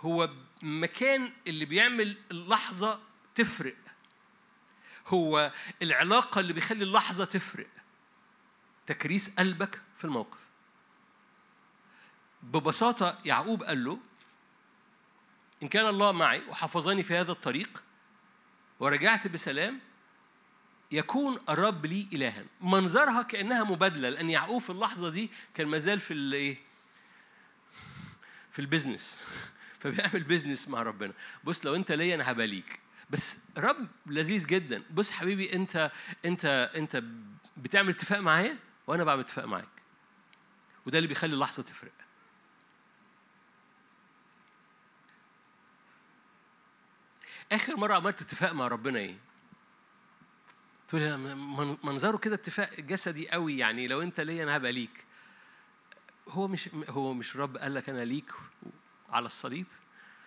هو 0.00 0.30
مكان 0.62 1.32
اللي 1.46 1.64
بيعمل 1.64 2.16
اللحظة 2.30 3.00
تفرق. 3.34 3.76
هو 5.06 5.52
العلاقة 5.82 6.40
اللي 6.40 6.52
بيخلي 6.52 6.84
اللحظة 6.84 7.24
تفرق. 7.24 7.68
تكريس 8.86 9.30
قلبك 9.30 9.82
في 9.96 10.04
الموقف. 10.04 10.40
ببساطة 12.42 13.18
يعقوب 13.24 13.62
قال 13.62 13.84
له 13.84 13.98
إن 15.62 15.68
كان 15.68 15.86
الله 15.86 16.12
معي 16.12 16.42
وحفظني 16.48 17.02
في 17.02 17.14
هذا 17.14 17.32
الطريق 17.32 17.82
ورجعت 18.80 19.26
بسلام 19.26 19.80
يكون 20.92 21.40
الرب 21.48 21.86
لي 21.86 22.06
إلها. 22.12 22.44
منظرها 22.60 23.22
كأنها 23.22 23.64
مبادلة 23.64 24.08
لأن 24.08 24.30
يعقوب 24.30 24.60
في 24.60 24.70
اللحظة 24.70 25.08
دي 25.08 25.30
كان 25.54 25.66
مازال 25.66 26.00
في 26.00 26.14
الإيه 26.14 26.56
في 28.52 28.58
ال 28.58 28.66
business 28.66 29.26
فبيعمل 29.80 30.22
business 30.22 30.68
مع 30.68 30.82
ربنا. 30.82 31.12
بص 31.44 31.66
لو 31.66 31.74
أنت 31.74 31.92
ليا 31.92 32.14
أنا 32.14 32.30
هبقى 32.30 32.46
ليك. 32.46 32.80
بس 33.10 33.38
رب 33.58 33.88
لذيذ 34.06 34.46
جدا. 34.46 34.82
بص 34.90 35.10
حبيبي 35.10 35.52
أنت 35.52 35.90
أنت 36.24 36.70
أنت 36.74 37.02
بتعمل 37.56 37.88
اتفاق 37.90 38.20
معايا 38.20 38.56
وأنا 38.86 39.04
بعمل 39.04 39.20
اتفاق 39.20 39.44
معاك. 39.44 39.68
وده 40.86 40.98
اللي 40.98 41.08
بيخلي 41.08 41.34
اللحظة 41.34 41.62
تفرق. 41.62 41.92
آخر 47.52 47.76
مرة 47.76 47.94
عملت 47.94 48.22
اتفاق 48.22 48.52
مع 48.52 48.68
ربنا 48.68 48.98
إيه؟ 48.98 49.16
تقول 50.88 51.18
منظره 51.84 52.16
كده 52.16 52.34
اتفاق 52.34 52.80
جسدي 52.80 53.28
قوي 53.30 53.58
يعني 53.58 53.86
لو 53.88 54.02
أنت 54.02 54.20
ليا 54.20 54.44
أنا 54.44 54.56
هبقى 54.56 54.72
ليك. 54.72 55.04
هو 56.28 56.48
مش 56.48 56.70
هو 56.88 57.14
مش 57.14 57.36
رب 57.36 57.56
قال 57.56 57.74
لك 57.74 57.88
أنا 57.88 58.04
ليك 58.04 58.32
على 59.10 59.26
الصليب؟ 59.26 59.66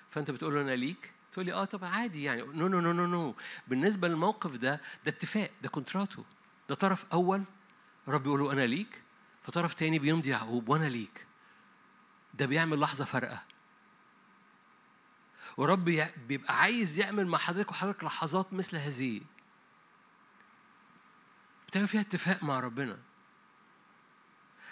فأنت 0.09 0.31
بتقول 0.31 0.53
له 0.55 0.61
أنا 0.61 0.75
ليك؟ 0.75 1.11
تقول 1.33 1.45
لي 1.45 1.53
آه 1.53 1.65
طب 1.65 1.83
عادي 1.85 2.23
يعني. 2.23 2.41
no 2.41 2.67
no 2.67 2.79
no 2.79 2.91
no 2.93 3.05
no 3.05 3.35
بالنسبة 3.67 4.07
للموقف 4.07 4.55
ده 4.55 4.75
ده 5.05 5.11
اتفاق 5.11 5.51
ده 5.61 5.69
كونتراتو 5.69 6.23
ده 6.69 6.75
طرف 6.75 7.05
أول 7.13 7.43
رب 8.07 8.25
يقول 8.25 8.39
له 8.39 8.51
أنا 8.51 8.65
ليك 8.65 9.01
فطرف 9.41 9.73
تاني 9.73 9.99
بيمضي 9.99 10.29
يعقوب 10.29 10.69
وأنا 10.69 10.85
ليك. 10.89 11.25
ده 12.33 12.45
بيعمل 12.45 12.79
لحظة 12.79 13.05
فارقة. 13.05 13.43
ورب 15.57 15.85
بيبقى 16.27 16.59
عايز 16.59 16.99
يعمل 16.99 17.27
مع 17.27 17.37
حضرتك 17.37 17.71
وحضرتك 17.71 18.03
لحظات 18.03 18.53
مثل 18.53 18.77
هذه. 18.77 19.21
بتعمل 21.67 21.87
فيها 21.87 22.01
اتفاق 22.01 22.43
مع 22.43 22.59
ربنا. 22.59 22.99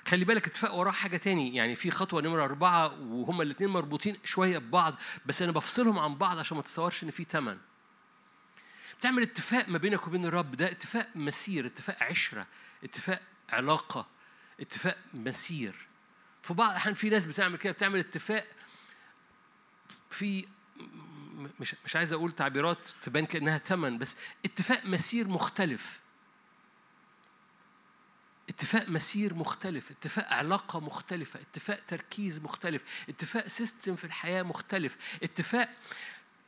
خلي 0.08 0.26
بالك 0.26 0.48
اتفاق 0.48 0.76
وراه 0.76 0.92
حاجة 0.92 1.18
تاني. 1.18 1.56
يعني 1.56 1.76
في 1.76 1.92
خطوة 1.92 2.22
نمرة 2.22 2.44
أربعة 2.44 3.02
وهما 3.02 3.44
الاتنين 3.44 3.70
مربوطين 3.70 4.18
شوية 4.24 4.58
ببعض 4.58 4.96
بس 5.26 5.42
أنا 5.42 5.52
بفصلهم 5.52 6.00
عن 6.00 6.16
بعض 6.18 6.38
عشان 6.38 6.58
ما 6.58 6.64
تتصورش 6.64 7.04
إن 7.04 7.12
في 7.12 7.24
تمن. 7.26 7.58
بتعمل 9.00 9.22
اتفاق 9.22 9.70
ما 9.70 9.78
بينك 9.78 10.08
وبين 10.08 10.26
الرب. 10.26 10.56
ده 10.56 10.72
اتفاق 10.72 11.10
مسير 11.16 11.66
اتفاق 11.66 12.04
عشرة 12.04 12.48
اتفاق 12.84 13.22
علاقة 13.50 14.08
اتفاق 14.60 14.98
مسير. 15.14 15.88
في 16.44 16.54
بعض 16.54 16.70
الأحيان 16.70 16.94
في 16.94 17.10
ناس 17.10 17.26
بتعمل 17.26 17.58
كده 17.58 17.74
بتعمل 17.74 18.00
اتفاق 18.00 18.48
في 20.10 20.46
مش 21.60 21.76
مش 21.86 21.96
عايز 21.96 22.14
أقول 22.14 22.32
تعبيرات 22.32 22.88
تبان 23.02 23.26
كأنها 23.26 23.58
تمن 23.58 23.98
بس 23.98 24.18
اتفاق 24.46 24.86
مسير 24.86 25.28
مختلف. 25.28 26.00
اتفاق 28.50 28.90
مسير 28.90 29.34
مختلف 29.34 29.92
اتفاق 29.92 30.34
علاقة 30.34 30.80
مختلفة 30.80 31.40
اتفاق 31.40 31.80
تركيز 31.88 32.42
مختلف 32.42 32.84
اتفاق 33.10 33.48
سيستم 33.48 33.96
في 33.96 34.06
الحياة 34.06 34.44
مختلف 34.44 34.98
اتفاق 35.24 35.70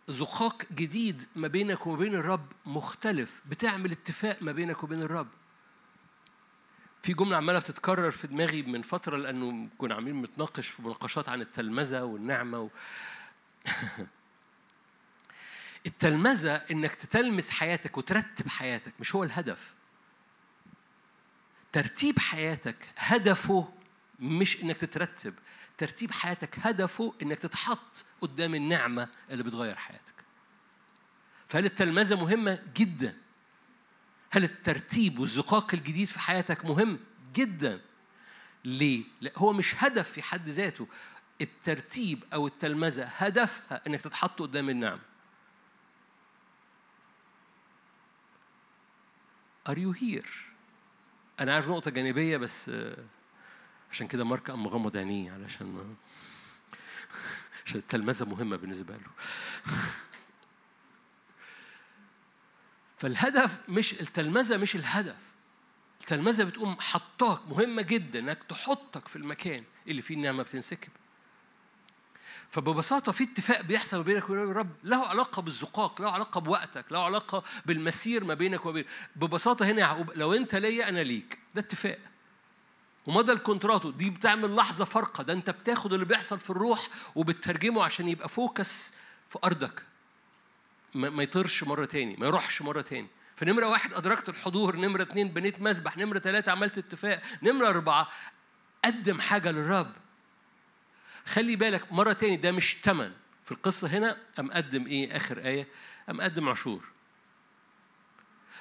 زقاق 0.07 0.63
جديد 0.73 1.27
ما 1.35 1.47
بينك 1.47 1.87
وما 1.87 1.97
بين 1.97 2.15
الرب 2.15 2.45
مختلف. 2.65 3.41
بتعمل 3.45 3.91
اتفاق 3.91 4.43
ما 4.43 4.51
بينك 4.51 4.83
وبين 4.83 5.01
الرب. 5.01 5.27
في 7.01 7.13
جملة 7.13 7.37
عمالة 7.37 7.59
بتتكرر 7.59 8.11
في 8.11 8.27
دماغي 8.27 8.61
من 8.61 8.81
فترة 8.81 9.17
لأنه 9.17 9.69
كنا 9.77 9.95
عاملين 9.95 10.21
بنتناقش 10.21 10.67
في 10.67 10.81
مناقشات 10.81 11.29
عن 11.29 11.41
التلمذة 11.41 12.03
والنعمة 12.03 12.59
و... 12.59 12.69
التلمذة 15.85 16.55
إنك 16.55 16.95
تتلمس 16.95 17.49
حياتك 17.49 17.97
وترتب 17.97 18.47
حياتك 18.47 18.93
مش 18.99 19.15
هو 19.15 19.23
الهدف. 19.23 19.73
ترتيب 21.71 22.19
حياتك 22.19 22.89
هدفه 22.97 23.73
مش 24.19 24.63
إنك 24.63 24.77
تترتب 24.77 25.33
ترتيب 25.77 26.11
حياتك 26.11 26.59
هدفه 26.59 27.13
إنك 27.21 27.39
تتحط 27.39 28.05
قدام 28.21 28.55
النعمة 28.55 29.09
اللي 29.29 29.43
بتغير 29.43 29.75
حياتك. 29.75 30.13
فهل 31.47 31.65
التلمذة 31.65 32.15
مهمة؟ 32.15 32.59
جدا. 32.75 33.17
هل 34.31 34.43
الترتيب 34.43 35.19
والزقاق 35.19 35.73
الجديد 35.73 36.07
في 36.07 36.19
حياتك 36.19 36.65
مهم؟ 36.65 36.99
جدا. 37.33 37.81
ليه؟ 38.65 39.03
لا 39.21 39.31
هو 39.35 39.53
مش 39.53 39.83
هدف 39.83 40.11
في 40.11 40.21
حد 40.21 40.49
ذاته. 40.49 40.87
الترتيب 41.41 42.23
أو 42.33 42.47
التلمذة 42.47 43.05
هدفها 43.05 43.81
إنك 43.87 44.01
تتحط 44.01 44.41
قدام 44.41 44.69
النعمة. 44.69 45.10
Are 49.69 49.77
you 49.77 49.93
here? 49.93 50.27
أنا 51.39 51.53
عارف 51.53 51.69
نقطة 51.69 51.91
جانبية 51.91 52.37
بس 52.37 52.71
عشان 53.91 54.07
كده 54.07 54.23
مارك 54.23 54.51
قام 54.51 54.63
مغمض 54.63 54.97
عينيه 54.97 55.31
علشان 55.31 55.95
عشان 57.65 57.79
التلمذة 57.79 58.25
مهمة 58.25 58.57
بالنسبة 58.57 58.93
له. 58.93 59.09
فالهدف 62.97 63.69
مش 63.69 64.01
التلمذة 64.01 64.57
مش 64.57 64.75
الهدف. 64.75 65.17
التلمذة 66.01 66.43
بتقوم 66.43 66.75
حطاك 66.79 67.47
مهمة 67.47 67.81
جدا 67.81 68.19
إنك 68.19 68.43
تحطك 68.43 69.07
في 69.07 69.15
المكان 69.15 69.63
اللي 69.87 70.01
فيه 70.01 70.15
النعمة 70.15 70.43
بتنسكب. 70.43 70.91
فببساطة 72.51 73.11
في 73.11 73.23
اتفاق 73.23 73.61
بيحصل 73.61 73.97
ما 73.97 74.03
بينك 74.03 74.29
وبين 74.29 74.51
الرب 74.51 74.69
له 74.83 75.07
علاقة 75.07 75.41
بالزقاق 75.41 76.01
له 76.01 76.11
علاقة 76.11 76.41
بوقتك 76.41 76.85
له 76.91 77.05
علاقة 77.05 77.43
بالمسير 77.65 78.23
ما 78.23 78.33
بينك 78.33 78.65
وبين 78.65 78.85
ببساطة 79.15 79.65
هنا 79.65 79.79
يعقوب 79.79 80.11
لو 80.15 80.33
أنت 80.33 80.55
ليا 80.55 80.89
أنا 80.89 80.99
ليك. 80.99 81.39
ده 81.55 81.61
اتفاق. 81.61 81.99
ومدى 83.07 83.31
الكونتراتو 83.31 83.89
دي 83.91 84.09
بتعمل 84.09 84.55
لحظة 84.55 84.85
فارقة 84.85 85.23
ده 85.23 85.33
أنت 85.33 85.49
بتاخد 85.49 85.93
اللي 85.93 86.05
بيحصل 86.05 86.39
في 86.39 86.49
الروح 86.49 86.87
وبتترجمه 87.15 87.83
عشان 87.83 88.09
يبقى 88.09 88.29
focus 88.29 88.93
في 89.29 89.39
أرضك. 89.43 89.83
ما 90.93 91.23
يطيرش 91.23 91.63
مرة 91.63 91.85
تاني 91.85 92.15
ما 92.15 92.25
يروحش 92.27 92.61
مرة 92.61 92.81
تاني. 92.81 93.07
فنمرة 93.35 93.67
واحد 93.67 93.93
أدركت 93.93 94.29
الحضور 94.29 94.75
نمرة 94.75 95.01
اتنين 95.01 95.27
بنيت 95.27 95.61
مذبح 95.61 95.97
نمرة 95.97 96.19
ثلاثة 96.19 96.51
عملت 96.51 96.77
اتفاق 96.77 97.21
نمرة 97.43 97.69
أربعة 97.69 98.07
قدم 98.85 99.21
حاجة 99.21 99.51
للرب. 99.51 99.91
خلي 101.25 101.55
بالك 101.55 101.91
مرة 101.93 102.13
تاني 102.13 102.37
ده 102.37 102.51
مش 102.51 102.75
تمن. 102.75 103.11
في 103.43 103.51
القصة 103.51 103.87
هنا 103.87 104.17
أم 104.39 104.51
قدم 104.51 104.87
إيه؟ 104.87 105.17
آخر 105.17 105.37
آية. 105.45 105.67
أم 106.09 106.21
قدم 106.21 106.49
عشور 106.49 106.83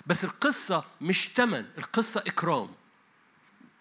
بس 0.07 0.25
القصة 0.25 0.85
مش 1.01 1.29
تمن 1.29 1.67
القصة 1.79 2.21
إكرام. 2.21 2.69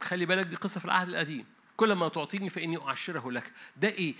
خلي 0.01 0.25
بالك 0.25 0.45
دي 0.45 0.55
قصة 0.55 0.79
في 0.79 0.85
العهد 0.85 1.09
القديم. 1.09 1.45
كل 1.77 1.93
ما 1.93 2.09
تعطيني 2.09 2.49
فإني 2.49 2.77
أعشره 2.77 3.31
لك. 3.31 3.51
ده 3.77 3.87
إيه؟ 3.87 4.15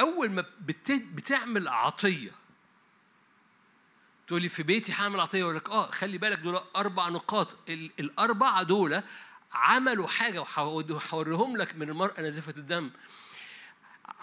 أول 0.00 0.30
ما 0.30 0.44
بتعمل 0.90 1.68
عطية. 1.68 2.30
تقول 4.26 4.42
لي 4.42 4.48
في 4.48 4.62
بيتي 4.62 4.92
هعمل 4.92 5.20
عطية 5.20 5.42
أقول 5.42 5.56
لك 5.56 5.70
آه 5.70 5.90
خلي 5.90 6.18
بالك 6.18 6.38
دول 6.38 6.60
أربع 6.76 7.08
نقاط. 7.08 7.56
الأربعة 8.00 8.62
دول 8.62 9.02
عملوا 9.52 10.06
حاجة 10.06 10.44
وهوريهم 10.58 11.56
لك 11.56 11.76
من 11.76 11.90
المرأة 11.90 12.20
نازفة 12.20 12.54
الدم. 12.56 12.90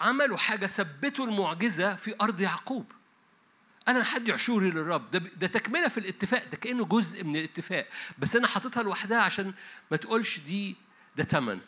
عملوا 0.01 0.37
حاجة 0.37 0.65
ثبتوا 0.65 1.25
المعجزة 1.25 1.95
في 1.95 2.15
أرض 2.21 2.41
يعقوب. 2.41 2.91
أنا 3.87 4.03
حد 4.03 4.31
عشوري 4.31 4.71
للرب. 4.71 5.11
ده, 5.11 5.19
ده 5.19 5.47
تكملة 5.47 5.87
في 5.87 5.97
الاتفاق. 5.99 6.45
ده 6.45 6.57
كأنه 6.57 6.85
جزء 6.85 7.23
من 7.23 7.35
الاتفاق. 7.35 7.87
بس 8.19 8.35
أنا 8.35 8.47
حاططها 8.47 8.83
لوحدها 8.83 9.21
عشان 9.21 9.53
ما 9.91 9.97
تقولش 9.97 10.39
دي 10.39 10.75
ده 11.15 11.23
تمن. 11.23 11.59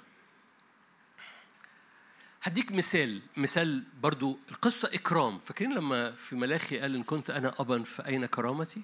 هديك 2.43 2.71
مثال. 2.71 3.21
مثال 3.37 3.83
برضو. 4.01 4.39
القصة 4.51 4.89
إكرام. 4.93 5.39
فاكرين 5.39 5.73
لما 5.73 6.11
في 6.11 6.35
ملاخي 6.35 6.79
قال 6.79 6.95
إن 6.95 7.03
كنت 7.03 7.29
أنا 7.29 7.53
أبا 7.59 7.83
فأين 7.83 8.25
كرامتي؟ 8.25 8.81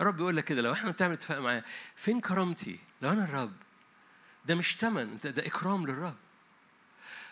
الرب 0.00 0.20
يقول 0.20 0.36
لك 0.36 0.44
كده. 0.44 0.62
لو 0.62 0.72
إحنا 0.72 0.90
بنعمل 0.90 1.14
اتفاق 1.14 1.38
معاه. 1.38 1.64
فين 1.96 2.20
كرامتي؟ 2.20 2.78
لو 3.02 3.10
أنا 3.10 3.24
الرب. 3.24 3.52
ده 4.46 4.54
مش 4.54 4.76
تمن. 4.76 5.18
ده 5.24 5.46
إكرام 5.46 5.86
للرب. 5.86 6.16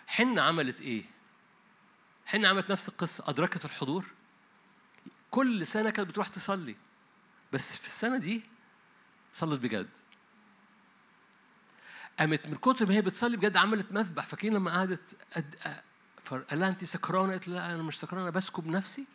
حنة 0.06 0.42
عملت 0.42 0.80
إيه؟ 0.80 1.04
حنة 2.26 2.48
عملت 2.48 2.70
نفس 2.70 2.88
القصة 2.88 3.24
أدركت 3.30 3.64
الحضور. 3.64 4.04
كل 5.30 5.66
سنة 5.66 5.90
كانت 5.90 6.08
بتروح 6.08 6.28
تصلي 6.28 6.76
بس 7.52 7.78
في 7.78 7.86
السنة 7.86 8.16
دي 8.18 8.42
صلت 9.32 9.60
بجد. 9.60 9.90
قامت 12.18 12.46
من 12.46 12.56
كتر 12.56 12.86
ما 12.86 12.94
هي 12.94 13.02
بتصلي 13.02 13.36
بجد 13.36 13.56
عملت 13.56 13.92
مذبح. 13.92 14.26
فاكرين 14.26 14.54
لما 14.54 14.70
قعدت 14.70 15.16
قد 15.32 15.54
فقال 16.22 16.60
لها 16.60 16.68
أنت 16.68 16.84
سكرانة؟ 16.84 17.30
قالت 17.30 17.48
لا 17.48 17.74
أنا 17.74 17.82
مش 17.82 17.98
سكرانة 18.00 18.30
بسكب 18.30 18.66
نفسي. 18.66 19.06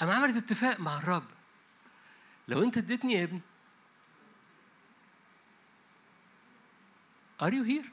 قام 0.00 0.10
عملت 0.10 0.36
اتفاق 0.36 0.80
مع 0.80 0.98
الرب. 0.98 1.26
لو 2.48 2.62
أنت 2.62 2.78
اديتني 2.78 3.22
ابن 3.22 3.40
are 7.42 7.54
you 7.54 7.64
here 7.64 7.92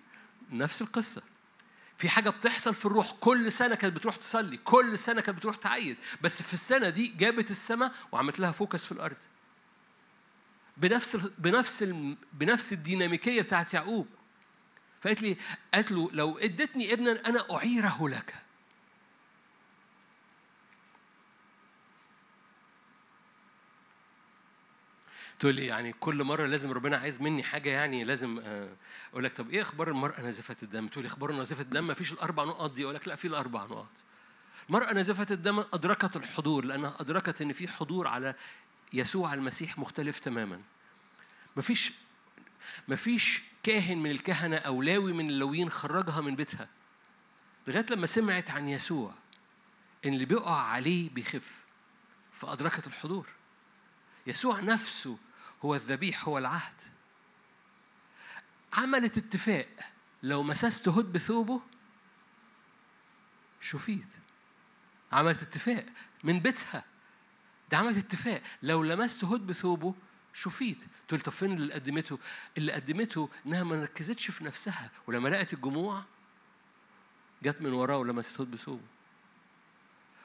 نفس 0.51 0.81
القصة. 0.81 1.23
في 1.97 2.09
حاجة 2.09 2.29
بتحصل 2.29 2.73
في 2.73 2.85
الروح 2.85 3.11
كل 3.19 3.51
سنة 3.51 3.75
كانت 3.75 3.95
بتروح 3.95 4.15
تصلي 4.15 4.57
كل 4.57 4.99
سنة 4.99 5.21
كانت 5.21 5.37
بتروح 5.37 5.55
تعيد 5.55 5.97
بس 6.21 6.41
في 6.41 6.53
السنة 6.53 6.89
دي 6.89 7.07
جابت 7.07 7.51
السماء 7.51 7.91
وعملت 8.11 8.39
لها 8.39 8.51
focus 8.51 8.85
في 8.85 8.91
الأرض. 8.91 9.17
بنفس 10.77 11.15
ال 11.15 11.31
بنفس 11.37 11.83
ال 11.83 12.17
بنفس 12.33 12.73
الديناميكية 12.73 13.41
بتاعت 13.41 13.73
يعقوب. 13.73 14.07
فقالت 15.01 15.21
لي 15.21 15.37
قالت 15.73 15.91
له 15.91 16.09
لو 16.13 16.37
اديتني 16.37 16.93
ابنا 16.93 17.29
أنا 17.29 17.55
أعيره 17.55 18.09
لك. 18.09 18.35
تقول 25.43 25.55
لي 25.55 25.65
يعني 25.65 25.93
كل 25.93 26.23
مرة 26.23 26.45
لازم 26.45 26.71
ربنا 26.71 26.97
عايز 26.97 27.21
مني 27.21 27.43
حاجة 27.43 27.69
يعني 27.69 28.03
لازم 28.03 28.39
آه، 28.43 28.75
أقول 29.11 29.23
لك 29.23 29.33
طب 29.33 29.49
إيه 29.49 29.61
أخبار 29.61 29.89
المرأة 29.89 30.21
نازفه 30.21 30.55
الدم؟ 30.63 30.87
تقول 30.87 31.03
لي 31.03 31.07
أخبار 31.07 31.31
نازفه 31.31 31.61
الدم؟ 31.61 31.87
ما 31.87 31.93
فيش 31.93 32.13
الأربع 32.13 32.43
نقط 32.43 32.71
دي. 32.71 32.83
أقول 32.83 32.95
لك 32.95 33.07
لا 33.07 33.15
في 33.15 33.27
الأربع 33.27 33.63
نقط. 33.63 33.89
المراه 34.69 34.93
نازفه 34.93 35.27
الدم 35.31 35.59
أدركت 35.59 36.15
الحضور 36.15 36.65
لأنها 36.65 36.95
أدركت 36.99 37.41
إن 37.41 37.53
في 37.53 37.67
حضور 37.67 38.07
على 38.07 38.35
يسوع 38.93 39.33
المسيح 39.33 39.79
مختلف 39.79 40.19
تماما. 40.19 40.61
مفيش 41.57 41.93
مفيش 42.87 43.41
كاهن 43.63 43.97
من 43.97 44.11
الكهنة 44.11 44.57
أو 44.57 44.81
لاوي 44.81 45.13
من 45.13 45.29
اللويين 45.29 45.69
خرجها 45.69 46.21
من 46.21 46.35
بيتها. 46.35 46.67
لغاية 47.67 47.85
لما 47.89 48.05
سمعت 48.05 48.51
عن 48.51 48.69
يسوع 48.69 49.13
إن 50.05 50.13
اللي 50.13 50.25
بيقع 50.25 50.61
عليه 50.61 51.09
بيخف 51.09 51.61
فأدركت 52.31 52.87
الحضور. 52.87 53.27
يسوع 54.27 54.59
نفسه 54.59 55.17
هو 55.65 55.75
الذبيح 55.75 56.27
هو 56.27 56.37
العهد. 56.37 56.81
عملت 58.73 59.17
اتفاق 59.17 59.67
لو 60.23 60.43
مسست 60.43 60.89
هد 60.89 61.05
بثوبه 61.05 61.61
شفيت. 63.61 64.13
عملت 65.11 65.41
اتفاق 65.41 65.85
من 66.23 66.39
بيتها. 66.39 66.83
ده 67.71 67.77
عملت 67.77 67.97
اتفاق 67.97 68.41
لو 68.63 68.83
لمست 68.83 69.23
هد 69.23 69.47
بثوبه 69.47 69.93
شفيت. 70.33 70.83
تقول 71.07 71.19
طب 71.19 71.31
فين 71.31 71.53
اللي 71.53 71.73
قدمته؟ 71.73 72.19
اللي 72.57 72.71
قدمته 72.71 73.29
إنها 73.45 73.63
ما 73.63 73.83
ركزتش 73.83 74.31
في 74.31 74.43
نفسها 74.43 74.91
ولما 75.07 75.29
لقت 75.29 75.53
الجموع 75.53 76.03
جت 77.43 77.61
من 77.61 77.73
وراه 77.73 77.97
ولمست 77.97 78.41
هد 78.41 78.51
بثوبه 78.51 78.83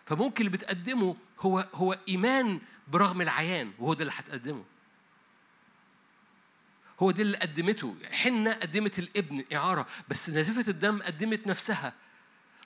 فممكن 0.07 0.47
اللي 0.47 0.57
بتقدمه 0.57 1.16
هو 1.41 1.68
هو 1.74 1.99
إيمان 2.09 2.61
برغم 2.89 3.20
العيان 3.20 3.72
وهو 3.78 3.95
ده 3.95 4.01
اللي 4.03 4.12
هتقدمه. 4.16 4.64
هو 6.99 7.11
ده 7.11 7.22
اللي 7.22 7.36
قدمته. 7.36 7.96
حنة 8.12 8.53
قدمت 8.53 8.99
الابن 8.99 9.44
إعارة 9.53 9.86
بس 10.09 10.30
نازفة 10.30 10.70
الدم 10.70 11.03
قدمت 11.03 11.46
نفسها. 11.46 11.94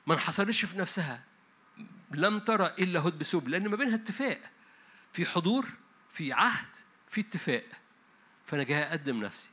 ما 0.07 0.15
انحصرتش 0.15 0.65
في 0.65 0.79
نفسها. 0.79 1.25
لم 2.11 2.39
ترى 2.39 2.67
إلا 2.67 3.01
هد 3.01 3.19
بسوب 3.19 3.49
لأن 3.49 3.69
ما 3.69 3.77
بينها 3.77 3.95
اتفاق. 3.95 4.41
في 5.13 5.27
حضور 5.27 5.69
في 6.11 6.33
عهد 6.33 6.69
في 7.09 7.21
اتفاق. 7.21 7.65
فأنا 8.47 8.63
جاي 8.63 8.83
أقدم 8.83 9.25
نفسي. 9.25 9.51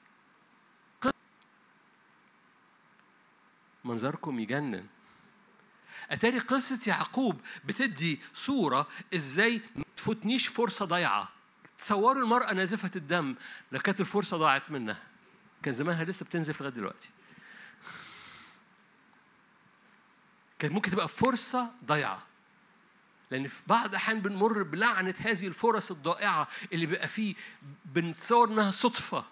منظركم 3.83 4.39
يجنن. 4.39 4.85
أتاري 6.09 6.39
قصة 6.39 6.79
يعقوب 6.87 7.41
بتدي 7.65 8.19
صورة 8.33 8.87
إزاي 9.15 9.61
ما 9.75 9.83
تفوتنيش 9.95 10.47
فرصة 10.47 10.85
ضايعة. 10.85 11.38
تصوروا 11.79 12.23
المرأة 12.23 12.53
نازفة 12.53 12.91
الدم 12.95 13.35
لو 13.71 13.79
كانت 13.79 13.99
الفرصة 13.99 14.37
ضاعت 14.37 14.71
منها. 14.71 15.03
كان 15.63 15.73
زمانها 15.73 16.03
لسه 16.03 16.25
بتنزف 16.25 16.61
لغاية 16.61 16.73
دلوقتي. 16.73 17.09
كانت 20.59 20.73
ممكن 20.73 20.91
تبقى 20.91 21.07
فرصة 21.07 21.71
ضايعة. 21.85 22.27
لأن 23.31 23.47
في 23.47 23.61
بعض 23.67 23.89
الأحيان 23.89 24.19
بنمر 24.21 24.63
بلعنة 24.63 25.13
هذه 25.17 25.47
الفرص 25.47 25.91
الضائعة 25.91 26.47
اللي 26.73 26.85
بيبقى 26.85 27.07
فيه 27.07 27.35
بنتصور 27.85 28.47
إنها 28.47 28.71
صدفة. 28.71 29.25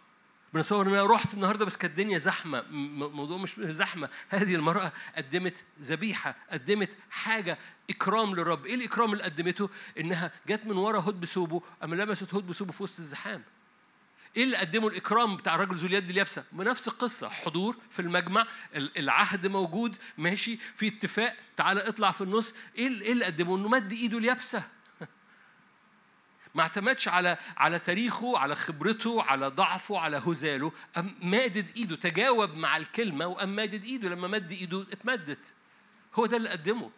بنتصور 0.54 0.88
ان 0.88 0.94
أنا 0.94 1.06
رحت 1.06 1.34
النهارده 1.34 1.66
بس 1.66 1.78
كانت 1.78 2.00
الدنيا 2.00 2.18
زحمة 2.18 2.60
الموضوع 2.60 3.38
مش 3.38 3.56
زحمة. 3.60 4.10
هذه 4.30 4.56
المرأة 4.56 4.92
قدمت 5.18 5.66
ذبيحة 5.82 6.36
قدمت 6.52 6.98
حاجة 7.10 7.58
إكرام 7.90 8.36
للرب. 8.36 8.66
إيه 8.66 8.76
الإكرام 8.76 9.14
اللي 9.14 9.24
قدمته؟ 9.24 9.70
إنها 10.00 10.32
جت 10.48 10.66
من 10.66 10.78
ورا 10.78 11.00
هود 11.00 11.20
بثوبه 11.20 11.62
أما 11.84 11.96
لمست 11.96 12.34
هود 12.34 12.48
بثوبه 12.48 12.72
في 12.72 12.84
وسط 12.84 13.00
الزحام. 13.00 13.44
إيه 14.38 14.44
اللي 14.44 14.58
قدمه؟ 14.58 14.88
الإكرام 14.88 15.36
بتاع 15.36 15.56
الراجل 15.56 15.76
ذو 15.76 15.88
اليد 15.88 16.10
اليابسة. 16.10 16.44
بنفس 16.52 16.88
القصة 16.88 17.30
حضور 17.30 17.78
في 17.90 18.02
المجمع 18.02 18.48
العهد 18.76 19.48
موجود 19.48 19.98
ماشي 20.18 20.60
في 20.76 20.88
اتفاق 20.88 21.36
تعالى 21.58 21.80
اطلع 21.88 22.12
في 22.12 22.22
النص. 22.22 22.56
إيه 22.78 22.88
اللي 22.88 23.26
قدمه؟ 23.26 23.56
إنه 23.56 23.68
مد 23.68 23.92
إيده 23.92 24.18
اليابسة. 24.18 24.64
ما 26.56 26.62
اعتمدش 26.62 27.08
على 27.08 27.38
على 27.58 27.80
تاريخه 27.80 28.38
على 28.38 28.56
خبرته 28.56 29.24
على 29.24 29.48
ضعفه 29.48 30.00
على 30.00 30.18
هزاله. 30.18 30.72
أم 30.98 31.16
مادد 31.22 31.66
إيده 31.78 31.96
تجاوب 31.96 32.54
مع 32.54 32.78
الكلمة 32.78 33.28
وقام 33.28 33.56
مادد 33.56 33.84
إيده. 33.84 34.10
لما 34.10 34.28
مد 34.28 34.52
إيده 34.52 34.82
اتمدت. 34.82 35.54
هو 36.16 36.26
ده 36.26 36.38
اللي 36.38 36.50
قدمه. 36.50 36.92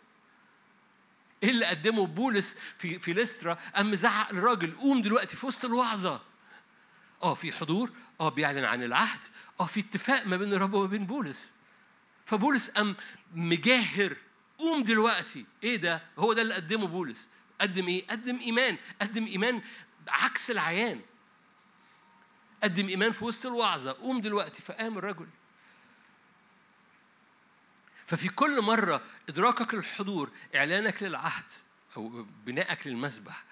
إيه 1.43 1.49
اللي 1.49 1.65
قدمه 1.65 2.05
بولس 2.07 2.57
في 2.77 2.99
في 2.99 3.13
لسترا 3.13 3.57
قام 3.75 3.95
زعق 3.95 4.33
للراجل 4.33 4.75
قوم 4.75 5.01
دلوقتي 5.01 5.37
في 5.37 5.45
وسط 5.45 5.65
الوعظة. 5.65 6.21
آه 7.23 7.33
في 7.33 7.51
حضور. 7.51 7.91
آه 8.21 8.29
بيعلن 8.29 8.63
عن 8.63 8.83
العهد. 8.83 9.19
آه 9.59 9.65
في 9.65 9.79
اتفاق 9.79 10.27
ما 10.27 10.37
بين 10.37 10.53
الرب 10.53 10.73
وما 10.73 10.87
بين 10.87 11.05
بولس. 11.05 11.53
فبولس 12.25 12.69
قام 12.69 12.95
مجاهر. 13.33 14.17
قوم 14.57 14.83
دلوقتي. 14.83 15.45
إيه 15.63 15.75
ده؟ 15.77 16.01
هو 16.17 16.33
ده 16.33 16.41
اللي 16.41 16.53
قدمه 16.53 16.87
بولس. 16.87 17.29
قدم 17.61 17.87
إيه؟ 17.87 18.07
قدم 18.07 18.39
إيمان، 18.39 18.77
قدم 19.01 19.25
إيمان 19.25 19.61
عكس 20.07 20.51
العيان. 20.51 21.01
قدم 22.63 22.87
إيمان 22.87 23.11
في 23.11 23.25
وسط 23.25 23.45
الوعظة، 23.45 23.91
قوم 23.91 24.21
دلوقتي 24.21 24.61
فقام 24.61 24.97
الرجل. 24.97 25.27
ففي 28.09 28.29
كل 28.29 28.61
مرة 28.61 29.03
إدراكك 29.29 29.73
للحضور 29.73 30.29
إعلانك 30.55 31.03
للعهد 31.03 31.45
أو 31.97 32.25
بنائك 32.45 32.87
للمسبح 32.87 33.43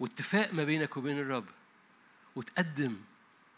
واتفاق 0.00 0.52
ما 0.54 0.64
بينك 0.64 0.96
وبين 0.96 1.18
الرب 1.18 1.46
وتقدم 2.36 2.96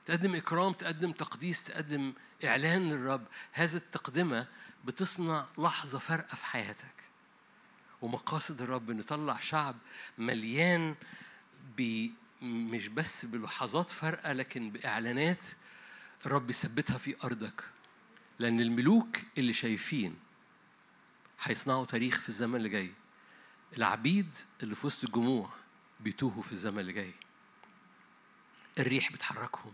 تقدم 0.06 0.34
إكرام 0.34 0.72
تقدم 0.72 1.12
تقديس 1.12 1.64
تقدم 1.64 2.12
إعلان 2.44 2.90
للرب 2.90 3.26
هذا 3.52 3.76
التقدمة 3.76 4.46
بتصنع 4.84 5.46
لحظة 5.58 5.98
فارقة 5.98 6.34
في 6.36 6.44
حياتك 6.44 6.94
ومقاصد 8.02 8.62
الرب 8.62 8.90
نطلع 8.90 9.40
شعب 9.40 9.76
مليان 10.18 10.94
مش 12.42 12.88
بس 12.88 13.24
بلحظات 13.24 13.90
فارقة 13.90 14.32
لكن 14.32 14.70
بإعلانات 14.70 15.44
الرب 16.26 16.50
يثبتها 16.50 16.98
في 16.98 17.16
أرضك. 17.24 17.64
لأن 18.38 18.60
الملوك 18.60 19.16
اللي 19.38 19.52
شايفين 19.52 20.16
هيصنعوا 21.40 21.84
تاريخ 21.84 22.20
في 22.20 22.28
الزمن 22.28 22.56
اللي 22.56 22.68
جاي. 22.68 22.92
العبيد 23.76 24.34
اللي 24.62 24.74
في 24.74 24.86
وسط 24.86 25.04
الجموع 25.04 25.50
بيتوهوا 26.00 26.42
في 26.42 26.52
الزمن 26.52 26.78
اللي 26.78 26.92
جاي. 26.92 27.12
الريح 28.78 29.12
بتحركهم. 29.12 29.72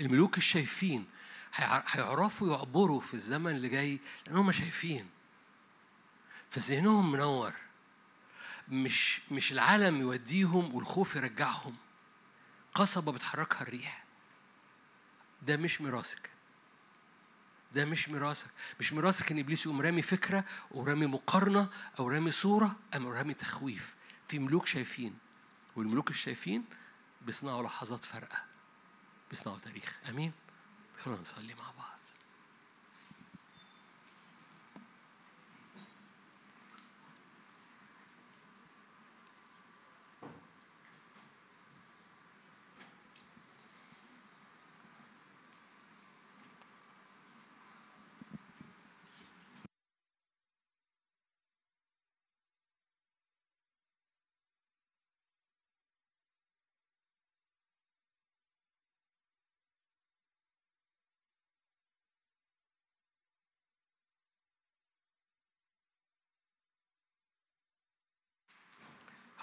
الملوك 0.00 0.38
الشايفين 0.38 1.06
هيعرفوا 1.54 2.52
يعبروا 2.52 3.00
في 3.00 3.14
الزمن 3.14 3.50
اللي 3.56 3.68
جاي 3.68 3.98
لأنهم 4.26 4.52
شايفين. 4.52 5.08
فذهنهم 6.54 7.12
منور. 7.12 7.52
مش 8.68 9.20
مش 9.30 9.52
العالم 9.52 10.00
يوديهم 10.00 10.74
والخوف 10.74 11.16
يرجعهم. 11.16 11.76
قصبة 12.74 13.12
بتحركها 13.12 13.62
الريح. 13.62 14.04
ده 15.42 15.56
مش 15.56 15.80
ميراثك. 15.80 16.30
ده 17.74 17.84
مش 17.84 18.08
ميراثك. 18.08 18.50
مش 18.80 18.92
ميراثك 18.92 19.32
إن 19.32 19.38
إبليس 19.38 19.66
يقوم 19.66 19.80
رامي 19.80 20.02
فكرة 20.02 20.44
ورامي 20.70 21.06
مقارنة 21.06 21.68
أو 21.98 22.08
رامي 22.08 22.30
صورة 22.30 22.76
أو 22.94 23.12
رامي 23.12 23.34
تخويف. 23.34 23.94
في 24.28 24.38
ملوك 24.38 24.66
شايفين 24.66 25.18
والملوك 25.76 26.10
الشايفين 26.10 26.64
بيصنعوا 27.22 27.62
لحظات 27.62 28.04
فارقة 28.04 28.44
بيصنعوا 29.30 29.58
تاريخ. 29.58 29.98
آمين؟ 30.08 30.32
خلونا 31.04 31.20
نصلي 31.20 31.54
مع 31.54 31.70
بعض. 31.78 31.93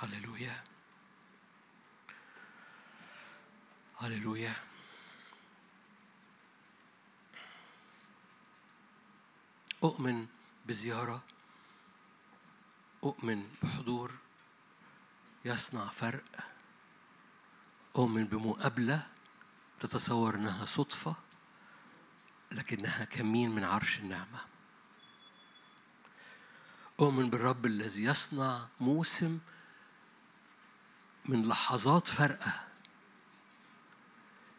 هللويا 0.02 0.64
هللويا 4.00 4.56
أؤمن 9.84 10.28
بزيارة. 10.66 11.24
أؤمن 13.04 13.50
بحضور. 13.64 14.12
يصنع 15.46 15.86
فرق. 15.86 16.24
أؤمن 17.96 18.26
بمقابلة. 18.26 19.08
تتصور 19.80 20.36
إنها 20.36 20.66
صدفة. 20.66 21.16
لكنها 22.52 23.06
كمين 23.06 23.52
من 23.52 23.64
عرش 23.64 24.00
النعمة. 24.00 24.40
أؤمن 27.00 27.30
بالرب 27.30 27.66
الذي 27.66 28.04
يصنع 28.04 28.68
موسم 28.80 29.40
من 31.26 31.48
لحظات 31.48 32.08
فارقة 32.08 32.54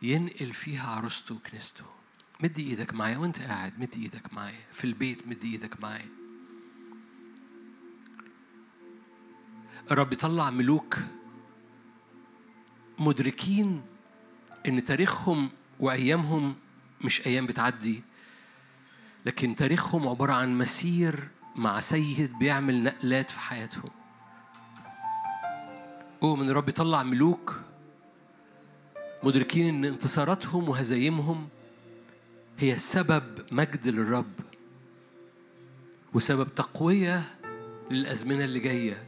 ينقل 0.03 0.53
فيها 0.53 0.91
عروسته 0.91 1.35
وكنيسته. 1.35 1.85
مد 2.41 2.59
إيدك 2.59 2.95
معايا 2.95 3.19
وأنت 3.19 3.39
قاعد. 3.39 3.81
مد 3.81 3.95
إيدك 3.97 4.33
معايا. 4.33 4.65
في 4.73 4.85
البيت 4.85 5.27
مد 5.27 5.45
إيدك 5.45 5.81
معايا. 5.81 6.09
الرب 9.91 10.13
يطلع 10.13 10.51
ملوك 10.51 10.99
مدركين 12.99 13.83
إن 14.69 14.85
تاريخهم 14.85 15.51
وأيامهم 15.81 16.55
مش 17.01 17.27
أيام 17.27 17.47
بتعدي 17.47 18.03
لكن 19.27 19.57
تاريخهم 19.57 20.09
عبارة 20.09 20.33
عن 20.33 20.59
مسير 20.59 21.29
مع 21.57 21.81
سيد 21.81 22.39
بيعمل 22.39 22.83
نقلات 22.83 23.31
في 23.31 23.41
حياتهم. 23.41 23.91
من 26.23 26.51
الرب 26.51 26.68
يطلع 26.68 27.03
ملوك 27.03 27.61
مدركين 29.23 29.68
إن 29.68 29.85
انتصاراتهم 29.85 30.68
وهزايمهم 30.68 31.49
هي 32.59 32.79
سبب 32.79 33.25
مجد 33.53 33.89
للرب 33.89 34.33
وسبب 36.14 36.55
تقوية 36.55 37.23
للأزمنة 37.91 38.45
اللي 38.45 38.61
جاية. 38.61 39.07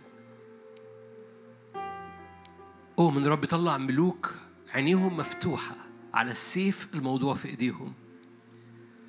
من 2.98 3.24
الرب 3.24 3.44
يطلع 3.44 3.78
ملوك 3.78 4.34
عينيهم 4.72 5.16
مفتوحة 5.16 5.76
على 6.14 6.30
السيف 6.30 6.88
الموضوع 6.94 7.34
في 7.34 7.48
إيديهم. 7.48 7.94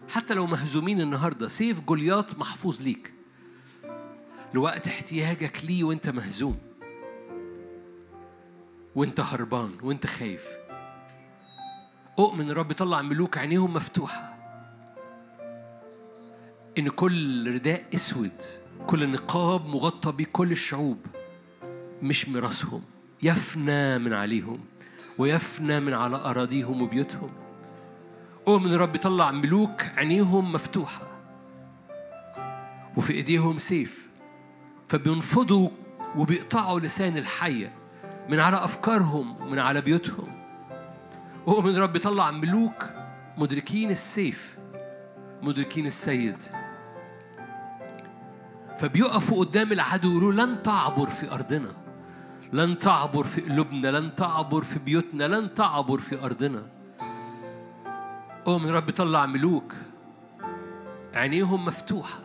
حتى 0.09 0.33
لو 0.33 0.47
مهزومين 0.47 1.01
النهاردة 1.01 1.47
سيف 1.47 1.81
جولياط 1.81 2.37
محفوظ 2.37 2.81
ليك. 2.81 3.13
لوقت 4.53 4.87
احتياجك 4.87 5.65
ليه 5.65 5.83
وانت 5.83 6.09
مهزوم. 6.09 6.64
وانت 8.95 9.19
هربان 9.19 9.71
وانت 9.83 10.07
خايف. 10.07 10.47
أؤمن 12.19 12.49
الرب 12.49 12.71
يطلع 12.71 13.01
ملوك 13.01 13.37
عينيهم 13.37 13.73
مفتوحة. 13.73 14.35
إن 16.77 16.89
كل 16.89 17.53
رداء 17.53 17.83
أسود 17.95 18.41
كل 18.87 19.09
نقاب 19.09 19.65
مغطى 19.65 20.11
بيه 20.11 20.25
كل 20.25 20.51
الشعوب 20.51 21.05
مش 22.01 22.29
ميراثهم. 22.29 22.81
يفنى 23.23 23.97
من 23.97 24.13
عليهم 24.13 24.59
ويفنى 25.17 25.79
من 25.79 25.93
على 25.93 26.15
أراضيهم 26.15 26.81
وبيوتهم. 26.81 27.29
أؤمن 28.47 28.73
الرب 28.73 28.95
يطلع 28.95 29.31
ملوك 29.31 29.81
عينيهم 29.81 30.51
مفتوحة. 30.51 31.07
وفي 32.97 33.13
إيديهم 33.13 33.57
سيف. 33.57 34.09
فبينفضوا 34.89 35.69
وبيقطعوا 36.15 36.79
لسان 36.79 37.17
الحية. 37.17 37.84
من 38.29 38.39
على 38.39 38.63
أفكارهم 38.63 39.41
ومن 39.41 39.59
على 39.59 39.81
بيوتهم. 39.81 40.45
أؤمن 41.47 41.75
الرب 41.75 41.95
يطلع 41.95 42.31
ملوك 42.31 42.85
مدركين 43.37 43.91
السيف 43.91 44.57
مدركين 45.41 45.85
السيد. 45.85 46.41
فبيقفوا 48.77 49.45
قدام 49.45 49.71
العدو 49.71 50.11
يقولوا 50.11 50.45
لن 50.45 50.63
تعبر 50.63 51.07
في 51.07 51.31
أرضنا 51.31 51.71
لن 52.53 52.79
تعبر 52.79 53.23
في 53.23 53.41
قلوبنا 53.41 53.87
لن 53.87 54.15
تعبر 54.15 54.61
في 54.61 54.79
بيوتنا 54.79 55.23
لن 55.23 55.53
تعبر 55.53 55.97
في 55.97 56.25
أرضنا. 56.25 56.67
أؤمن 58.47 58.69
رب 58.69 58.89
يطلع 58.89 59.25
ملوك 59.25 59.73
عينيهم 61.13 61.65
مفتوحة. 61.65 62.19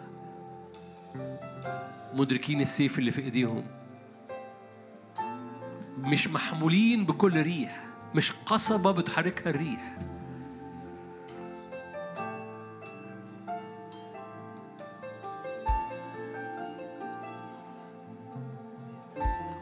مدركين 2.14 2.61
السيف 2.61 2.98
اللي 2.98 3.11
في 3.11 3.20
إيديهم. 3.20 3.80
مش 6.05 6.28
محمولين 6.28 7.05
بكل 7.05 7.42
ريح 7.42 7.84
مش 8.14 8.32
قصبة 8.32 8.90
بتحركها 8.90 9.51
الريح. 9.51 9.98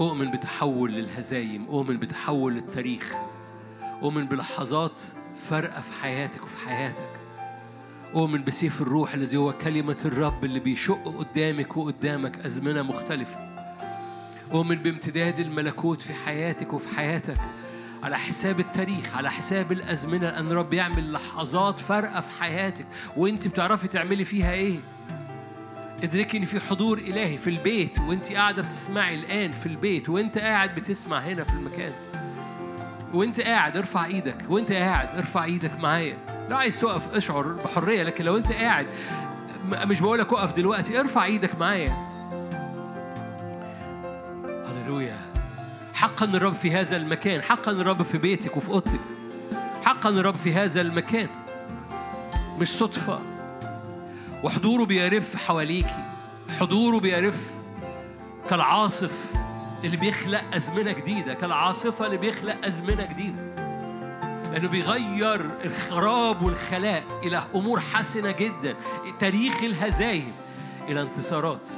أؤمن 0.00 0.30
بتحول 0.30 0.92
للهزايم 0.92 1.66
أؤمن 1.66 1.96
بتحول 1.98 2.54
للتاريخ. 2.54 3.14
أؤمن 4.02 4.24
بلحظات 4.26 5.02
فارقة 5.36 5.80
في 5.80 5.92
حياتك 5.92 6.42
وفي 6.42 6.68
حياتك. 6.68 7.20
أؤمن 8.14 8.44
بسيف 8.44 8.82
الروح 8.82 9.14
الذي 9.14 9.36
هو 9.36 9.52
كلمة 9.52 9.96
الرب 10.04 10.44
اللي 10.44 10.60
بيشق 10.60 11.18
قدامك 11.18 11.76
وقدامك 11.76 12.38
أزمنة 12.38 12.82
مختلفة. 12.82 13.47
أؤمن 14.52 14.76
بامتداد 14.76 15.40
الملكوت 15.40 16.02
في 16.02 16.14
حياتك 16.14 16.72
وفي 16.72 16.96
حياتك 16.96 17.36
على 18.02 18.18
حساب 18.18 18.60
التاريخ 18.60 19.16
على 19.16 19.30
حساب 19.30 19.72
الأزمنة 19.72 20.28
أن 20.28 20.52
رب 20.52 20.72
يعمل 20.74 21.12
لحظات 21.12 21.78
فارقة 21.78 22.20
في 22.20 22.30
حياتك. 22.42 22.86
وأنت 23.16 23.48
بتعرفي 23.48 23.88
تعملي 23.88 24.24
فيها 24.24 24.52
إيه؟ 24.52 24.78
ادركي 26.02 26.38
إن 26.38 26.44
في 26.44 26.60
حضور 26.60 26.98
إلهي 26.98 27.38
في 27.38 27.50
البيت 27.50 27.98
وأنت 28.00 28.32
قاعدة 28.32 28.62
بتسمعي 28.62 29.14
الآن 29.14 29.52
في 29.52 29.66
البيت 29.66 30.08
وأنت 30.08 30.38
قاعد 30.38 30.74
بتسمع 30.74 31.18
هنا 31.18 31.44
في 31.44 31.52
المكان. 31.52 31.92
وأنت 33.14 33.40
قاعد 33.40 33.76
ارفع 33.76 34.04
إيدك. 34.04 34.36
وأنت 34.50 34.72
قاعد 34.72 35.08
ارفع 35.16 35.44
إيدك 35.44 35.78
معايا. 35.80 36.16
لو 36.50 36.56
عايز 36.56 36.80
تقف 36.80 37.14
اشعر 37.14 37.52
بحرية 37.52 38.02
لكن 38.02 38.24
لو 38.24 38.36
أنت 38.36 38.52
قاعد 38.52 38.86
مش 39.72 40.00
بقول 40.00 40.18
لك 40.18 40.32
اقف 40.32 40.52
دلوقتي 40.52 41.00
ارفع 41.00 41.24
إيدك 41.24 41.58
معايا. 41.58 42.17
هللويا. 44.88 45.18
حقا 45.94 46.26
الرب 46.26 46.52
في 46.52 46.72
هذا 46.72 46.96
المكان 46.96 47.42
حقا 47.42 47.72
الرب 47.72 48.02
في 48.02 48.18
بيتك 48.18 48.56
وفي 48.56 48.68
أوضتك. 48.68 49.00
حقا 49.84 50.08
الرب 50.08 50.36
في 50.36 50.54
هذا 50.54 50.80
المكان. 50.80 51.28
مش 52.58 52.68
صدفة. 52.68 53.20
وحضوره 54.42 54.84
بيرف 54.84 55.36
حواليكي. 55.36 56.04
حضوره 56.60 57.00
بيرف 57.00 57.50
كالعاصف 58.50 59.32
اللي 59.84 59.96
بيخلق 59.96 60.54
أزمنة 60.54 60.92
جديدة. 60.92 61.34
كالعاصفة 61.34 62.06
اللي 62.06 62.16
بيخلق 62.16 62.66
أزمنة 62.66 63.08
جديدة. 63.10 63.42
لأنه 64.52 64.68
بيغير 64.68 65.50
الخراب 65.64 66.42
والخلاء 66.42 67.04
إلى 67.22 67.42
أمور 67.54 67.80
حسنة 67.80 68.30
جدا. 68.30 68.76
تاريخ 69.18 69.62
الهزايم 69.62 70.32
إلى 70.88 71.02
انتصارات. 71.02 71.68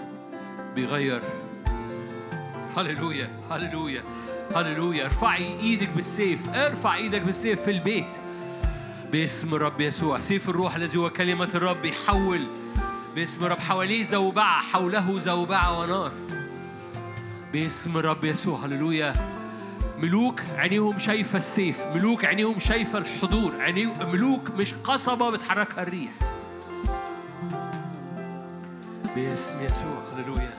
بيغير 0.75 1.23
هللويا 2.77 3.31
هللويا 3.51 4.03
هللويا. 4.57 5.05
ارفعي 5.05 5.61
إيدك 5.61 5.89
بالسيف 5.89 6.49
ارفع 6.49 6.95
إيدك 6.95 7.23
بالسيف 7.23 7.63
في 7.63 7.71
البيت. 7.71 8.17
باسم 9.13 9.55
الرب 9.55 9.81
يسوع 9.81 10.19
سيف 10.19 10.49
الروح 10.49 10.77
الذي 10.77 10.99
هو 10.99 11.11
كلمة 11.11 11.49
الرب 11.55 11.85
يحول 11.85 12.41
باسم 13.15 13.45
الرب 13.45 13.59
حواليه 13.59 14.03
زوبعة 14.03 14.63
حوله 14.63 15.19
زوبعة 15.19 15.81
ونار. 15.81 16.13
باسم 17.53 17.97
الرب 17.99 18.25
يسوع 18.25 18.59
هللويا. 18.65 19.13
ملوك 19.99 20.41
عينيهم 20.57 20.99
شايفة 20.99 21.39
السيف 21.39 21.81
ملوك 21.95 22.25
عينيهم 22.25 22.59
شايفة 22.59 22.99
الحضور. 22.99 23.53
ملوك 24.13 24.51
مش 24.51 24.75
قصبة 24.75 25.31
بتحركها 25.31 25.83
الريح. 25.83 26.13
باسم 29.17 29.65
يسوع 29.65 30.03
هللويا. 30.15 30.50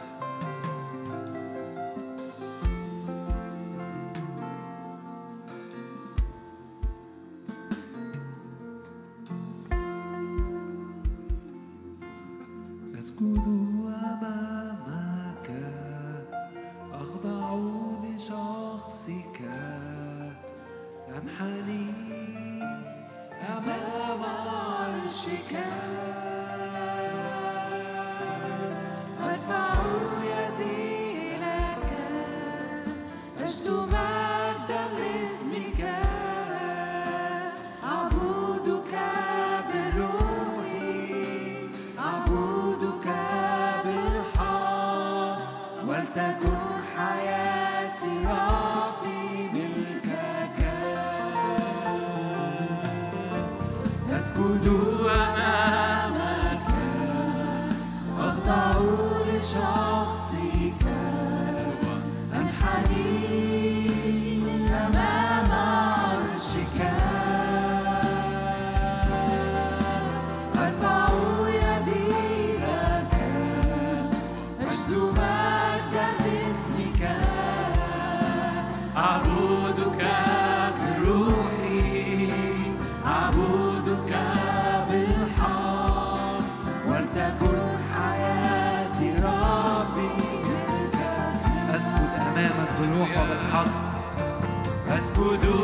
tudo. 95.21 95.60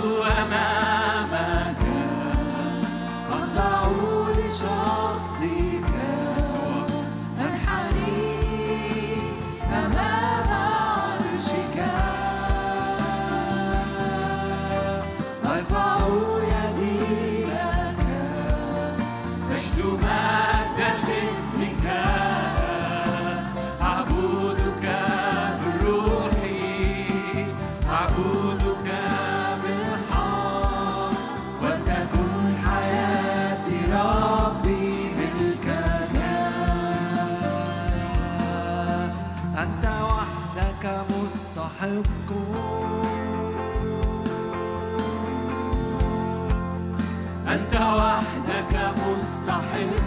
time. 49.77 50.06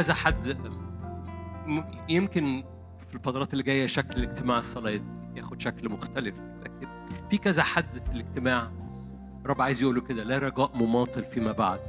كذا 0.00 0.14
حد 0.14 0.56
يمكن 2.08 2.64
في 3.08 3.14
الفترات 3.14 3.52
اللي 3.52 3.62
جاية 3.64 3.86
شكل 3.86 4.22
الاجتماع 4.22 4.58
الصلاه 4.58 5.00
ياخد 5.36 5.60
شكل 5.60 5.88
مختلف 5.88 6.34
لكن 6.64 6.88
في 7.30 7.38
كذا 7.38 7.62
حد 7.62 7.98
في 8.06 8.12
الاجتماع 8.12 8.70
رب 9.46 9.62
عايز 9.62 9.82
يقول 9.82 9.94
له 9.94 10.00
كده 10.00 10.22
لا 10.22 10.38
رجاء 10.38 10.70
مماطل 10.74 11.24
فيما 11.24 11.52
بعد. 11.52 11.80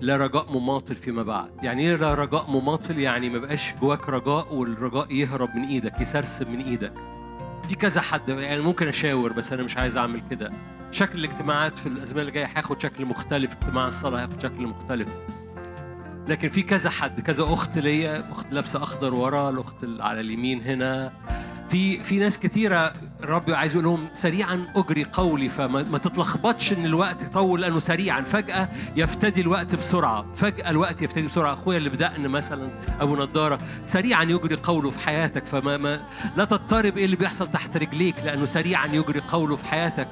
لا 0.00 0.16
رجاء 0.16 0.52
مماطل 0.52 0.96
فيما 0.96 1.22
بعد. 1.22 1.50
يعني 1.62 1.82
إيه 1.82 1.96
لا 1.96 2.14
رجاء 2.14 2.50
مماطل؟ 2.50 2.98
يعني 2.98 3.30
ما 3.30 3.38
بقاش 3.38 3.74
جواك 3.80 4.08
رجاء 4.08 4.54
والرجاء 4.54 5.12
يهرب 5.12 5.48
من 5.56 5.64
إيدك 5.64 6.00
يسرسب 6.00 6.48
من 6.48 6.60
إيدك. 6.60 6.92
في 7.68 7.74
كذا 7.74 8.00
حد 8.00 8.28
يعني 8.28 8.62
ممكن 8.62 8.88
أشاور 8.88 9.32
بس 9.32 9.52
أنا 9.52 9.62
مش 9.62 9.76
عايز 9.76 9.96
أعمل 9.96 10.22
كده. 10.30 10.50
شكل 10.90 11.18
الاجتماعات 11.18 11.78
في 11.78 11.86
الأزمنة 11.86 12.20
اللي 12.20 12.32
جاية 12.32 12.44
هياخد 12.44 12.80
شكل 12.80 13.04
مختلف 13.04 13.52
اجتماع 13.52 13.88
الصلاة 13.88 14.20
هياخد 14.20 14.40
شكل 14.40 14.66
مختلف. 14.66 15.18
لكن 16.28 16.48
في 16.48 16.62
كذا 16.62 16.90
حد 16.90 17.20
كذا 17.20 17.44
أخت 17.44 17.78
ليا 17.78 18.32
أخت 18.32 18.46
لابسة 18.50 18.82
أخضر 18.82 19.14
ورا 19.14 19.50
الأخت 19.50 19.84
اللي 19.84 20.04
على 20.04 20.20
اليمين 20.20 20.62
هنا. 20.62 21.12
في 21.68 21.98
في 21.98 22.18
ناس 22.18 22.38
كتيرة 22.38 22.92
الرب 23.22 23.50
عايز 23.50 23.72
يقول 23.72 23.84
لهم 23.84 24.08
سريعا 24.14 24.66
أجري 24.76 25.04
قولي 25.04 25.48
فما 25.48 25.82
ما 25.82 25.98
تتلخبطش 25.98 26.72
إن 26.72 26.84
الوقت 26.86 27.22
يطول 27.22 27.60
لأنه 27.62 27.78
سريعا. 27.78 28.20
فجأة 28.20 28.68
يفتدي 28.96 29.40
الوقت 29.40 29.74
بسرعة 29.76 30.26
فجأة 30.34 30.70
الوقت 30.70 31.02
يفتدي 31.02 31.26
بسرعة. 31.26 31.52
أخويا 31.52 31.78
اللي 31.78 31.90
بدأنا 31.90 32.28
مثلا 32.28 32.70
أبو 33.00 33.16
نضارة 33.16 33.58
سريعا 33.86 34.22
يجري 34.22 34.56
قوله 34.56 34.90
في 34.90 34.98
حياتك 35.00 35.46
فما 35.46 35.76
ما 35.76 36.00
لا 36.36 36.44
تضطرب 36.44 36.98
إيه 36.98 37.04
اللي 37.04 37.16
بيحصل 37.16 37.50
تحت 37.50 37.76
رجليك 37.76 38.14
لأنه 38.24 38.44
سريعا 38.44 38.86
يجري 38.86 39.20
قوله 39.20 39.56
في 39.56 39.64
حياتك. 39.64 40.08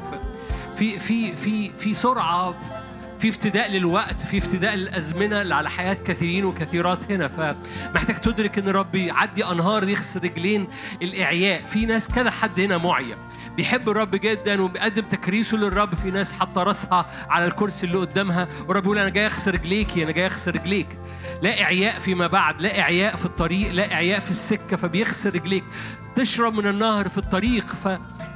في 0.76 0.98
في 0.98 1.36
في 1.36 1.72
في 1.72 1.94
سرعة 1.94 2.54
في 3.24 3.30
افتداء 3.30 3.70
للوقت 3.70 4.14
في 4.14 4.38
افتداء 4.38 4.74
للأزمنة 4.74 5.42
اللي 5.42 5.54
على 5.54 5.70
حياة 5.70 5.94
كثيرين 5.94 6.44
وكثيرات 6.44 7.12
هنا 7.12 7.28
فمحتاج 7.28 8.20
تدرك 8.20 8.58
إن 8.58 8.68
ربي 8.68 9.06
يعدي 9.06 9.44
أنهار 9.44 9.88
يغسل 9.88 10.24
رجلين 10.24 10.66
الإعياء. 11.02 11.62
في 11.66 11.86
ناس 11.86 12.08
كذا 12.08 12.30
حد 12.30 12.60
هنا 12.60 12.78
معيا. 12.78 13.16
بيحب 13.56 13.88
الرب 13.88 14.10
جدا 14.10 14.62
وبيقدم 14.62 15.02
تكريسه 15.02 15.56
للرب 15.56 15.94
في 15.94 16.10
ناس 16.10 16.32
حاطة 16.32 16.62
راسها 16.62 17.06
على 17.28 17.46
الكرسي 17.46 17.86
اللي 17.86 17.98
قدامها. 17.98 18.48
ورب 18.68 18.84
يقول 18.84 18.98
أنا 18.98 19.08
جاي 19.08 19.26
اغسل 19.26 19.54
رجليكي 19.54 20.04
أنا 20.04 20.12
جاي 20.12 20.26
اغسل 20.26 20.54
رجليك 20.54 20.86
لا 21.42 21.62
إعياء 21.62 21.98
فيما 21.98 22.26
بعد 22.26 22.60
لا 22.60 22.80
إعياء 22.80 23.16
في 23.16 23.24
الطريق 23.26 23.72
لا 23.72 23.92
إعياء 23.92 24.20
في 24.20 24.30
السكة 24.30 24.76
فبيغسل 24.76 25.34
رجليك 25.34 25.64
تشرب 26.16 26.54
من 26.54 26.66
النهر 26.66 27.08
في 27.08 27.18
الطريق 27.18 27.66
ف 27.66 27.88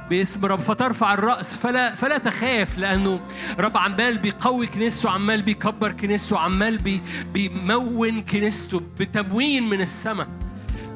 باسم 0.09 0.45
رب 0.45 0.59
فترفع 0.59 1.13
الرأس. 1.13 1.55
فلا 1.55 1.95
فلا 1.95 2.17
تخاف 2.17 2.77
لأنه 2.77 3.19
رب 3.59 3.77
عمال 3.77 4.17
بيقوي 4.17 4.67
كنيسته 4.67 5.09
عمال 5.09 5.41
بيكبر 5.41 5.91
كنيسته 5.91 6.39
عمال 6.39 6.77
بي 6.77 7.01
بيمون 7.33 8.21
كنيسته 8.21 8.81
بتموين 8.99 9.69
من 9.69 9.81
السماء. 9.81 10.27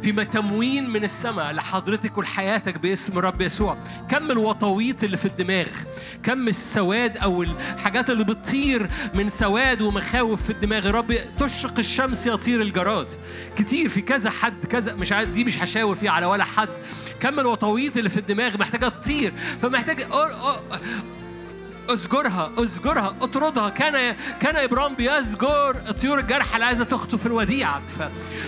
في 0.04 0.26
تموين 0.26 0.90
من 0.90 1.04
السماء 1.04 1.54
لحضرتك 1.54 2.18
ولحياتك 2.18 2.78
باسم 2.78 3.20
رب 3.20 3.42
يسوع. 3.42 3.78
كم 4.10 4.32
الوطويط 4.32 5.04
اللي 5.04 5.18
في 5.18 5.26
الدماغ 5.26 5.68
كم 6.24 6.48
السواد 6.48 7.18
أو 7.18 7.44
الحاجات 7.44 8.10
اللي 8.10 8.24
بتطير 8.24 8.88
من 9.16 9.30
سواد 9.30 9.82
ومخاوف 9.82 10.44
في 10.44 10.50
الدماغ. 10.50 10.92
رب 10.92 11.16
تشرق 11.40 11.80
الشمس 11.80 12.28
يطير 12.28 12.62
الجراد. 12.62 13.08
كتير 13.58 13.90
في 13.90 14.02
كذا 14.02 14.30
حد 14.30 14.66
كذا 14.66 14.96
مش 14.96 15.12
عارف 15.12 15.30
دي 15.30 15.44
مش 15.44 15.64
هشاور 15.64 15.96
فيها 15.96 16.12
على 16.12 16.26
ولا 16.26 16.44
حد. 16.44 16.70
كم 17.20 17.40
الوطويط 17.40 17.98
اللي 17.98 18.10
في 18.10 18.18
الدماغ 18.18 18.58
محتاجة 18.58 18.88
تطير 18.88 19.34
فمحتاج 19.62 20.02
اسجرها 21.90 22.52
اسجرها 22.58 23.16
أطردها. 23.22 23.70
كان 23.70 24.16
كان 24.40 24.56
إبراهيم 24.56 24.96
بيسجر 24.96 25.70
الطيور 25.90 26.20
الجارحه 26.20 26.56
اللي 26.56 26.66
عايزة 26.66 26.84
تخطف 26.84 27.26
الوديعة. 27.26 27.82
ف... 27.88 28.02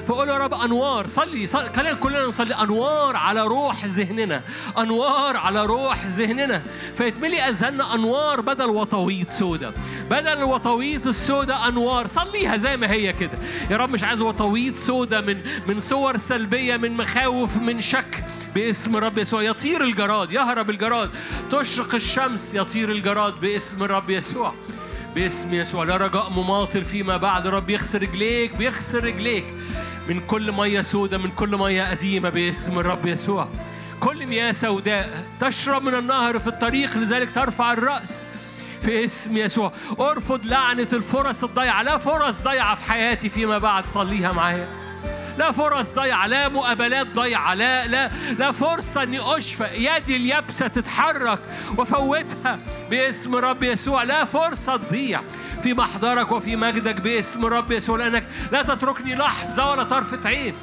فقول 0.07 0.29
يا 0.29 0.37
رب 0.37 0.53
أنوار 0.53 1.07
صلي, 1.07 1.45
صلي 1.45 1.69
خلينا 1.75 1.93
كلنا 1.93 2.25
نصلي. 2.25 2.53
أنوار 2.53 3.15
على 3.15 3.41
روح 3.43 3.85
ذهننا 3.85 4.41
أنوار 4.77 5.37
على 5.37 5.65
روح 5.65 6.05
ذهننا. 6.05 6.61
فيتملي 6.97 7.41
اذهاننا 7.41 7.95
أنوار 7.95 8.41
بدل 8.41 8.69
وطويط 8.69 9.29
سودة. 9.29 9.73
بدل 10.09 10.27
الوطويط 10.27 11.07
السودة 11.07 11.67
أنوار. 11.67 12.07
صليها 12.07 12.57
زي 12.57 12.77
ما 12.77 12.91
هي 12.91 13.13
كده. 13.13 13.37
يا 13.71 13.77
رب 13.77 13.89
مش 13.89 14.03
عايز 14.03 14.21
وطويط 14.21 14.75
سودة 14.75 15.21
من 15.21 15.37
من 15.67 15.79
صور 15.79 16.17
سلبية 16.17 16.77
من 16.77 16.91
مخاوف 16.91 17.57
من 17.57 17.81
شك. 17.81 18.23
باسم 18.55 18.95
رب 18.95 19.17
يسوع. 19.17 19.43
يطير 19.43 19.83
الجراد 19.83 20.31
يهرب 20.31 20.69
الجراد. 20.69 21.09
تشرق 21.51 21.95
الشمس 21.95 22.53
يطير 22.53 22.91
الجراد 22.91 23.33
باسم 23.41 23.83
رب 23.83 24.09
يسوع. 24.09 24.53
باسم 25.15 25.53
يسوع. 25.53 25.83
لا 25.83 25.97
رجاء 25.97 26.29
مماطل 26.29 26.83
فيما 26.83 27.17
بعد. 27.17 27.47
رب 27.47 27.69
يخسر 27.69 28.01
رجليك 28.01 28.55
بيخسر 28.55 29.03
رجليك. 29.03 29.45
من 30.09 30.19
كل 30.19 30.51
مية 30.51 30.81
سودة 30.81 31.17
من 31.17 31.31
كل 31.31 31.57
مية 31.57 31.89
قديمة 31.89 32.29
باسم 32.29 32.79
الرب 32.79 33.05
يسوع. 33.05 33.47
كل 33.99 34.27
مياه 34.27 34.51
سوداء. 34.51 35.25
تشرب 35.39 35.83
من 35.83 35.95
النهر 35.95 36.39
في 36.39 36.47
الطريق 36.47 36.97
لذلك 36.97 37.35
ترفع 37.35 37.73
الرأس. 37.73 38.23
في 38.81 39.05
اسم 39.05 39.37
يسوع. 39.37 39.71
أرفض 39.99 40.45
لعنة 40.45 40.87
الفرص 40.93 41.43
الضيعة. 41.43 41.83
لا 41.83 41.97
فرص 41.97 42.41
ضيعة 42.41 42.75
في 42.75 42.83
حياتي 42.83 43.29
فيما 43.29 43.57
بعد. 43.57 43.83
صليها 43.87 44.31
معايا. 44.31 44.84
لا 45.37 45.51
فرص 45.51 45.93
ضيعة 45.95 46.27
لا 46.27 46.49
مقابلات 46.49 47.07
ضيعة 47.07 47.53
لا 47.53 47.87
لا 47.87 48.11
لا 48.39 48.51
فرصة 48.51 49.03
إني 49.03 49.19
أشفى. 49.37 49.67
يدي 49.73 50.15
اليابسة 50.15 50.67
تتحرك 50.67 51.39
وفوتها 51.77 52.59
باسم 52.89 53.35
رب 53.35 53.63
يسوع. 53.63 54.03
لا 54.03 54.25
فرصة 54.25 54.75
تضيع 54.75 55.21
في 55.63 55.73
محضرك 55.73 56.31
وفي 56.31 56.55
مجدك 56.55 57.01
باسم 57.01 57.45
رب 57.45 57.71
يسوع 57.71 57.97
لأنك 57.97 58.23
لا 58.51 58.61
تتركني 58.61 59.15
لحظة 59.15 59.71
ولا 59.71 59.83
طرفة 59.83 60.29
عين. 60.29 60.55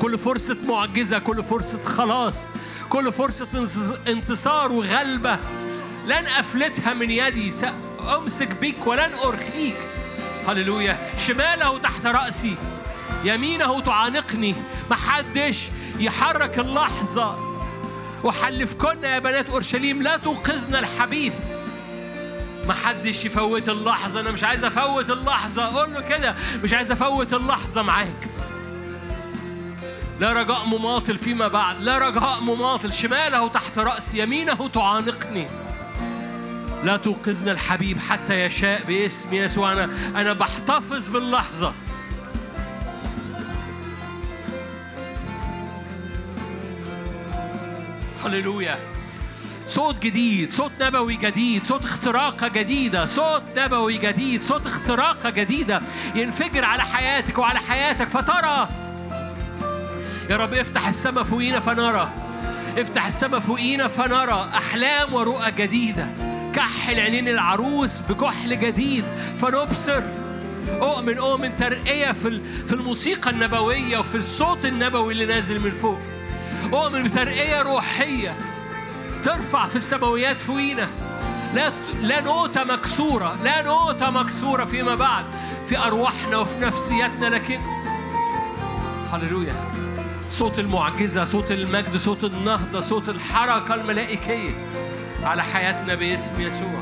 كل 0.00 0.18
فرصة 0.18 0.56
معجزة 0.68 1.18
كل 1.18 1.42
فرصة 1.42 1.82
خلاص 1.82 2.38
كل 2.88 3.12
فرصة 3.12 3.68
انتصار 4.08 4.72
وغلبة. 4.72 5.38
لن 6.06 6.26
أفلتها 6.26 6.94
من 6.94 7.10
يدي 7.10 7.50
سأمسك 7.50 8.48
بك 8.60 8.86
ولن 8.86 9.10
أرخيك. 9.24 9.76
هللويا. 10.48 10.98
شماله 11.18 11.78
تحت 11.78 12.06
رأسي. 12.06 12.56
يمينه 13.24 13.80
تعانقني. 13.80 14.54
محدش 14.90 15.68
يحرك 15.98 16.58
اللحظة. 16.58 17.54
وحلفكن 18.24 19.04
يا 19.04 19.18
بنات 19.18 19.50
أورشليم 19.50 20.02
لا 20.02 20.16
توقظنا 20.16 20.78
الحبيب. 20.78 21.32
محدش 22.68 23.24
يفوت 23.24 23.68
اللحظة. 23.68 24.20
أنا 24.20 24.30
مش 24.30 24.44
عايز 24.44 24.64
أفوت 24.64 25.10
اللحظة. 25.10 25.78
قول 25.78 25.94
له 25.94 26.00
كده 26.00 26.34
مش 26.62 26.72
عايز 26.72 26.90
أفوت 26.90 27.34
اللحظة 27.34 27.82
معاك. 27.82 28.28
لا 30.20 30.32
رجاء 30.32 30.66
مماطل 30.66 31.18
فيما 31.18 31.48
بعد. 31.48 31.82
لا 31.82 31.98
رجاء 31.98 32.40
مماطل. 32.40 32.92
شماله 32.92 33.48
تحت 33.48 33.78
رأسي 33.78 34.18
يمينه 34.18 34.68
تعانقني. 34.68 35.46
لا 36.84 36.96
توقظنا 36.96 37.52
الحبيب 37.52 37.98
حتى 37.98 38.44
يشاء 38.44 38.82
باسم 38.84 39.34
يسوع. 39.34 39.72
أنا 39.72 39.88
أنا 40.16 40.32
بحتفظ 40.32 41.08
باللحظة. 41.08 41.74
هللويا 48.34 48.78
صوت 49.68 50.02
جديد 50.02 50.52
صوت 50.52 50.72
نبوي 50.80 51.16
جديد 51.16 51.64
صوت 51.64 51.84
اختراقة 51.84 52.48
جديدة 52.48 53.06
صوت 53.06 53.42
نبوي 53.56 53.98
جديد 53.98 54.42
صوت 54.42 54.66
اختراقة 54.66 55.30
جديدة 55.30 55.80
ينفجر 56.14 56.64
على 56.64 56.82
حياتك 56.82 57.38
وعلى 57.38 57.58
حياتك. 57.58 58.08
فترى 58.08 58.68
يا 60.30 60.36
رب 60.36 60.54
افتح 60.54 60.88
السماء 60.88 61.24
فوقينا 61.24 61.60
فنرى 61.60 62.10
افتح 62.78 63.06
السماء 63.06 63.40
فوقينا 63.40 63.88
فنرى 63.88 64.50
أحلام 64.54 65.14
ورؤى 65.14 65.50
جديدة. 65.50 66.06
كحل 66.54 67.00
عينين 67.00 67.28
العروس 67.28 68.00
بكحل 68.08 68.60
جديد. 68.60 69.04
فنبصر 69.38 70.02
أؤمن 70.68 71.18
أؤمن 71.18 71.56
ترقية 71.56 72.12
في 72.12 72.72
الموسيقى 72.72 73.30
النبوية 73.30 73.98
وفي 73.98 74.14
الصوت 74.14 74.64
النبوي 74.64 75.12
اللي 75.12 75.26
نازل 75.26 75.60
من 75.60 75.70
فوق. 75.70 75.98
أؤمن 76.72 77.02
بترقية 77.02 77.62
روحية 77.62 78.38
ترفع 79.24 79.66
في 79.66 79.76
السماويات 79.76 80.40
فوقينا 80.40 80.88
لا 81.54 81.72
لا 82.00 82.20
نوتة 82.20 82.64
مكسورة 82.64 83.36
لا 83.44 83.62
نوتة 83.62 84.10
مكسورة 84.10 84.64
فيما 84.64 84.94
بعد 84.94 85.24
في 85.68 85.78
أرواحنا 85.78 86.36
وفي 86.36 86.58
نفسياتنا 86.58 87.26
لكن 87.26 87.60
هللويا. 89.12 89.54
صوت 90.30 90.58
المعجزة 90.58 91.24
صوت 91.24 91.52
المجد 91.52 91.96
صوت 91.96 92.24
النهضة 92.24 92.80
صوت 92.80 93.08
الحركة 93.08 93.74
الملائكية 93.74 94.50
على 95.22 95.42
حياتنا 95.42 95.94
باسم 95.94 96.40
يسوع. 96.40 96.80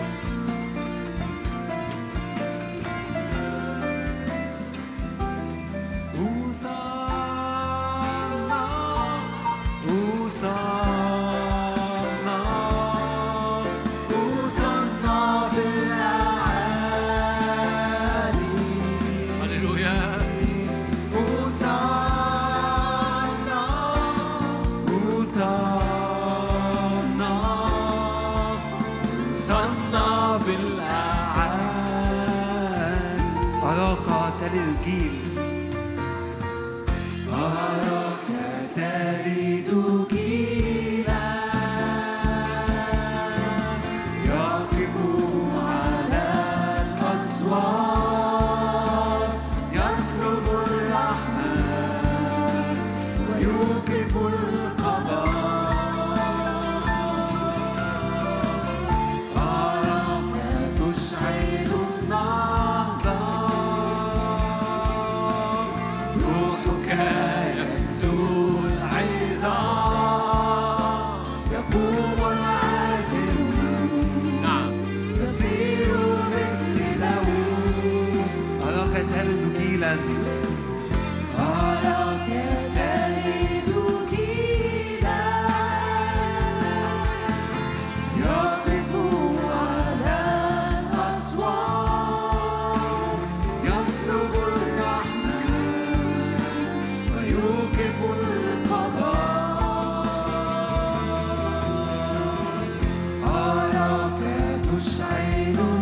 Hallelujah. 105.43 105.82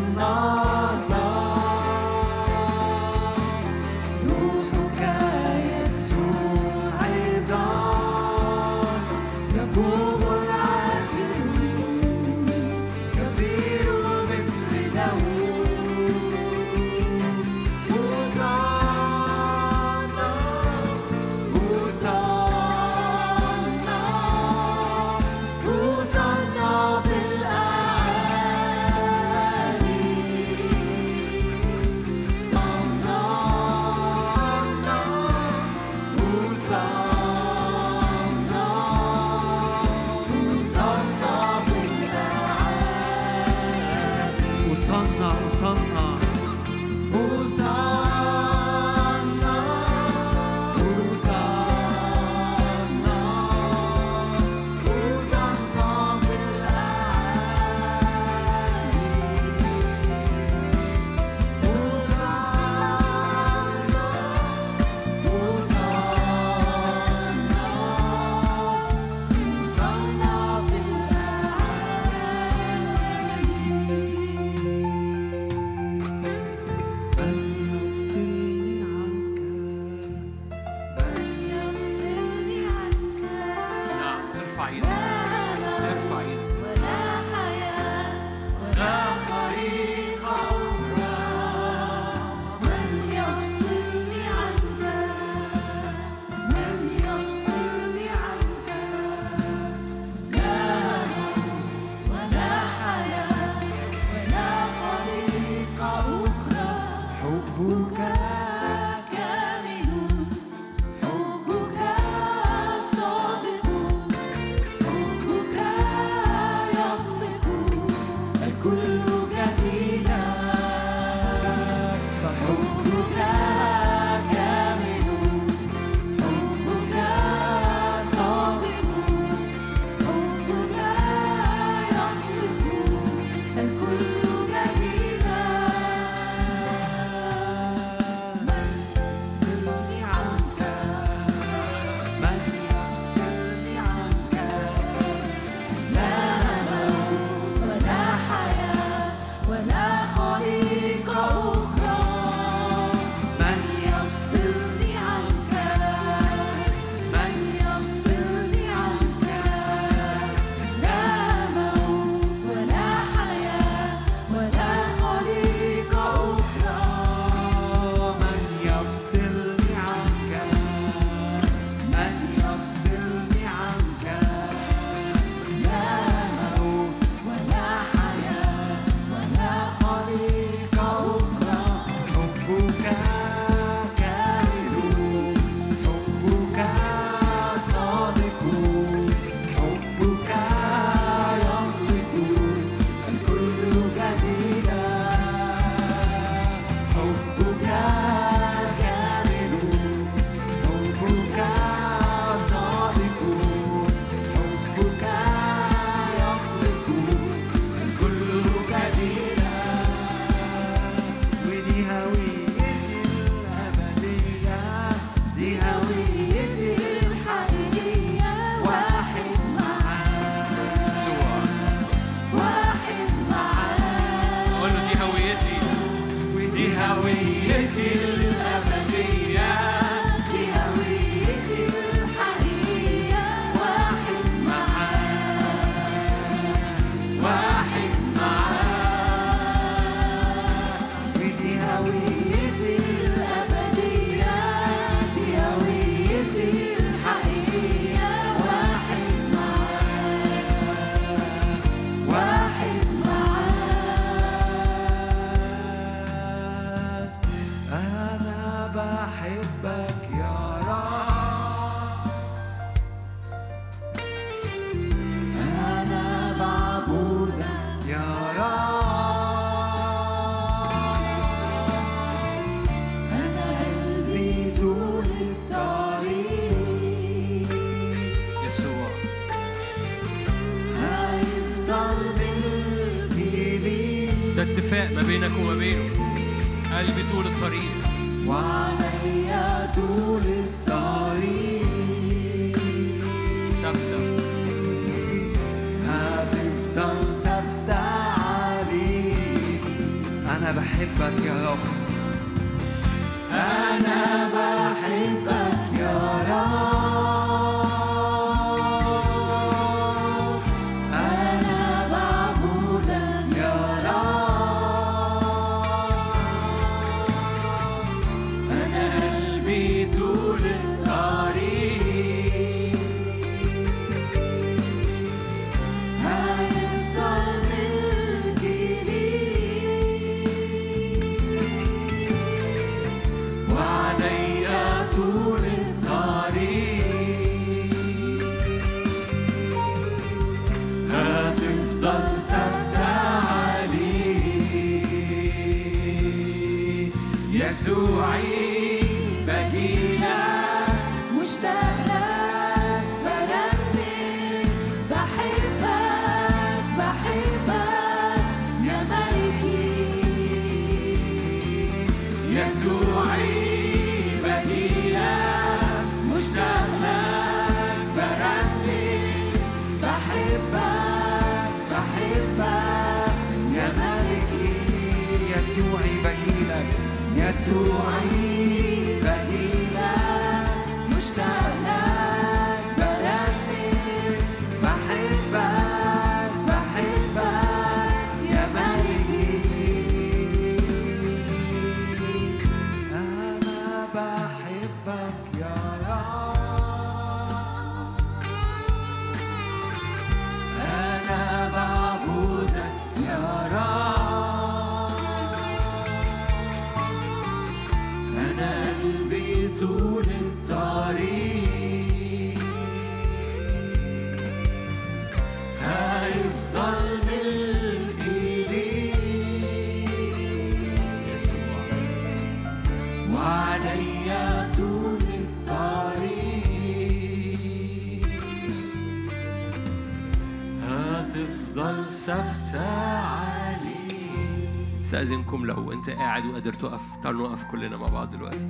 أنت 435.80 435.90
قاعد 435.90 436.26
وقادر 436.26 436.52
تقف 436.52 436.82
تعالوا 437.02 437.28
نقف 437.28 437.50
كلنا 437.50 437.76
مع 437.76 437.88
بعض 437.88 438.10
دلوقتي. 438.10 438.48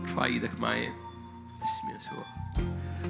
ارفع 0.00 0.24
إيدك 0.24 0.60
معايا. 0.60 0.92
باسم 1.60 1.96
يسوع. 1.96 2.24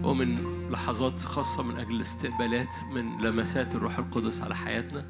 ومن 0.04 0.38
لحظات 0.70 1.20
خاصة 1.20 1.62
من 1.62 1.76
أجل 1.76 1.94
الاستقبالات 1.94 2.76
من 2.92 3.20
لمسات 3.20 3.74
الروح 3.74 3.98
القدس 3.98 4.42
على 4.42 4.56
حياتنا. 4.56 5.04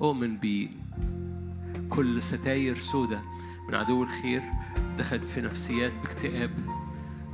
أؤمن 0.00 0.38
بكل 1.88 2.22
ستاير 2.22 2.78
سودة 2.78 3.22
من 3.68 3.74
عدو 3.74 4.02
الخير 4.02 4.42
دخلت 4.98 5.24
في 5.24 5.40
نفسيات 5.40 5.92
باكتئاب. 6.02 6.50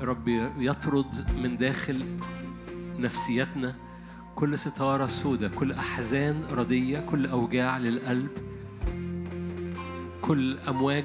رب 0.01 0.29
يطرد 0.59 1.31
من 1.39 1.57
داخل 1.57 2.19
نفسيتنا 2.99 3.75
كل 4.35 4.59
ستارة 4.59 5.07
سودة 5.07 5.49
كل 5.49 5.73
أحزان 5.73 6.45
ردية 6.51 7.01
كل 7.01 7.27
أوجاع 7.27 7.79
للقلب. 7.79 8.56
كل 10.29 10.59
أمواج 10.69 11.05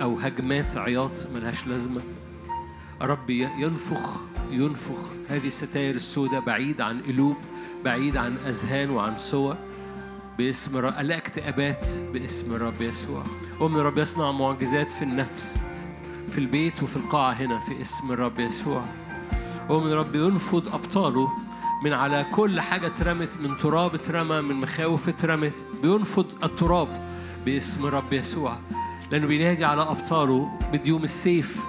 أو 0.00 0.18
هجمات 0.18 0.76
عياط 0.76 1.26
ملهاش 1.34 1.66
لازمة. 1.66 2.00
رب 3.02 3.30
ينفخ 3.30 4.20
ينفخ 4.50 5.10
هذه 5.28 5.46
الستاير 5.46 5.94
السوداء 5.94 6.40
بعيد 6.40 6.80
عن 6.80 7.02
قلوب 7.02 7.36
بعيد 7.84 8.16
عن 8.16 8.36
أذهان 8.46 8.90
وعن 8.90 9.18
صور 9.18 9.56
باسم 10.38 10.76
رب 10.76 10.92
لا 11.00 11.16
اكتئابات 11.16 11.88
باسم 12.12 12.54
الرب 12.54 12.80
يسوع. 12.80 13.22
ومن 13.60 13.80
الرب 13.80 13.98
يصنع 13.98 14.32
معجزات 14.32 14.92
في 14.92 15.02
النفس 15.02 15.60
في 16.28 16.38
البيت 16.38 16.82
وفي 16.82 16.96
القاعة 16.96 17.32
هنا 17.32 17.58
في 17.58 17.82
اسم 17.82 18.12
الرب 18.12 18.40
يسوع. 18.40 18.84
ومن 19.68 19.92
الرب 19.92 20.14
ينفض 20.14 20.74
أبطاله 20.74 21.28
من 21.84 21.92
على 21.92 22.26
كل 22.34 22.60
حاجة 22.60 22.86
اترمت 22.86 23.36
من 23.40 23.56
تراب 23.56 23.94
اترمى 23.94 24.40
من 24.40 24.54
مخاوف 24.54 25.08
اترمت. 25.08 25.64
بينفض 25.82 26.26
التراب 26.44 27.07
باسم 27.44 27.86
الرب 27.86 28.12
يسوع 28.12 28.56
لأنه 29.10 29.26
بينادي 29.26 29.64
على 29.64 29.82
أبطاله 29.82 30.58
بديوم 30.72 31.04
السيف 31.04 31.60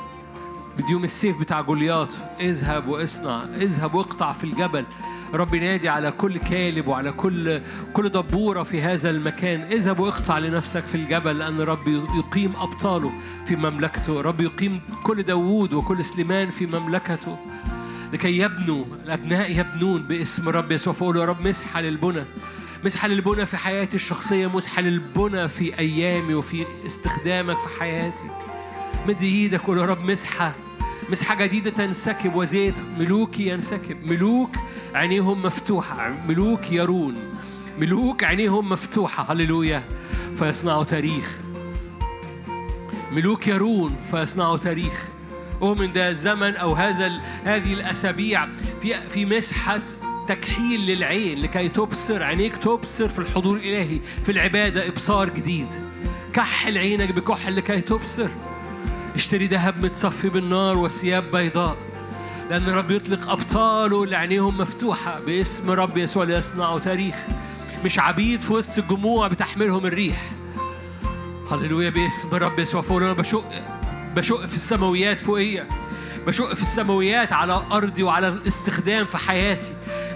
بديوم 0.78 1.04
السيف 1.04 1.40
بتاع 1.40 1.62
جولياط. 1.62 2.10
اذهب 2.40 2.88
واصنع 2.88 3.44
اذهب 3.44 3.94
واقطع 3.94 4.32
في 4.32 4.44
الجبل. 4.44 4.86
رب 5.34 5.54
ينادي 5.54 5.90
على 5.90 6.12
كل 6.12 6.38
كالب 6.38 6.88
وعلى 6.88 7.12
كل 7.12 7.62
كل 7.94 8.10
دبورة 8.10 8.64
في 8.64 8.82
هذا 8.82 9.10
المكان. 9.10 9.62
اذهب 9.62 10.00
واقطع 10.00 10.38
لنفسك 10.38 10.84
في 10.84 10.96
الجبل 10.96 11.38
لأن 11.38 11.62
رب 11.62 11.88
يقيم 12.18 12.54
أبطاله 12.56 13.12
في 13.46 13.56
مملكته. 13.56 14.22
رب 14.22 14.41
يقيم 14.41 14.82
كل 15.04 15.24
داوود 15.24 15.74
وكل 15.74 16.06
سليمان 16.06 16.50
في 16.50 16.66
مملكته. 16.66 17.38
لكي 18.14 18.38
يبنوا 18.38 18.86
الأبناء 19.06 19.60
يبنون 19.60 20.04
باسم 20.04 20.50
رب 20.50 20.72
يسوع. 20.72 20.94
فقول 20.94 21.18
يا 21.18 21.26
رب 21.26 21.48
مسحة 21.48 21.82
للبنى. 21.82 22.24
مسحة 22.84 23.07
للبنى 23.07 23.45
في 23.45 23.57
حياتي 23.57 23.95
الشخصية 23.95 24.47
مسحة 24.47 24.81
للبنى 24.81 25.47
في 25.47 25.80
أيامي 25.80 26.34
وفي 26.34 26.65
استخدامك 26.85 27.57
في 27.57 27.80
حياتي. 27.80 28.30
مد 29.07 29.22
إيدك 29.22 29.61
قول 29.61 29.77
يا 29.77 29.85
رب 29.85 30.06
مسحة 30.06 30.56
مسحة 31.10 31.35
جديدة 31.35 31.69
تنسكب 31.69 32.35
وزيت 32.35 32.73
ملوكي 32.97 33.47
ينسكب. 33.47 34.06
ملوك 34.06 34.56
عينيهم 34.93 35.41
مفتوحة 35.41 36.10
ملوك 36.27 36.72
يرون. 36.72 37.15
ملوك 37.80 38.23
عينيهم 38.23 38.69
مفتوحة 38.69 39.34
هللويا. 39.34 39.84
فيصنعوا 40.35 40.84
تاريخ. 40.84 41.39
ملوك 43.11 43.47
يرون 43.47 43.95
فيصنعوا 44.11 44.57
تاريخ. 44.57 45.07
أؤمن 45.61 45.91
ده 45.93 46.10
الزمن 46.10 46.56
أو 46.56 46.73
هذا 46.73 47.22
هذه 47.43 47.73
الأسابيع. 47.73 48.47
في 48.81 49.10
في 49.10 49.26
مسحة 49.26 49.81
تكحيل 50.30 50.81
للعين 50.81 51.39
لكي 51.39 51.69
تبصر 51.69 52.23
عينيك 52.23 52.57
تبصر 52.57 53.07
في 53.07 53.19
الحضور 53.19 53.57
الإلهي 53.57 53.99
في 54.23 54.31
العبادة 54.31 54.88
إبصار 54.88 55.30
جديد. 55.30 55.68
كحل 56.34 56.77
عينك 56.77 57.11
بكحل 57.11 57.56
لكي 57.56 57.81
تبصر. 57.81 58.27
اشتري 59.15 59.47
ذهب 59.47 59.85
متصفي 59.85 60.30
بالنار 60.30 60.77
وثياب 60.77 61.23
بيضاء 61.31 61.77
لأن 62.49 62.64
الرب 62.64 62.91
يطلق 62.91 63.30
أبطاله 63.31 64.03
اللي 64.03 64.15
عينيهم 64.15 64.57
مفتوحة 64.57 65.19
باسم 65.19 65.72
رب 65.72 65.97
يسوع 65.97 66.23
ليصنعوا 66.23 66.80
تاريخ. 66.80 67.15
مش 67.85 67.99
عبيد 67.99 68.41
في 68.41 68.53
وسط 68.53 68.80
الجموع 68.80 69.27
بتحملهم 69.27 69.85
الريح. 69.85 70.31
هللويا 71.51 71.89
باسم 71.89 72.35
رب 72.35 72.60
يسوع. 72.60 72.81
فوق 72.81 72.97
أنا 72.97 73.14
بشق 73.14 73.51
بشق 74.15 74.45
في 74.45 74.56
السماويات 74.56 75.22
فوقية. 75.22 75.68
بشق 76.27 76.53
في 76.53 76.61
السماويات 76.61 77.34
على 77.34 77.61
أرضي 77.72 78.03
وعلى 78.03 78.27
الاستخدام 78.27 79.06
في 79.06 79.18
حياتي. 79.18 79.73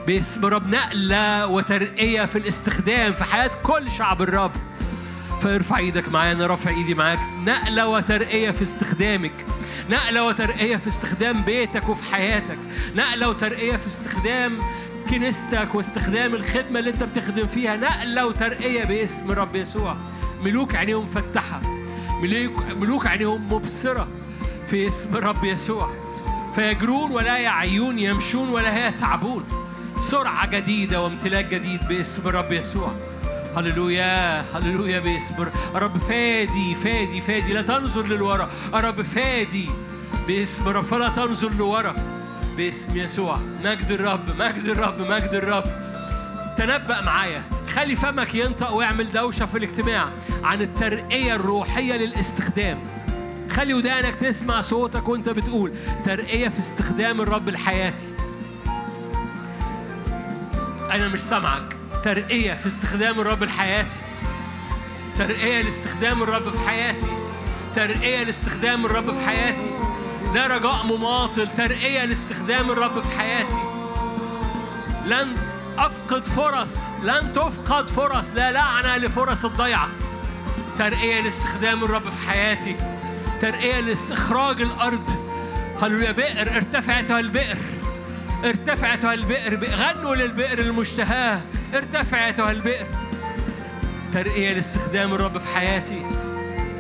باسم 0.07 0.45
رب 0.45 0.69
نقلة 0.69 1.47
وترقية 1.47 2.25
في 2.25 2.37
الاستخدام 2.37 3.13
في 3.13 3.23
حياة 3.23 3.51
كل 3.63 3.91
شعب 3.91 4.21
الرب. 4.21 4.51
فارفع 5.41 5.77
إيدك 5.77 6.09
معايا 6.09 6.31
أنا 6.31 6.47
رافع 6.47 6.69
ايدي 6.69 6.93
معاك. 6.93 7.19
نقلة 7.45 7.87
وترقية 7.87 8.51
في 8.51 8.61
استخدامك. 8.61 9.45
نقلة 9.89 10.23
وترقية 10.23 10.77
في 10.77 10.87
استخدام 10.87 11.41
بيتك 11.41 11.89
وفي 11.89 12.03
حياتك. 12.15 12.57
نقلة 12.95 13.29
وترقية 13.29 13.77
في 13.77 13.87
استخدام 13.87 14.59
كنيستك 15.09 15.75
واستخدام 15.75 16.35
الخدمة 16.35 16.79
اللي 16.79 16.89
انت 16.89 17.03
بتخدم 17.03 17.47
فيها. 17.47 17.75
نقلة 17.75 18.25
وترقية 18.25 18.83
باسم 18.83 19.31
رب 19.31 19.55
يسوع. 19.55 19.95
ملوك 20.43 20.75
عينيهم 20.75 21.05
فتحة. 21.05 21.61
ملوك 22.21 22.63
ملوك 22.79 23.07
عينيهم 23.07 23.53
مبصرة 23.53 24.07
في 24.67 24.87
اسم 24.87 25.15
رب 25.15 25.43
يسوع. 25.43 25.89
فيجرون 26.55 27.11
ولا 27.11 27.37
يعيون 27.37 27.99
يمشون 27.99 28.49
ولا 28.49 28.87
يتعبون. 28.87 29.62
سرعة 30.11 30.49
جديدة 30.49 31.01
وامتلاك 31.01 31.45
جديد 31.45 31.87
باسم 31.87 32.27
الرب 32.27 32.51
يسوع. 32.51 32.91
هللويا 33.57 34.41
هللويا 34.41 34.99
باسم 34.99 35.35
رب 35.75 35.97
فادي 35.97 36.75
فادي 36.75 37.21
فادي 37.21 37.53
لا 37.53 37.61
تنظر 37.61 38.07
للورا. 38.07 38.49
رب 38.73 39.01
فادي 39.01 39.69
باسم 40.27 40.69
الرب 40.69 40.83
فلا 40.83 41.09
تنظر 41.09 41.53
لورا. 41.53 41.95
باسم 42.57 42.97
يسوع. 42.97 43.37
مجد 43.63 43.91
الرب 43.91 44.29
مجد 44.39 44.65
الرب 44.65 45.01
مجد 45.01 45.33
الرب. 45.33 45.63
تنبأ 46.57 47.01
معايا. 47.01 47.43
خلي 47.73 47.95
فمك 47.95 48.35
ينطق 48.35 48.73
واعمل 48.73 49.11
دوشة 49.11 49.45
في 49.45 49.57
الاجتماع 49.57 50.05
عن 50.43 50.61
الترقية 50.61 51.35
الروحية 51.35 51.93
للاستخدام. 51.93 52.79
خلي 53.49 53.73
ودانك 53.73 54.15
تسمع 54.15 54.61
صوتك 54.61 55.07
وانت 55.07 55.29
بتقول 55.29 55.71
ترقية 56.05 56.47
في 56.47 56.59
استخدام 56.59 57.21
الرب 57.21 57.49
لحياتي 57.49 58.03
أنا 60.91 61.07
مش 61.07 61.19
سامعك. 61.19 61.75
ترقية 62.03 62.53
في 62.53 62.67
استخدام 62.67 63.19
الرب 63.19 63.43
لحياتي. 63.43 63.99
ترقية 65.17 65.61
لاستخدام 65.61 66.23
الرب 66.23 66.49
في 66.49 66.69
حياتي. 66.69 67.07
ترقية 67.75 68.23
لاستخدام 68.23 68.85
الرب 68.85 69.13
في 69.13 69.25
حياتي. 69.25 69.71
لا 70.33 70.47
رجاء 70.47 70.85
مماطل. 70.85 71.47
ترقية 71.57 72.05
لاستخدام 72.05 72.71
الرب 72.71 72.99
في 72.99 73.17
حياتي. 73.17 73.57
لن 75.05 75.35
أفقد 75.77 76.25
فرص. 76.25 76.77
لن 77.03 77.33
تفقد 77.33 77.89
فرص. 77.89 78.25
لا 78.35 78.51
لعنة 78.51 78.97
لفرص 78.97 79.45
الضيعة. 79.45 79.89
ترقية 80.77 81.21
لاستخدام 81.21 81.83
الرب 81.83 82.09
في 82.09 82.29
حياتي. 82.29 82.75
ترقية 83.41 83.79
لاستخراج 83.79 84.61
الأرض. 84.61 85.09
هللويا. 85.81 86.11
بئر. 86.11 86.55
ارتفعتها 86.55 87.19
البئر. 87.19 87.57
ارتفعتها 88.43 89.13
البئر 89.13 89.65
غنوا 89.65 90.15
للبئر 90.15 90.59
المشتهاة 90.59 91.41
ارتفعتها 91.73 92.51
البئر. 92.51 92.85
ترقية 94.13 94.53
لاستخدام 94.53 95.13
الرب 95.13 95.37
في 95.37 95.47
حياتي 95.47 96.05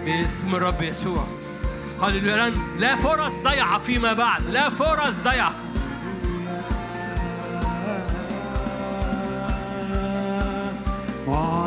باسم 0.05 0.55
الرب 0.55 0.81
يسوع. 0.81 1.27
هللويا. 2.01 2.53
لا 2.79 2.95
فرص 2.95 3.33
ضيعة 3.43 3.79
فيما 3.79 4.13
بعد. 4.13 4.41
لا 4.49 4.69
فرص 4.69 5.15
ضيعة. 5.23 5.53
معتزة 11.27 11.62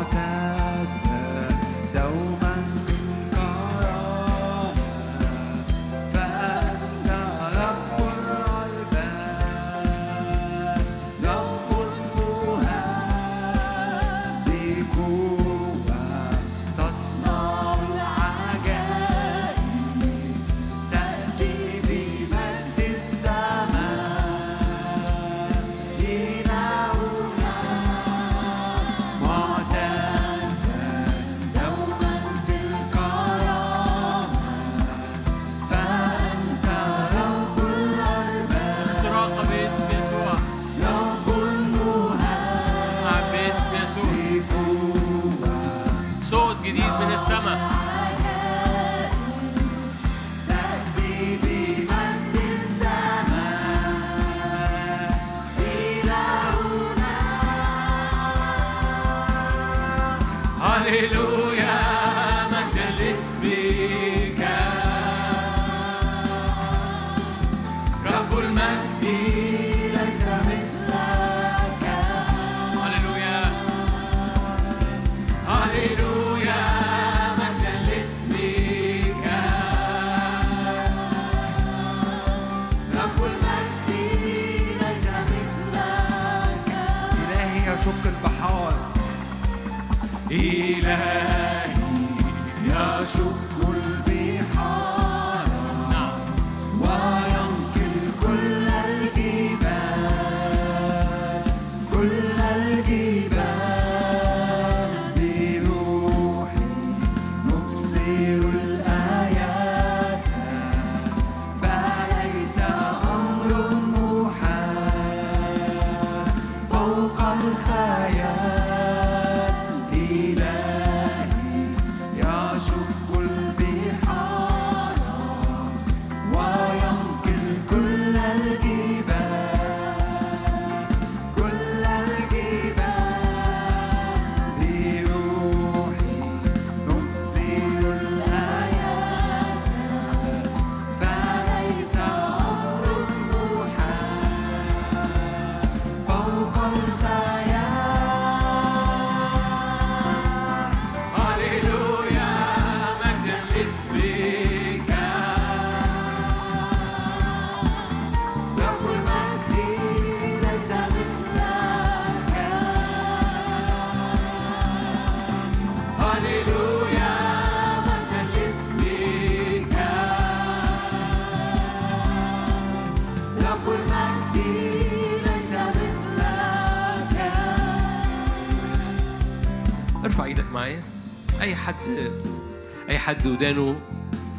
حد 183.27 183.33
ودانه 183.33 183.79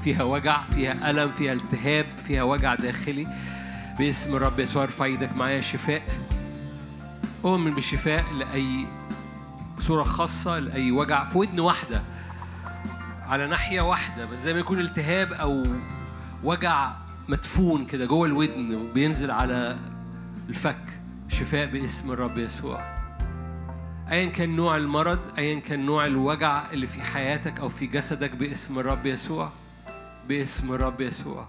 فيها 0.04 0.22
وجع 0.22 0.66
فيها 0.66 1.10
ألم 1.10 1.32
فيها 1.32 1.52
التهاب 1.52 2.06
فيها 2.26 2.42
وجع 2.42 2.74
داخلي. 2.74 3.26
باسم 3.98 4.36
الرب 4.36 4.60
يسوع 4.60 4.82
ارفع 4.82 5.04
إيدك 5.04 5.36
معايا 5.36 5.60
شفاء. 5.60 6.02
اؤمن 7.44 7.74
بالشفاء 7.74 8.24
لأي 8.38 8.86
بصوره 9.78 10.02
خاصة 10.02 10.58
لأي 10.58 10.92
وجع 10.92 11.24
في 11.24 11.38
ودن 11.38 11.60
واحدة 11.60 12.02
على 13.28 13.46
ناحية 13.46 13.80
واحدة. 13.80 14.26
بس 14.26 14.38
زي 14.38 14.52
ما 14.52 14.60
يكون 14.60 14.80
التهاب 14.80 15.32
أو 15.32 15.62
وجع 16.44 16.92
مدفون 17.28 17.86
كده 17.86 18.04
جوه 18.04 18.26
الودن 18.26 18.74
وبينزل 18.74 19.30
على 19.30 19.78
الفك. 20.48 21.00
شفاء 21.28 21.66
باسم 21.66 22.10
الرب 22.10 22.38
يسوع. 22.38 22.97
ايا 24.10 24.26
كان 24.26 24.56
نوع 24.56 24.76
المرض 24.76 25.18
ايا 25.38 25.60
كان 25.60 25.86
نوع 25.86 26.06
الوجع 26.06 26.70
اللي 26.70 26.86
في 26.86 27.02
حياتك 27.02 27.60
أو 27.60 27.68
في 27.68 27.86
جسدك 27.86 28.30
باسم 28.30 28.78
الرب 28.78 29.06
يسوع 29.06 29.50
باسم 30.28 30.72
الرب 30.72 31.00
يسوع. 31.00 31.48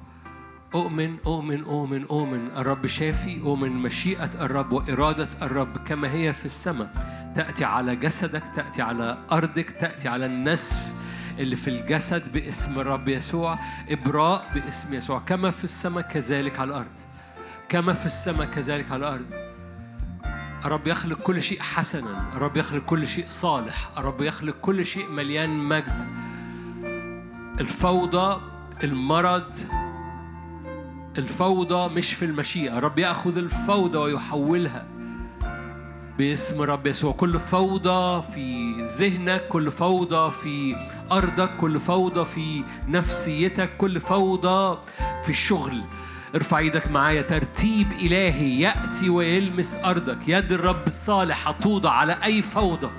أؤمن 0.76 1.18
أؤمن 1.26 1.64
أؤمن 1.64 2.06
أؤمن. 2.06 2.50
الرب 2.58 2.88
شافي 2.88 3.42
أؤمن. 3.42 3.72
مشيئة 3.72 4.46
الرب 4.46 4.72
وإرادة 4.72 5.30
الرب 5.42 5.78
كما 5.78 6.12
هي 6.12 6.34
في 6.34 6.46
السماء. 6.46 6.92
تأتي 7.36 7.66
على 7.66 7.96
جسدك 7.96 8.44
تأتي 8.56 8.82
على 8.82 9.18
أرضك 9.32 9.70
تأتي 9.70 10.08
على 10.08 10.26
النسف 10.26 10.94
اللي 11.40 11.56
في 11.56 11.68
الجسد 11.68 12.34
باسم 12.34 12.80
الرب 12.80 13.10
يسوع. 13.10 13.60
إبراء 13.90 14.46
باسم 14.54 14.94
يسوع. 14.94 15.20
كما 15.20 15.52
في 15.52 15.64
السماء 15.64 16.04
كذلك 16.04 16.60
على 16.60 16.70
الأرض. 16.70 16.98
كما 17.70 17.94
في 17.94 18.06
السماء 18.06 18.48
كذلك 18.48 18.92
على 18.92 19.00
الأرض. 19.00 19.49
الرب 20.66 20.88
يخلق 20.88 21.18
كل 21.18 21.42
شيء 21.42 21.62
حسنا 21.62 22.34
الرب 22.36 22.58
يخلق 22.58 22.84
كل 22.84 23.08
شيء 23.08 23.26
صالح 23.28 23.92
الرب 23.98 24.22
يخلق 24.22 24.56
كل 24.62 24.86
شيء 24.86 25.10
مليان 25.10 25.50
مجد. 25.50 26.08
الفوضى 27.60 28.42
المرض 28.84 29.56
الفوضى 31.18 31.96
مش 31.96 32.14
في 32.14 32.26
المشيئة. 32.26 32.78
الرب 32.78 33.00
يأخذ 33.00 33.38
الفوضى 33.38 33.98
ويحولها 33.98 34.88
باسم 36.18 36.62
رب 36.62 36.88
يسوع. 36.88 37.14
كل 37.14 37.40
فوضى 37.40 38.22
في 38.22 38.76
ذهنك 38.84 39.48
كل 39.48 39.72
فوضى 39.72 40.32
في 40.32 40.76
أرضك 41.12 41.58
كل 41.58 41.80
فوضى 41.80 42.26
في 42.26 42.64
نفسيتك 42.88 43.78
كل 43.78 44.00
فوضى 44.00 44.78
في 45.24 45.30
الشغل. 45.30 45.82
ارفع 46.36 46.58
إيدك 46.58 46.92
معايا 46.92 47.22
ترتيب 47.22 47.92
إلهي 47.92 48.60
يأتي 48.60 49.10
ويلمس 49.10 49.76
أرضك. 49.76 50.18
يد 50.28 50.52
الرب 50.52 50.88
الصالح 50.88 51.48
هتوضع 51.48 51.92
على 51.92 52.18
أي 52.24 52.42
فوضى. 52.42 52.90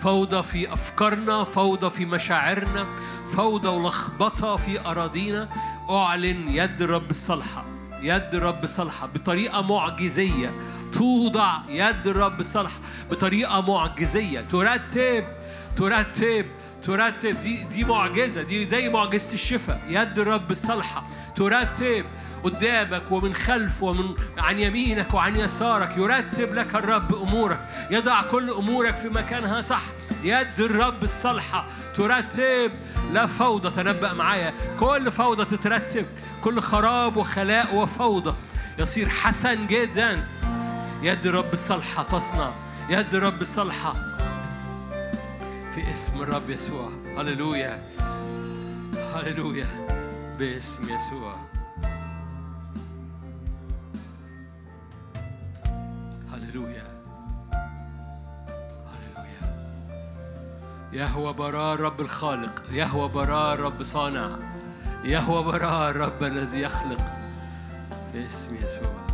فوضى 0.00 0.42
في 0.42 0.72
أفكارنا 0.72 1.44
فوضى 1.44 1.90
في 1.90 2.04
مشاعرنا 2.04 2.86
فوضى 3.36 3.68
ولخبطة 3.68 4.56
في 4.56 4.80
أراضينا. 4.80 5.48
أعلن 5.90 6.48
يد 6.48 6.82
الرب 6.82 7.10
الصالحة 7.10 7.64
يد 8.02 8.34
الرب 8.34 8.64
الصالحة 8.64 9.06
بطريقة 9.06 9.62
معجزية. 9.62 10.52
توضع 10.92 11.56
يد 11.68 12.06
الرب 12.06 12.40
الصالحة 12.40 12.78
بطريقة 13.10 13.60
معجزية. 13.60 14.40
ترتب 14.40 15.24
ترتب 15.76 16.46
ترتب. 16.82 17.40
دي 17.42 17.64
دي 17.64 17.84
معجزة 17.84 18.42
دي 18.42 18.64
زي 18.64 18.88
معجزة 18.88 19.34
الشفاء. 19.34 19.82
يد 19.88 20.18
الرب 20.18 20.50
الصالحة 20.50 21.06
ترتب. 21.36 22.04
قدامك 22.44 23.02
ومن 23.10 23.34
خلف 23.34 23.82
ومن 23.82 24.14
عن 24.38 24.58
يمينك 24.58 25.14
وعن 25.14 25.36
يسارك 25.36 25.96
يرتب 25.96 26.54
لك 26.54 26.74
الرب 26.74 27.14
أمورك 27.14 27.60
يضع 27.90 28.22
كل 28.22 28.50
أمورك 28.50 28.96
في 28.96 29.08
مكانها 29.08 29.60
صح 29.60 29.82
يد 30.24 30.60
الرب 30.60 31.02
الصالحه 31.02 31.66
ترتب 31.94 32.70
لا 33.12 33.26
فوضى 33.26 33.70
تنبأ 33.70 34.12
معايا 34.12 34.54
كل 34.80 35.12
فوضى 35.12 35.44
تترتب 35.44 36.06
كل 36.44 36.60
خراب 36.60 37.16
وخلاء 37.16 37.74
وفوضى 37.74 38.34
يصير 38.78 39.08
حسن 39.08 39.66
جدا. 39.66 40.24
يد 41.02 41.26
الرب 41.26 41.52
الصالحه 41.52 42.02
تصنع 42.02 42.50
يد 42.88 43.14
الرب 43.14 43.40
الصالحه 43.40 43.94
في 45.74 45.92
اسم 45.92 46.22
الرب 46.22 46.50
يسوع. 46.50 46.90
هللويا 47.16 47.78
هللويا 49.14 49.66
باسم 50.38 50.82
يسوع. 50.82 51.57
يهوى 60.98 61.32
براء 61.32 61.76
رب 61.76 62.00
الخالق 62.00 62.62
يهوى 62.70 63.08
براء 63.08 63.60
رب 63.60 63.82
صانع 63.82 64.36
يهوى 65.04 65.42
براء 65.42 65.90
الرب 65.90 66.22
الذي 66.22 66.60
يخلق. 66.60 67.02
باسم 68.14 68.54
يسوع. 68.54 69.07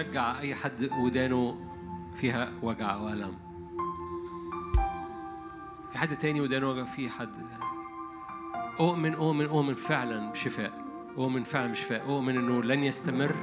أشجع 0.00 0.38
أي 0.38 0.54
حد 0.54 0.90
ودانه 1.00 1.58
فيها 2.14 2.52
وجع 2.62 2.96
وألم. 2.96 3.34
في 5.90 5.98
حد 5.98 6.16
تاني 6.16 6.40
ودانه 6.40 6.70
وجع 6.70 6.84
في 6.84 7.10
حد. 7.10 7.28
أؤمن 8.80 9.14
أؤمن 9.14 9.44
أؤمن 9.44 9.74
فعلا 9.74 10.30
بشفاء. 10.30 10.72
أؤمن 11.16 11.42
فعلا 11.42 11.72
بشفاء. 11.72 12.06
أؤمن 12.06 12.36
أنه 12.36 12.62
لن 12.62 12.84
يستمر 12.84 13.34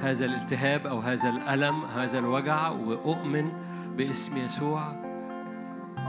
هذا 0.00 0.24
الالتهاب 0.24 0.86
أو 0.86 0.98
هذا 0.98 1.28
الألم 1.28 1.84
هذا 1.84 2.18
الوجع. 2.18 2.68
وأؤمن 2.68 3.52
باسم 3.96 4.36
يسوع. 4.36 4.92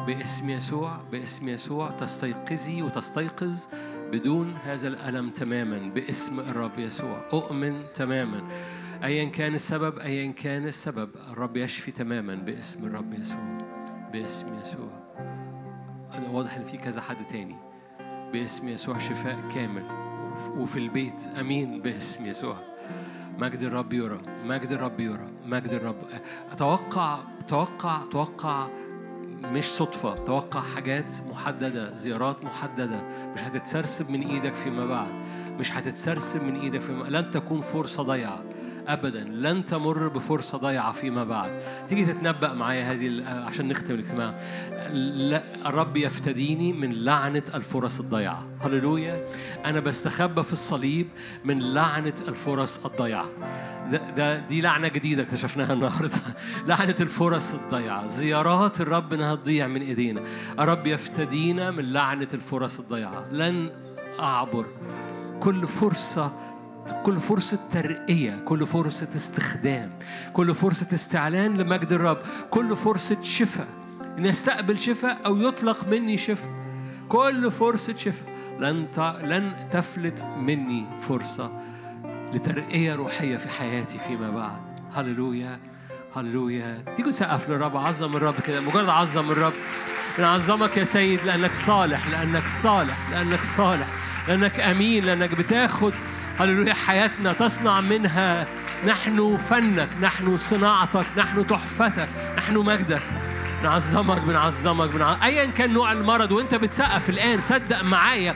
باسم 0.07 0.49
يسوع 0.49 0.97
باسم 1.11 1.49
يسوع. 1.49 1.89
تستيقظي 1.89 2.81
وتستيقظ 2.81 3.67
بدون 4.11 4.57
هذا 4.63 4.87
الألم 4.87 5.29
تماما. 5.29 5.89
باسم 5.93 6.39
الرب 6.39 6.79
يسوع. 6.79 7.21
أؤمن 7.33 7.83
تماما. 7.95 8.41
أيا 9.03 9.25
كان 9.25 9.55
السبب 9.55 9.99
أيا 9.99 10.31
كان 10.31 10.65
السبب. 10.65 11.09
الرب 11.31 11.57
يشفي 11.57 11.91
تماما 11.91 12.35
باسم 12.35 12.85
الرب 12.85 13.13
يسوع 13.13 13.57
باسم 14.13 14.59
يسوع. 14.61 14.89
أنا 16.13 16.29
واضح 16.29 16.55
إن 16.55 16.63
في 16.63 16.77
كذا 16.77 17.01
حد 17.01 17.25
تاني. 17.25 17.55
باسم 18.33 18.67
يسوع 18.67 18.97
شفاء 18.97 19.39
كامل. 19.55 19.83
وف- 20.33 20.49
وفي 20.49 20.79
البيت 20.79 21.21
أمين 21.39 21.81
باسم 21.81 22.25
يسوع. 22.25 22.55
مجد 23.37 23.63
الرب 23.63 23.93
يرى 23.93 24.21
مجد 24.45 24.71
الرب 24.71 24.99
يرى 24.99 25.29
مجد 25.45 25.69
الرب. 25.73 25.97
أتوقع 26.51 27.19
توقع 27.47 27.97
توقع 28.11 28.67
مش 29.43 29.63
صدفة. 29.65 30.15
توقع 30.15 30.59
حاجات 30.59 31.15
محددة 31.31 31.95
زيارات 31.95 32.43
محددة. 32.43 33.03
مش 33.33 33.41
هتتسرسب 33.41 34.09
من 34.09 34.21
إيدك 34.21 34.53
فيما 34.53 34.85
بعد. 34.85 35.11
مش 35.59 35.73
هتتسرسب 35.73 36.43
من 36.43 36.55
إيدك 36.59 36.79
فيما 36.81 37.03
لن 37.03 37.31
تكون 37.31 37.61
فرصة 37.61 38.03
ضيعة. 38.03 38.43
أبدا. 38.87 39.23
لن 39.23 39.65
تمر 39.65 40.07
بفرصة 40.07 40.57
ضيعة 40.57 40.91
فيما 40.91 41.23
بعد. 41.23 41.51
تيجي 41.87 42.05
تتنبأ 42.05 42.53
معايا 42.53 42.91
هذه 42.91 43.23
عشان 43.27 43.67
نختم 43.67 43.93
الاجتماع. 43.93 44.35
لا 44.93 45.43
الرب 45.65 45.97
يفتديني 45.97 46.73
من 46.73 46.93
لعنة 46.93 47.43
الفرص 47.53 47.99
الضيعة. 47.99 48.47
هللويا. 48.61 49.25
أنا 49.65 49.79
بستخبى 49.79 50.43
في 50.43 50.53
الصليب 50.53 51.07
من 51.45 51.73
لعنة 51.73 52.13
الفرص 52.27 52.85
الضيعة. 52.85 53.25
ده, 53.91 54.09
ده 54.09 54.39
دي 54.39 54.61
لعنة 54.61 54.87
جديدة 54.87 55.23
اكتشفناها 55.23 55.73
النهاردة. 55.73 56.17
لعنة 56.67 56.95
الفرص 57.01 57.53
الضيعة. 57.53 58.07
زيارات 58.07 58.81
الرب 58.81 59.13
إنها 59.13 59.35
تضيع 59.35 59.67
من 59.67 59.81
إيدينا. 59.81 60.21
الرب 60.59 60.87
يفتدينا 60.87 61.71
من 61.71 61.93
لعنة 61.93 62.27
الفرص 62.33 62.79
الضيعة. 62.79 63.27
لن 63.31 63.69
أعبر. 64.19 64.65
كل 65.39 65.67
فرصة 65.67 66.31
كل 67.03 67.17
فرصة 67.17 67.59
ترقية 67.71 68.39
كل 68.45 68.65
فرصة 68.65 69.07
استخدام 69.15 69.91
كل 70.33 70.55
فرصة 70.55 70.87
استعلان 70.93 71.57
لمجد 71.57 71.93
الرب 71.93 72.17
كل 72.49 72.75
فرصة 72.75 73.21
شفاء. 73.21 73.67
إن 74.17 74.25
يستقبل 74.25 74.77
شفاء 74.77 75.25
أو 75.25 75.37
يطلق 75.37 75.87
مني 75.87 76.17
شفاء 76.17 76.51
كل 77.09 77.51
فرصة 77.51 77.95
شفاء. 77.95 78.29
لن. 78.59 78.87
لن 79.23 79.53
تفلت 79.71 80.23
مني 80.23 80.85
فرصة 81.01 81.51
لترقية 82.33 82.95
روحية 82.95 83.37
في 83.37 83.49
حياتي 83.49 83.97
فيما 83.97 84.29
بعد. 84.29 84.61
هللويا 84.93 85.59
هللويا. 86.15 86.83
تيجوا 86.95 87.09
نسقف 87.09 87.49
للرب 87.49 87.77
عظم 87.77 88.15
الرب 88.15 88.39
كده 88.39 88.61
مجرد 88.61 88.89
عظم 88.89 89.31
الرب. 89.31 89.53
نعظمك 90.19 90.77
يا 90.77 90.83
سيد 90.83 91.23
لأنك 91.23 91.53
صالح 91.53 92.07
لأنك 92.07 92.47
صالح 92.47 93.09
لأنك 93.11 93.43
صالح 93.43 93.87
لأنك 94.27 94.59
أمين 94.59 95.03
لأنك 95.05 95.35
بتاخد 95.35 95.93
هللويا 96.39 96.73
حياتنا 96.73 97.33
تصنع 97.33 97.81
منها. 97.81 98.47
نحن 98.85 99.37
فنك 99.37 99.89
نحن 100.01 100.37
صناعتك 100.37 101.05
نحن 101.17 101.47
تحفتك 101.47 102.09
نحن 102.37 102.57
مجدك. 102.57 103.01
نعظمك 103.63 104.21
بنعظمك 104.21 104.89
بنع... 104.89 105.25
ايا 105.25 105.45
كان 105.45 105.73
نوع 105.73 105.91
المرض 105.91 106.31
وأنت 106.31 106.55
بتسقف 106.55 107.09
الآن 107.09 107.41
صدق 107.41 107.83
معايا. 107.83 108.35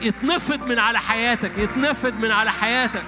يتنفض 0.00 0.68
من 0.68 0.78
على 0.78 0.98
حياتك 0.98 1.58
يتنفض 1.58 2.14
من 2.14 2.30
على 2.30 2.50
حياتك 2.50 3.02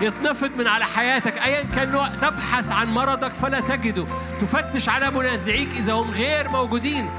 يتنفض 0.00 0.50
من 0.58 0.66
على 0.66 0.84
حياتك. 0.84 1.38
ايا 1.38 1.62
كان 1.62 1.92
نوع 1.92 2.08
تبحث 2.08 2.72
عن 2.72 2.86
مرضك 2.86 3.32
فلا 3.32 3.60
تجده. 3.60 4.06
تفتش 4.40 4.88
على 4.88 5.10
منازعيك 5.10 5.68
إذا 5.76 5.92
هم 5.92 6.10
غير 6.10 6.48
موجودين. 6.48 7.10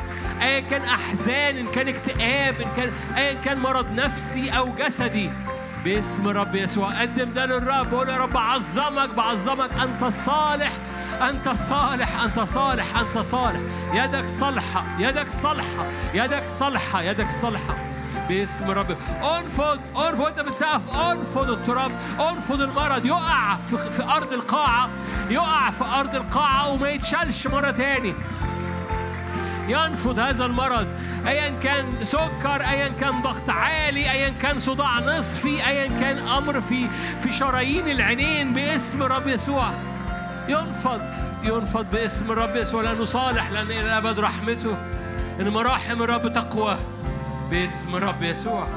ايا 0.42 0.60
كان 0.60 0.82
أحزان 0.82 1.58
إن 1.58 1.68
كان 1.68 1.88
اكتئاب 1.88 2.62
إن 2.62 2.68
كان 2.78 2.92
ايا 3.18 3.34
كان 3.34 3.60
مرض 3.60 3.92
نفسي 3.92 4.50
أو 4.50 4.76
جسدي. 4.76 5.30
باسم 5.84 6.28
الرب 6.30 6.56
يسوع. 6.56 7.02
قدم 7.02 7.34
ده 7.34 7.46
للرب 7.46 7.94
وقول 7.94 8.10
يا 8.10 8.18
رب 8.18 8.38
اعظمك 8.38 9.10
بعظمك. 9.10 9.70
أنت 9.74 10.04
الصالح 10.04 10.72
أنت 11.22 11.50
صالح 11.50 12.24
أنت 12.24 12.40
صالح 12.40 13.00
أنت 13.00 13.18
صالح. 13.18 13.60
يدك 13.94 14.28
صالحة 14.30 14.84
يدك 15.00 15.32
صالحة 15.32 15.86
يدك 16.14 16.44
صالحة 16.48 17.02
يدك 17.02 17.30
صالحة 17.32 17.76
باسم 18.30 18.72
رب. 18.72 18.98
أنفض 19.24 19.80
أنفض. 19.96 20.20
وأنت 20.20 20.40
بتسقف 20.40 20.96
أنفض 20.96 21.50
التراب 21.50 21.92
أنفض 22.20 22.62
المرض. 22.62 23.06
يقع 23.06 23.56
في, 23.56 23.92
في 23.92 24.04
أرض 24.04 24.34
القاعة 24.34 24.90
يقع 25.30 25.70
في 25.70 25.84
أرض 26.00 26.16
القاعة 26.16 26.70
وما 26.70 26.90
يتشالش 26.90 27.48
مرة 27.48 27.72
تاني. 27.72 28.14
ينفض 29.68 30.20
هذا 30.20 30.46
المرض 30.46 30.88
ايا 31.28 31.60
كان 31.64 31.86
سكر 32.04 32.62
ايا 32.70 32.88
كان 32.88 33.22
ضغط 33.22 33.50
عالي 33.50 34.12
ايا 34.12 34.30
كان 34.30 34.60
صداع 34.60 35.00
نصفي 35.00 35.68
ايا 35.68 35.88
كان 35.88 36.18
أمر 36.28 36.62
في 36.62 36.88
في 37.22 37.34
شرايين 37.34 37.90
العينين 37.90 38.54
باسم 38.54 39.04
رب 39.04 39.28
يسوع. 39.28 39.72
ينفض 40.48 41.02
ينفض 41.44 41.86
باسم 41.92 42.32
الرب 42.32 42.56
يسوع. 42.56 42.82
لأنه 42.82 43.06
صالح 43.06 43.52
لأن 43.52 43.66
إلى 43.66 43.82
الابد 43.82 44.20
رحمته. 44.20 44.78
إن 45.40 45.50
مراحم 45.50 46.04
الرب 46.04 46.34
تقوى 46.34 46.78
باسم 47.50 47.96
الرب 47.96 48.24
يسوع. 48.24 48.68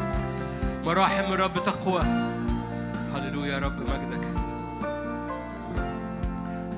مراحم 0.84 1.32
الرب 1.32 1.64
تقوى. 1.64 2.02
هللويا 3.14 3.52
يا 3.52 3.58
رب 3.58 3.80
مجدك. 3.80 4.24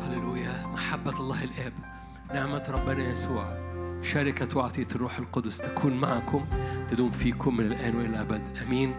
هللويا 0.06 0.52
محبة 0.66 1.20
الله 1.20 1.44
الآب 1.44 1.72
نعمة 2.34 2.64
ربنا 2.68 3.10
يسوع. 3.10 3.65
شركة 4.06 4.58
وعطية 4.58 4.86
الروح 4.94 5.18
القدس 5.18 5.58
تكون 5.58 6.00
معكم 6.00 6.46
تدوم 6.90 7.10
فيكم 7.10 7.56
من 7.56 7.66
الآن 7.66 7.96
وإلى 7.96 8.08
الأبد. 8.08 8.42
آمين. 8.66 8.94